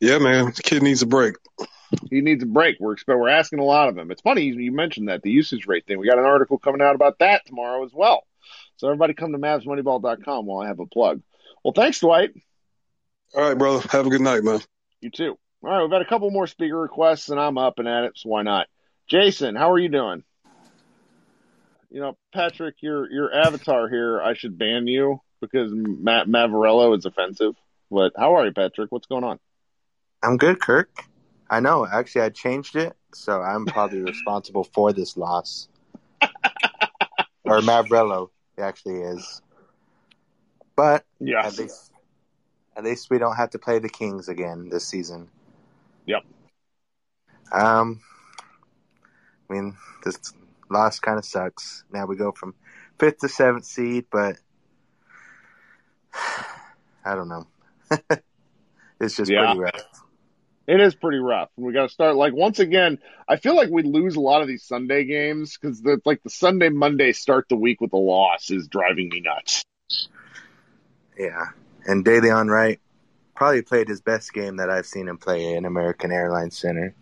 Yeah, 0.00 0.18
man, 0.18 0.46
the 0.46 0.62
kid 0.62 0.82
needs 0.82 1.02
a 1.02 1.06
break. 1.06 1.36
He 2.10 2.20
needs 2.20 2.42
a 2.42 2.46
break. 2.46 2.78
We're 2.80 2.96
we're 3.06 3.28
asking 3.28 3.60
a 3.60 3.64
lot 3.64 3.88
of 3.88 3.96
him. 3.96 4.10
It's 4.10 4.22
funny 4.22 4.44
you 4.44 4.72
mentioned 4.72 5.08
that 5.08 5.22
the 5.22 5.30
usage 5.30 5.66
rate 5.66 5.86
thing. 5.86 5.98
We 5.98 6.08
got 6.08 6.18
an 6.18 6.24
article 6.24 6.58
coming 6.58 6.82
out 6.82 6.94
about 6.94 7.18
that 7.20 7.46
tomorrow 7.46 7.84
as 7.84 7.92
well. 7.92 8.24
So 8.82 8.88
everybody 8.88 9.14
come 9.14 9.30
to 9.30 9.38
MavsMoneyball.com 9.38 10.44
while 10.44 10.60
I 10.60 10.66
have 10.66 10.80
a 10.80 10.86
plug. 10.86 11.22
Well, 11.62 11.72
thanks, 11.72 12.00
Dwight. 12.00 12.32
All 13.32 13.40
right, 13.40 13.56
brother. 13.56 13.86
Have 13.90 14.08
a 14.08 14.10
good 14.10 14.20
night, 14.20 14.42
man. 14.42 14.58
You 15.00 15.10
too. 15.10 15.38
All 15.62 15.70
right, 15.70 15.82
we've 15.82 15.92
had 15.92 16.02
a 16.02 16.08
couple 16.08 16.28
more 16.32 16.48
speaker 16.48 16.80
requests, 16.80 17.28
and 17.28 17.38
I'm 17.38 17.58
up 17.58 17.78
and 17.78 17.86
at 17.86 18.02
it, 18.02 18.14
so 18.16 18.30
why 18.30 18.42
not? 18.42 18.66
Jason, 19.06 19.54
how 19.54 19.70
are 19.70 19.78
you 19.78 19.88
doing? 19.88 20.24
You 21.90 22.00
know, 22.00 22.16
Patrick, 22.34 22.74
your 22.80 23.08
your 23.08 23.32
avatar 23.32 23.88
here, 23.88 24.20
I 24.20 24.34
should 24.34 24.58
ban 24.58 24.88
you 24.88 25.20
because 25.40 25.70
Matt 25.72 26.26
Mavarello 26.26 26.98
is 26.98 27.04
offensive. 27.04 27.54
But 27.88 28.14
how 28.18 28.34
are 28.34 28.46
you, 28.46 28.52
Patrick? 28.52 28.90
What's 28.90 29.06
going 29.06 29.22
on? 29.22 29.38
I'm 30.24 30.38
good, 30.38 30.60
Kirk. 30.60 30.90
I 31.48 31.60
know. 31.60 31.86
Actually, 31.86 32.22
I 32.22 32.30
changed 32.30 32.74
it, 32.74 32.96
so 33.14 33.42
I'm 33.42 33.64
probably 33.64 34.02
responsible 34.02 34.64
for 34.64 34.92
this 34.92 35.16
loss. 35.16 35.68
or 37.44 37.60
Mavrello 37.60 38.30
actually 38.62 39.00
is. 39.00 39.42
But 40.76 41.04
yes. 41.20 41.46
at 41.46 41.58
least 41.58 41.92
at 42.76 42.84
least 42.84 43.10
we 43.10 43.18
don't 43.18 43.36
have 43.36 43.50
to 43.50 43.58
play 43.58 43.78
the 43.78 43.88
Kings 43.88 44.28
again 44.28 44.68
this 44.70 44.86
season. 44.86 45.28
Yep. 46.06 46.22
Um 47.52 48.00
I 49.50 49.52
mean 49.52 49.76
this 50.04 50.18
loss 50.70 50.98
kind 50.98 51.18
of 51.18 51.24
sucks. 51.24 51.84
Now 51.92 52.06
we 52.06 52.16
go 52.16 52.32
from 52.32 52.54
fifth 52.98 53.18
to 53.18 53.28
seventh 53.28 53.66
seed, 53.66 54.06
but 54.10 54.36
I 57.04 57.14
don't 57.14 57.28
know. 57.28 57.46
it's 59.00 59.16
just 59.16 59.30
Yeah. 59.30 59.44
pretty 59.46 59.60
rough. 59.60 60.01
It 60.66 60.80
is 60.80 60.94
pretty 60.94 61.18
rough. 61.18 61.50
We 61.56 61.72
got 61.72 61.82
to 61.82 61.88
start 61.88 62.16
like 62.16 62.34
once 62.34 62.60
again. 62.60 62.98
I 63.28 63.36
feel 63.36 63.56
like 63.56 63.70
we 63.70 63.82
lose 63.82 64.14
a 64.16 64.20
lot 64.20 64.42
of 64.42 64.48
these 64.48 64.62
Sunday 64.62 65.04
games 65.04 65.58
because 65.58 65.82
the 65.82 66.00
like 66.04 66.22
the 66.22 66.30
Sunday 66.30 66.68
Monday 66.68 67.12
start 67.12 67.48
the 67.48 67.56
week 67.56 67.80
with 67.80 67.92
a 67.92 67.98
loss 67.98 68.50
is 68.50 68.68
driving 68.68 69.08
me 69.08 69.20
nuts. 69.20 69.64
Yeah, 71.18 71.46
and 71.84 72.04
Delon 72.04 72.48
Wright 72.48 72.80
probably 73.34 73.62
played 73.62 73.88
his 73.88 74.00
best 74.00 74.32
game 74.32 74.56
that 74.56 74.70
I've 74.70 74.86
seen 74.86 75.08
him 75.08 75.18
play 75.18 75.54
in 75.54 75.64
American 75.64 76.12
Airlines 76.12 76.56
Center. 76.56 76.94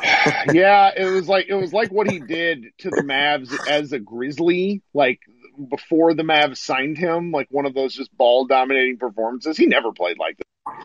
yeah, 0.52 0.92
it 0.96 1.10
was 1.10 1.28
like 1.28 1.46
it 1.48 1.54
was 1.54 1.72
like 1.72 1.90
what 1.90 2.08
he 2.08 2.20
did 2.20 2.66
to 2.78 2.90
the 2.90 3.02
Mavs 3.02 3.56
as 3.68 3.92
a 3.92 3.98
Grizzly, 3.98 4.82
like 4.94 5.20
before 5.68 6.14
the 6.14 6.22
Mavs 6.22 6.58
signed 6.58 6.96
him, 6.96 7.32
like 7.32 7.48
one 7.50 7.66
of 7.66 7.74
those 7.74 7.94
just 7.94 8.16
ball 8.16 8.46
dominating 8.46 8.98
performances. 8.98 9.56
He 9.56 9.66
never 9.66 9.90
played 9.92 10.18
like 10.18 10.36
that. 10.36 10.84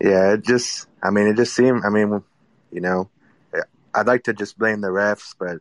Yeah, 0.00 0.34
it 0.34 0.44
just, 0.44 0.88
I 1.02 1.10
mean, 1.10 1.26
it 1.26 1.36
just 1.36 1.54
seemed, 1.54 1.82
I 1.84 1.88
mean, 1.88 2.22
you 2.70 2.80
know, 2.80 3.10
I'd 3.94 4.06
like 4.06 4.24
to 4.24 4.34
just 4.34 4.58
blame 4.58 4.82
the 4.82 4.88
refs, 4.88 5.34
but 5.38 5.58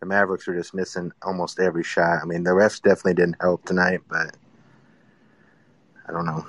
the 0.00 0.06
Mavericks 0.06 0.46
were 0.46 0.54
just 0.54 0.74
missing 0.74 1.10
almost 1.22 1.58
every 1.58 1.82
shot. 1.82 2.20
I 2.22 2.24
mean, 2.24 2.44
the 2.44 2.50
refs 2.50 2.80
definitely 2.80 3.14
didn't 3.14 3.36
help 3.40 3.64
tonight, 3.64 4.00
but 4.08 4.36
I 6.08 6.12
don't 6.12 6.26
know. 6.26 6.46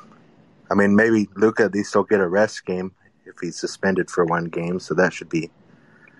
I 0.70 0.76
mean, 0.76 0.96
maybe 0.96 1.28
Luka 1.36 1.64
at 1.64 1.74
least 1.74 1.96
will 1.96 2.04
get 2.04 2.20
a 2.20 2.28
rest 2.28 2.66
game 2.66 2.94
if 3.26 3.36
he's 3.42 3.60
suspended 3.60 4.10
for 4.12 4.26
one 4.26 4.46
game, 4.46 4.80
so 4.80 4.94
that 4.96 5.14
should 5.14 5.30
be, 5.30 5.50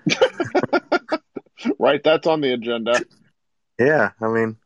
Right, 1.80 2.02
that's 2.04 2.28
on 2.28 2.42
the 2.42 2.54
agenda. 2.54 3.02
yeah, 3.80 4.12
I 4.22 4.28
mean, 4.28 4.58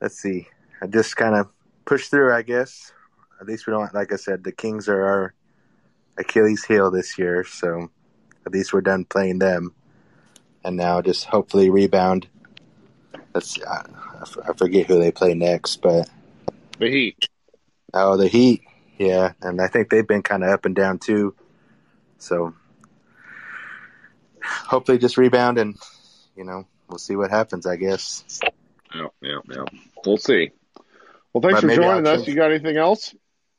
let's 0.00 0.18
see. 0.18 0.48
I 0.82 0.86
just 0.86 1.16
kind 1.16 1.34
of 1.34 1.48
pushed 1.84 2.10
through, 2.10 2.32
I 2.32 2.42
guess. 2.42 2.92
At 3.40 3.46
least 3.46 3.66
we 3.66 3.72
don't, 3.72 3.92
like 3.94 4.12
I 4.12 4.16
said, 4.16 4.44
the 4.44 4.52
Kings 4.52 4.88
are 4.88 5.02
our 5.04 5.34
Achilles 6.16 6.64
heel 6.64 6.90
this 6.90 7.18
year, 7.18 7.44
so 7.44 7.90
at 8.46 8.52
least 8.52 8.72
we're 8.72 8.80
done 8.80 9.04
playing 9.04 9.38
them. 9.38 9.74
And 10.64 10.76
now 10.76 11.02
just 11.02 11.24
hopefully 11.26 11.68
rebound. 11.70 12.26
Let's, 13.34 13.58
I, 13.62 13.84
I 14.48 14.52
forget 14.54 14.86
who 14.86 14.98
they 14.98 15.10
play 15.12 15.34
next, 15.34 15.82
but 15.82 16.08
The 16.78 16.88
Heat. 16.88 17.28
oh, 17.92 18.16
the 18.16 18.28
Heat, 18.28 18.62
yeah, 18.98 19.32
and 19.42 19.60
I 19.60 19.66
think 19.68 19.90
they've 19.90 20.06
been 20.06 20.22
kind 20.22 20.42
of 20.44 20.50
up 20.50 20.64
and 20.64 20.74
down 20.74 20.98
too. 20.98 21.34
So 22.18 22.54
hopefully 24.42 24.98
just 24.98 25.18
rebound 25.18 25.58
and 25.58 25.76
you 26.36 26.44
know 26.44 26.66
we'll 26.88 26.98
see 26.98 27.16
what 27.16 27.30
happens. 27.30 27.66
I 27.66 27.76
guess. 27.76 28.40
Yeah, 28.94 29.08
yeah, 29.20 29.38
yeah. 29.50 29.64
We'll 30.06 30.16
see. 30.16 30.50
Well, 31.32 31.42
thanks 31.42 31.60
But 31.60 31.70
for 31.70 31.76
joining 31.76 32.06
I'll 32.06 32.06
us. 32.06 32.16
change- 32.20 32.28
You 32.28 32.34
got 32.36 32.50
anything 32.52 32.76
else? 32.76 33.14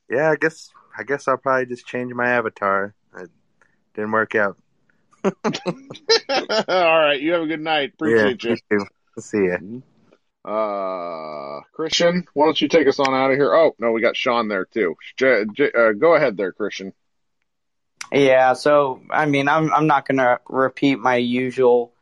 Yeah, 0.09 0.29
I 0.29 0.35
guess 0.35 0.69
I 0.97 1.03
guess 1.03 1.27
I'll 1.27 1.37
probably 1.37 1.65
just 1.65 1.87
change 1.87 2.13
my 2.13 2.29
avatar. 2.29 2.93
It 3.17 3.29
didn't 3.95 4.11
work 4.11 4.35
out. 4.35 4.57
All 5.23 6.99
right. 6.99 7.19
You 7.19 7.33
have 7.33 7.41
a 7.41 7.47
good 7.47 7.61
night. 7.61 7.93
Appreciate 7.93 8.43
yeah, 8.43 8.55
you. 8.69 8.79
you. 8.79 8.85
See 9.19 9.47
ya. 9.47 9.57
Uh, 10.45 11.61
Christian, 11.73 12.27
why 12.33 12.45
don't 12.45 12.61
you 12.61 12.67
take 12.67 12.87
us 12.87 12.99
on 12.99 13.13
out 13.15 13.31
of 13.31 13.37
here? 13.37 13.55
Oh, 13.55 13.73
no, 13.79 13.91
we 13.91 14.01
got 14.01 14.15
Sean 14.15 14.47
there 14.47 14.65
too. 14.65 14.95
J- 15.17 15.45
J- 15.55 15.71
uh, 15.75 15.93
go 15.93 16.13
ahead 16.13 16.37
there, 16.37 16.51
Christian. 16.51 16.93
Yeah, 18.11 18.53
so 18.53 19.01
I 19.09 19.25
mean, 19.25 19.47
I'm 19.47 19.73
I'm 19.73 19.87
not 19.87 20.07
gonna 20.07 20.39
repeat 20.47 20.99
my 20.99 21.15
usual 21.15 21.93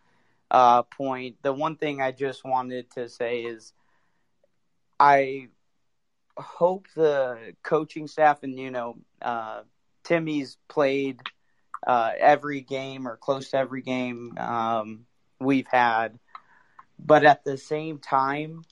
uh, 0.52 0.84
point. 0.84 1.38
The 1.42 1.54
one 1.54 1.78
thing 1.78 2.02
I 2.02 2.12
just 2.12 2.44
wanted 2.44 2.92
to 2.92 3.08
say 3.08 3.44
is, 3.44 3.72
I 5.00 5.48
hope 6.38 6.88
the 6.96 7.54
coaching 7.64 8.08
staff 8.08 8.44
and 8.44 8.58
you 8.58 8.72
know, 8.72 8.98
uh, 9.22 9.62
Timmy's 10.04 10.58
played 10.68 11.22
uh, 11.86 12.12
every 12.18 12.62
game 12.62 13.08
or 13.08 13.18
close 13.18 13.52
to 13.52 13.58
every 13.58 13.82
game 13.82 14.38
um, 14.38 15.06
we've 15.40 15.68
had, 15.68 16.20
but 17.00 17.26
at 17.26 17.44
the 17.44 17.58
same 17.58 18.00
time, 18.00 18.64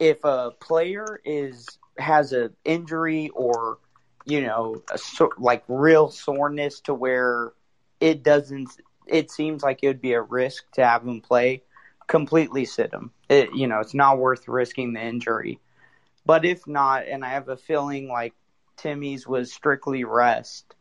if 0.00 0.24
a 0.24 0.52
player 0.60 1.20
is 1.24 1.78
has 1.98 2.32
an 2.32 2.54
injury 2.64 3.30
or 3.34 3.78
you 4.24 4.40
know, 4.40 4.82
a 4.92 4.98
so, 4.98 5.30
like 5.38 5.64
real 5.68 6.10
soreness 6.10 6.80
to 6.80 6.94
where 6.94 7.52
it 8.00 8.22
doesn't. 8.22 8.70
It 9.06 9.30
seems 9.30 9.62
like 9.62 9.80
it 9.82 9.88
would 9.88 10.00
be 10.00 10.14
a 10.14 10.22
risk 10.22 10.64
to 10.72 10.86
have 10.86 11.06
him 11.06 11.20
play. 11.20 11.62
Completely 12.06 12.64
sit 12.64 12.92
him. 12.92 13.10
It, 13.28 13.54
you 13.54 13.66
know, 13.66 13.80
it's 13.80 13.94
not 13.94 14.18
worth 14.18 14.48
risking 14.48 14.94
the 14.94 15.02
injury. 15.02 15.60
But 16.26 16.44
if 16.44 16.66
not, 16.66 17.06
and 17.06 17.24
I 17.24 17.30
have 17.30 17.48
a 17.48 17.56
feeling 17.56 18.08
like 18.08 18.34
Timmy's 18.76 19.26
was 19.26 19.52
strictly 19.52 20.04
rest. 20.04 20.74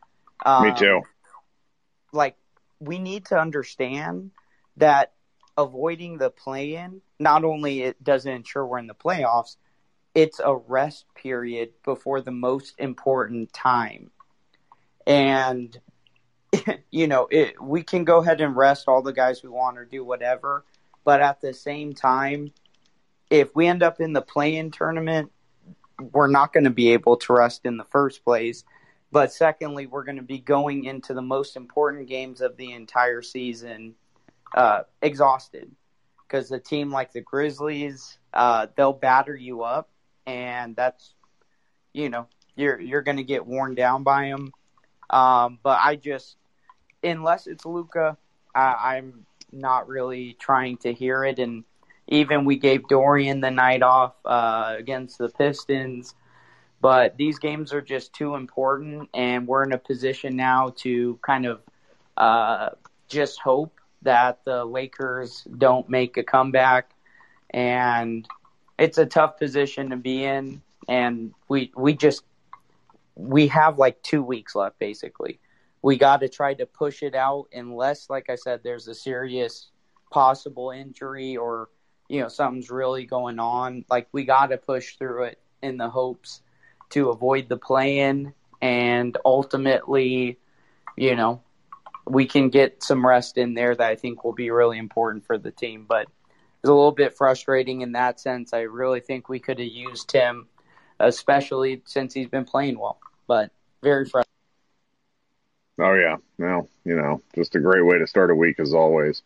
Um, 0.46 0.68
Me 0.68 0.74
too. 0.78 1.02
Like 2.12 2.38
we 2.80 3.00
need 3.00 3.26
to 3.28 3.40
understand 3.40 4.32
that 4.78 5.14
avoiding 5.58 6.18
the 6.18 6.30
play-in 6.30 7.02
not 7.20 7.44
only 7.44 7.84
it 7.84 8.04
doesn't 8.04 8.32
ensure 8.32 8.66
we're 8.66 8.80
in 8.80 8.88
the 8.88 8.96
playoffs, 8.96 9.58
it's 10.16 10.40
a 10.44 10.56
rest 10.56 11.06
period 11.16 11.72
before 11.84 12.22
the 12.22 12.32
most 12.32 12.76
important 12.78 13.52
time. 13.54 14.12
And 15.06 15.80
you 16.92 17.08
know, 17.08 17.28
it, 17.32 17.62
we 17.62 17.84
can 17.84 18.04
go 18.04 18.20
ahead 18.20 18.42
and 18.42 18.56
rest 18.56 18.88
all 18.88 19.02
the 19.02 19.14
guys 19.14 19.44
we 19.44 19.50
want 19.50 19.78
or 19.78 19.86
do 19.86 20.04
whatever, 20.04 20.66
but 21.04 21.22
at 21.22 21.42
the 21.42 21.54
same 21.54 21.94
time, 21.94 22.52
if 23.34 23.56
we 23.56 23.66
end 23.66 23.82
up 23.82 24.00
in 24.00 24.14
the 24.14 24.22
play-in 24.22 24.70
tournament, 24.70 25.32
we're 26.12 26.28
not 26.28 26.54
going 26.54 26.66
to 26.66 26.70
be 26.70 26.94
able 26.94 27.18
to 27.18 27.34
rest 27.34 27.62
in 27.66 27.78
the 27.78 27.84
first 27.86 28.24
place. 28.24 28.64
But 29.12 29.34
secondly, 29.34 29.88
we're 29.88 30.04
going 30.04 30.18
to 30.18 30.22
be 30.22 30.38
going 30.38 30.86
into 30.86 31.16
the 31.16 31.22
most 31.24 31.56
important 31.56 32.08
games 32.08 32.42
of 32.42 32.58
the 32.58 32.74
entire 32.74 33.24
season 33.24 33.96
uh, 34.54 34.82
exhausted 35.02 35.72
because 36.28 36.52
a 36.52 36.60
team 36.60 36.92
like 36.92 37.12
the 37.12 37.22
Grizzlies, 37.22 38.20
uh, 38.36 38.68
they'll 38.76 38.94
batter 38.94 39.36
you 39.36 39.64
up, 39.64 39.90
and 40.28 40.76
that's 40.76 41.16
you 41.92 42.10
know 42.10 42.28
you're 42.56 42.80
you're 42.80 43.02
going 43.02 43.18
to 43.18 43.24
get 43.24 43.48
worn 43.48 43.74
down 43.74 44.04
by 44.04 44.30
them. 44.30 44.52
Um, 45.10 45.58
but 45.64 45.80
I 45.82 45.96
just 45.96 46.38
unless 47.04 47.48
it's 47.48 47.66
Luka, 47.66 48.16
I'm 48.54 49.26
not 49.52 49.88
really 49.88 50.38
trying 50.40 50.78
to 50.78 50.94
hear 50.94 51.26
it. 51.26 51.40
And 51.40 51.64
even 52.08 52.46
we 52.46 52.58
gave 52.58 52.88
Dorian 52.88 53.42
the 53.42 53.52
night 53.52 53.82
off 53.82 54.14
uh, 54.26 54.76
against 54.78 55.18
the 55.18 55.30
Pistons. 55.30 56.16
But 56.82 57.16
these 57.16 57.40
games 57.40 57.72
are 57.72 57.82
just 57.82 58.14
too 58.14 58.36
important, 58.36 59.10
and 59.14 59.48
we're 59.48 59.64
in 59.64 59.72
a 59.72 59.78
position 59.78 60.36
now 60.36 60.74
to 60.80 61.18
kind 61.22 61.46
of 61.46 61.62
uh, 62.18 62.70
just 63.08 63.40
hope 63.40 63.80
that 64.02 64.44
the 64.44 64.66
Lakers 64.66 65.48
don't 65.58 65.88
make 65.88 66.18
a 66.18 66.24
comeback. 66.24 66.92
And 67.52 68.28
it's 68.78 68.98
a 68.98 69.06
tough 69.06 69.38
position 69.38 69.92
to 69.92 69.96
be 69.96 70.26
in, 70.26 70.62
and 70.90 71.34
we 71.48 71.72
we 71.76 71.94
just 71.94 72.24
we 73.16 73.48
have 73.48 73.78
like 73.78 74.02
two 74.02 74.24
weeks 74.24 74.56
left, 74.56 74.78
basically. 74.80 75.40
We 75.82 75.98
got 75.98 76.22
to 76.22 76.30
try 76.30 76.54
to 76.56 76.66
push 76.66 77.04
it 77.04 77.16
out, 77.16 77.48
unless, 77.54 78.10
like 78.10 78.30
I 78.30 78.36
said, 78.36 78.62
there's 78.64 78.88
a 78.88 78.96
serious 78.96 79.70
possible 80.12 80.72
injury 80.72 81.38
or 81.38 81.70
you 82.14 82.22
know 82.22 82.28
something's 82.28 82.70
really 82.70 83.06
going 83.06 83.40
on. 83.40 83.86
Like 83.90 84.08
we 84.12 84.24
got 84.24 84.48
to 84.48 84.58
push 84.58 84.98
through 84.98 85.24
it 85.24 85.40
in 85.64 85.78
the 85.78 85.90
hopes 85.90 86.44
to 86.92 87.10
avoid 87.10 87.50
the 87.50 87.58
play-in, 87.58 88.34
and 88.62 89.18
ultimately, 89.26 90.38
you 90.96 91.16
know, 91.16 91.42
we 92.06 92.28
can 92.28 92.50
get 92.50 92.84
some 92.84 93.04
rest 93.04 93.40
in 93.40 93.56
there 93.56 93.74
that 93.74 93.90
I 93.90 93.96
think 93.96 94.24
will 94.24 94.34
be 94.34 94.52
really 94.52 94.78
important 94.78 95.26
for 95.26 95.40
the 95.40 95.50
team. 95.50 95.86
But 95.90 96.04
it's 96.04 96.70
a 96.70 96.74
little 96.74 96.92
bit 96.92 97.18
frustrating 97.18 97.82
in 97.82 97.94
that 97.94 98.20
sense. 98.20 98.54
I 98.54 98.62
really 98.62 99.00
think 99.00 99.28
we 99.28 99.40
could 99.40 99.58
have 99.58 99.68
used 99.68 100.12
him, 100.12 100.48
especially 101.00 101.82
since 101.86 102.14
he's 102.14 102.30
been 102.30 102.46
playing 102.46 102.78
well. 102.78 103.00
But 103.26 103.50
very 103.82 104.06
frustrating. 104.06 104.30
Oh 105.80 105.96
yeah, 105.96 106.18
no, 106.38 106.70
you 106.86 106.96
know, 106.96 107.24
just 107.34 107.56
a 107.56 107.60
great 107.60 107.84
way 107.84 107.98
to 107.98 108.06
start 108.06 108.30
a 108.30 108.36
week 108.36 108.60
as 108.60 108.76
always. 108.76 109.24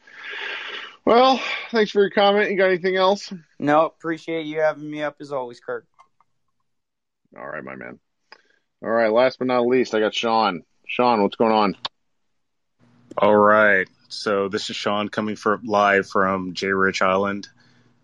Well, 1.07 1.39
thanks 1.71 1.91
for 1.91 2.01
your 2.01 2.09
comment. 2.09 2.51
You 2.51 2.57
got 2.57 2.67
anything 2.67 2.97
else? 2.97 3.31
No, 3.59 3.85
appreciate 3.85 4.45
you 4.45 4.59
having 4.59 4.91
me 4.91 5.03
up 5.03 5.15
as 5.21 5.31
always, 5.31 5.61
Kirk. 5.61 5.87
All 7.33 7.47
right, 7.47 7.63
my 7.63 7.77
man. 7.77 7.99
All 8.83 8.89
right, 8.89 9.09
last 9.09 9.39
but 9.39 9.47
not 9.47 9.65
least, 9.65 9.95
I 9.95 10.01
got 10.01 10.13
Sean. 10.13 10.63
Sean, 10.85 11.23
what's 11.23 11.37
going 11.37 11.53
on? 11.53 11.77
All 13.17 13.33
right. 13.33 13.87
So 14.09 14.49
this 14.49 14.69
is 14.69 14.75
Sean 14.75 15.07
coming 15.07 15.37
for 15.37 15.61
live 15.63 16.09
from 16.09 16.53
J 16.53 16.67
Rich 16.73 17.01
Island. 17.01 17.47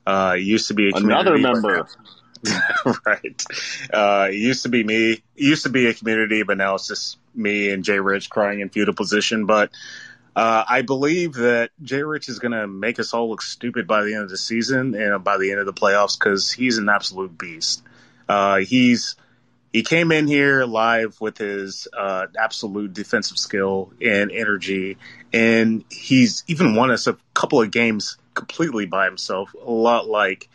Uh, 0.08 0.38
used 0.39 0.70
to 0.70 0.74
be 0.74 0.89
a 0.89 0.95
Another 0.95 1.38
member. 1.38 1.86
right. 3.06 3.45
Uh, 3.93 4.28
it 4.30 4.38
used 4.38 4.64
to 4.64 4.70
be 4.70 4.82
me. 4.82 5.12
It 5.12 5.22
used 5.36 5.64
to 5.64 5.70
be 5.70 5.88
a 5.88 5.93
community, 5.93 6.43
but 6.43 6.58
now 6.58 6.76
it's 6.76 6.88
just 6.88 7.18
me 7.36 7.70
and 7.70 7.84
J 7.84 7.99
Rich 7.99 8.30
crying 8.30 8.62
in 8.62 8.70
feudal 8.70 8.93
position. 8.93 9.45
But 9.45 9.72
Uh, 10.36 10.63
I 10.67 10.81
believe 10.81 11.34
that 11.34 11.69
Jay 11.84 12.01
Rich 12.01 12.27
is 12.27 12.39
going 12.39 12.53
to 12.53 12.67
make 12.67 12.99
us 12.99 13.13
all 13.13 13.29
look 13.29 13.41
stupid 13.41 13.86
by 13.86 14.03
the 14.03 14.15
end 14.15 14.23
of 14.23 14.29
the 14.29 14.38
season 14.38 14.95
and 14.95 15.23
by 15.23 15.38
the 15.38 15.51
end 15.51 15.59
of 15.59 15.65
the 15.65 15.73
playoffs 15.73 16.17
because 16.17 16.51
he's 16.51 16.77
an 16.79 16.89
absolute 16.89 17.38
beast. 17.38 17.84
Uh, 18.27 18.57
he's 18.57 19.15
he 19.71 19.81
came 19.84 20.11
in 20.11 20.27
here 20.27 20.65
live 20.65 21.19
with 21.19 21.38
his 21.38 21.88
uh, 21.97 22.27
absolute 22.38 22.93
defensive 22.93 23.38
skill 23.38 23.91
and 24.01 24.31
energy, 24.31 24.97
and 25.31 25.84
he's 25.89 26.43
even 26.47 26.75
won 26.75 26.91
us 26.91 27.07
a 27.07 27.17
couple 27.34 27.61
of 27.61 27.71
games 27.71 28.17
completely 28.34 28.86
by 28.86 29.05
himself, 29.05 29.53
a 29.53 29.71
lot 29.71 30.07
like 30.07 30.49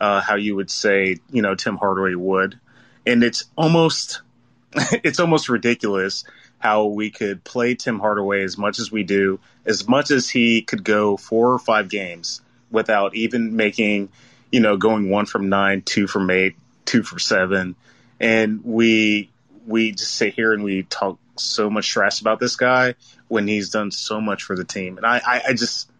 uh, 0.00 0.20
how 0.20 0.36
you 0.36 0.56
would 0.56 0.70
say, 0.70 1.16
you 1.30 1.42
know, 1.42 1.54
Tim 1.54 1.76
Hardaway 1.76 2.14
would, 2.14 2.58
and 3.06 3.22
it's 3.24 3.44
almost 3.56 4.22
it's 4.74 5.20
almost 5.20 5.48
ridiculous 5.48 6.24
how 6.58 6.86
we 6.86 7.10
could 7.10 7.44
play 7.44 7.74
Tim 7.74 7.98
Hardaway 7.98 8.42
as 8.42 8.58
much 8.58 8.78
as 8.78 8.90
we 8.90 9.04
do, 9.04 9.40
as 9.64 9.88
much 9.88 10.10
as 10.10 10.28
he 10.28 10.62
could 10.62 10.84
go 10.84 11.16
four 11.16 11.52
or 11.52 11.58
five 11.58 11.88
games 11.88 12.40
without 12.70 13.14
even 13.14 13.56
making, 13.56 14.08
you 14.50 14.60
know, 14.60 14.76
going 14.76 15.08
one 15.08 15.26
from 15.26 15.48
nine, 15.48 15.82
two 15.82 16.06
from 16.06 16.30
eight, 16.30 16.56
two 16.84 17.02
for 17.02 17.18
seven, 17.18 17.76
and 18.18 18.64
we 18.64 19.30
we 19.66 19.92
just 19.92 20.14
sit 20.14 20.34
here 20.34 20.52
and 20.52 20.64
we 20.64 20.82
talk 20.82 21.18
so 21.36 21.70
much 21.70 21.88
trash 21.88 22.20
about 22.20 22.40
this 22.40 22.56
guy 22.56 22.94
when 23.28 23.46
he's 23.46 23.70
done 23.70 23.90
so 23.90 24.20
much 24.20 24.42
for 24.42 24.56
the 24.56 24.64
team, 24.64 24.96
and 24.96 25.06
I 25.06 25.20
I, 25.24 25.42
I 25.48 25.52
just 25.52 25.90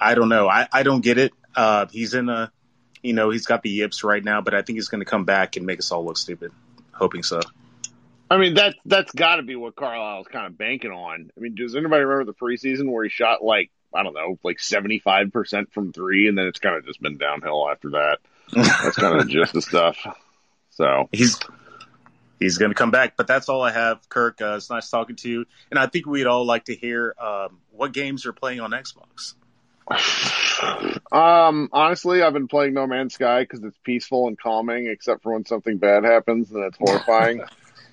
I 0.00 0.14
don't 0.14 0.28
know 0.28 0.48
I 0.48 0.68
I 0.72 0.82
don't 0.82 1.02
get 1.02 1.18
it. 1.18 1.32
Uh, 1.54 1.86
he's 1.90 2.14
in 2.14 2.28
a 2.28 2.50
you 3.02 3.12
know 3.12 3.30
he's 3.30 3.46
got 3.46 3.62
the 3.62 3.70
yips 3.70 4.04
right 4.04 4.24
now, 4.24 4.40
but 4.40 4.54
I 4.54 4.62
think 4.62 4.76
he's 4.76 4.88
going 4.88 5.00
to 5.00 5.10
come 5.10 5.24
back 5.24 5.56
and 5.56 5.66
make 5.66 5.78
us 5.78 5.92
all 5.92 6.04
look 6.04 6.16
stupid. 6.16 6.52
Hoping 6.92 7.22
so. 7.22 7.40
I 8.30 8.38
mean 8.38 8.54
that 8.54 8.74
that's 8.84 9.12
got 9.12 9.36
to 9.36 9.42
be 9.42 9.56
what 9.56 9.76
Carlisle's 9.76 10.28
kind 10.28 10.46
of 10.46 10.58
banking 10.58 10.90
on. 10.90 11.30
I 11.36 11.40
mean, 11.40 11.54
does 11.54 11.76
anybody 11.76 12.02
remember 12.04 12.24
the 12.24 12.34
preseason 12.34 12.90
where 12.90 13.04
he 13.04 13.10
shot 13.10 13.42
like 13.42 13.70
I 13.94 14.02
don't 14.02 14.14
know, 14.14 14.38
like 14.42 14.60
seventy 14.60 14.98
five 14.98 15.32
percent 15.32 15.72
from 15.72 15.92
three, 15.92 16.28
and 16.28 16.36
then 16.36 16.46
it's 16.46 16.58
kind 16.58 16.76
of 16.76 16.84
just 16.84 17.00
been 17.00 17.18
downhill 17.18 17.68
after 17.70 17.90
that. 17.90 18.18
That's 18.52 18.96
kind 18.96 19.20
of 19.20 19.28
just 19.28 19.52
the 19.52 19.60
gist 19.60 19.74
of 19.74 19.96
stuff. 19.96 20.16
So 20.70 21.08
he's 21.12 21.38
he's 22.38 22.58
going 22.58 22.70
to 22.70 22.74
come 22.74 22.90
back, 22.90 23.16
but 23.16 23.26
that's 23.26 23.48
all 23.48 23.62
I 23.62 23.72
have, 23.72 24.06
Kirk. 24.08 24.40
Uh, 24.40 24.56
it's 24.56 24.70
nice 24.70 24.90
talking 24.90 25.16
to 25.16 25.28
you, 25.28 25.44
and 25.70 25.78
I 25.78 25.86
think 25.86 26.06
we'd 26.06 26.26
all 26.26 26.44
like 26.44 26.64
to 26.64 26.74
hear 26.74 27.14
um, 27.18 27.60
what 27.70 27.92
games 27.92 28.26
are 28.26 28.32
playing 28.32 28.60
on 28.60 28.72
Xbox. 28.72 29.34
Um, 31.12 31.68
honestly, 31.72 32.22
I've 32.22 32.32
been 32.32 32.48
playing 32.48 32.74
No 32.74 32.86
Man's 32.86 33.14
Sky 33.14 33.42
because 33.42 33.62
it's 33.62 33.78
peaceful 33.84 34.26
and 34.26 34.38
calming, 34.38 34.88
except 34.88 35.22
for 35.22 35.32
when 35.32 35.44
something 35.44 35.78
bad 35.78 36.04
happens, 36.04 36.50
and 36.50 36.64
it's 36.64 36.76
horrifying. 36.80 37.42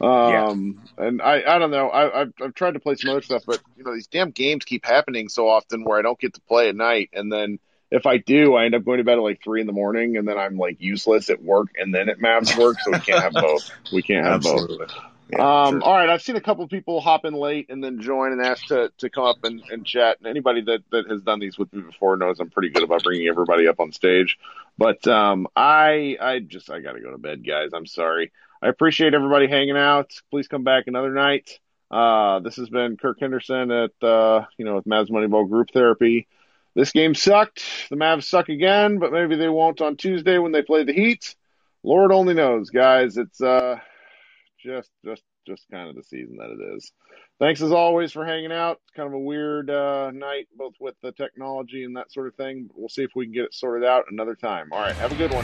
Um, 0.04 0.82
yeah. 0.98 1.06
and 1.06 1.22
I, 1.22 1.44
I 1.48 1.60
don't 1.60 1.72
know. 1.72 1.90
I, 1.90 2.22
I've, 2.22 2.34
I've 2.42 2.54
tried 2.54 2.74
to 2.74 2.80
play 2.82 2.96
some 2.96 3.12
other 3.12 3.22
stuff, 3.22 3.44
but 3.48 3.62
you 3.78 3.86
know, 3.86 3.94
these 3.94 4.08
damn 4.08 4.32
games 4.32 4.66
keep 4.66 4.86
happening 4.86 5.30
so 5.30 5.48
often 5.48 5.86
where 5.86 5.98
I 5.98 6.02
don't 6.02 6.20
get 6.20 6.34
to 6.34 6.42
play 6.42 6.68
at 6.68 6.76
night. 6.76 7.12
And 7.14 7.32
then 7.32 7.60
if 7.90 8.06
I 8.06 8.18
do, 8.18 8.56
I 8.56 8.66
end 8.66 8.76
up 8.76 8.84
going 8.84 8.98
to 8.98 9.06
bed 9.06 9.18
at 9.18 9.22
like 9.22 9.42
three 9.42 9.62
in 9.62 9.68
the 9.68 9.74
morning 9.74 10.18
and 10.18 10.28
then 10.28 10.38
I'm 10.38 10.58
like 10.58 10.82
useless 10.82 11.30
at 11.30 11.42
work 11.42 11.70
and 11.78 11.94
then 11.94 12.10
at 12.10 12.20
Mavs 12.20 12.58
work. 12.60 12.78
So 12.84 12.92
we 12.92 13.00
can't 13.00 13.22
have 13.22 13.34
both. 13.34 13.72
We 13.94 14.02
can't 14.02 14.26
have 14.26 14.36
Absolutely. 14.36 14.78
both. 14.78 14.96
Yeah, 15.30 15.68
um, 15.68 15.76
sure. 15.76 15.84
all 15.84 15.94
right. 15.94 16.10
I've 16.10 16.22
seen 16.22 16.36
a 16.36 16.42
couple 16.42 16.66
of 16.66 16.70
people 16.70 17.00
hop 17.00 17.24
in 17.24 17.34
late 17.34 17.68
and 17.70 17.82
then 17.82 18.02
join 18.02 18.34
and 18.34 18.42
ask 18.42 18.66
to, 18.68 18.92
to 18.98 19.10
come 19.10 19.24
up 19.24 19.38
and, 19.44 19.64
and 19.72 19.86
chat. 19.86 20.18
And 20.18 20.28
anybody 20.28 20.64
that, 20.64 20.84
that 20.92 21.10
has 21.10 21.22
done 21.22 21.40
these 21.40 21.58
with 21.58 21.72
me 21.72 21.82
before 21.82 22.18
knows 22.18 22.42
I'm 22.42 22.50
pretty 22.50 22.72
good 22.72 22.84
about 22.84 23.04
bringing 23.04 23.28
everybody 23.30 23.70
up 23.70 23.80
on 23.80 23.94
stage. 23.94 24.38
But, 24.78 25.08
um, 25.08 25.48
I, 25.56 26.18
I 26.20 26.40
just, 26.40 26.70
I 26.70 26.82
got 26.82 26.94
to 26.94 27.00
go 27.00 27.12
to 27.12 27.18
bed, 27.18 27.48
guys. 27.48 27.70
I'm 27.74 27.86
sorry. 27.86 28.34
I 28.64 28.70
appreciate 28.70 29.14
everybody 29.14 29.48
hanging 29.48 29.76
out. 29.76 30.14
Please 30.32 30.48
come 30.48 30.64
back 30.64 30.86
another 30.88 31.12
night. 31.12 31.60
Uh, 31.92 32.40
this 32.40 32.56
has 32.56 32.70
been 32.70 32.96
Kirk 32.96 33.20
Henderson 33.20 33.70
at, 33.72 33.92
uh, 34.02 34.46
you 34.58 34.64
know, 34.64 34.76
with 34.76 34.86
Mavs 34.86 35.10
Moneyball 35.10 35.50
Group 35.50 35.72
Therapy. 35.74 36.28
This 36.74 36.94
game 36.94 37.14
sucked. 37.14 37.62
The 37.90 37.98
Mavs 37.98 38.24
suck 38.24 38.48
again, 38.48 39.00
but 39.00 39.12
maybe 39.12 39.36
they 39.36 39.50
won't 39.50 39.82
on 39.82 39.98
Tuesday 39.98 40.38
when 40.38 40.54
they 40.54 40.62
play 40.62 40.86
the 40.86 40.94
Heat. 40.94 41.36
Lord 41.84 42.14
only 42.14 42.36
knows, 42.36 42.70
guys. 42.70 43.18
It's, 43.18 43.42
uh, 43.42 43.80
just, 44.60 44.90
just, 45.04 45.24
just 45.46 45.66
kind 45.70 45.90
of 45.90 45.98
the 45.98 46.04
season 46.04 46.38
that 46.38 46.50
it 46.50 46.76
is. 46.78 46.90
Thanks 47.40 47.62
as 47.62 47.74
always 47.74 48.14
for 48.14 48.26
hanging 48.26 48.54
out. 48.54 48.80
It's 48.86 48.96
kind 48.96 49.08
of 49.08 49.14
a 49.14 49.20
weird, 49.20 49.70
uh, 49.70 50.12
night, 50.12 50.48
both 50.58 50.76
with 50.80 50.96
the 51.04 51.12
technology 51.12 51.84
and 51.84 51.98
that 51.98 52.14
sort 52.14 52.28
of 52.28 52.36
thing. 52.36 52.70
We'll 52.74 52.88
see 52.88 53.04
if 53.04 53.12
we 53.14 53.26
can 53.26 53.34
get 53.34 53.44
it 53.44 53.54
sorted 53.54 53.86
out 53.86 54.06
another 54.10 54.36
time. 54.36 54.70
All 54.72 54.80
right. 54.80 54.96
Have 54.96 55.12
a 55.12 55.16
good 55.16 55.34
one. 55.34 55.44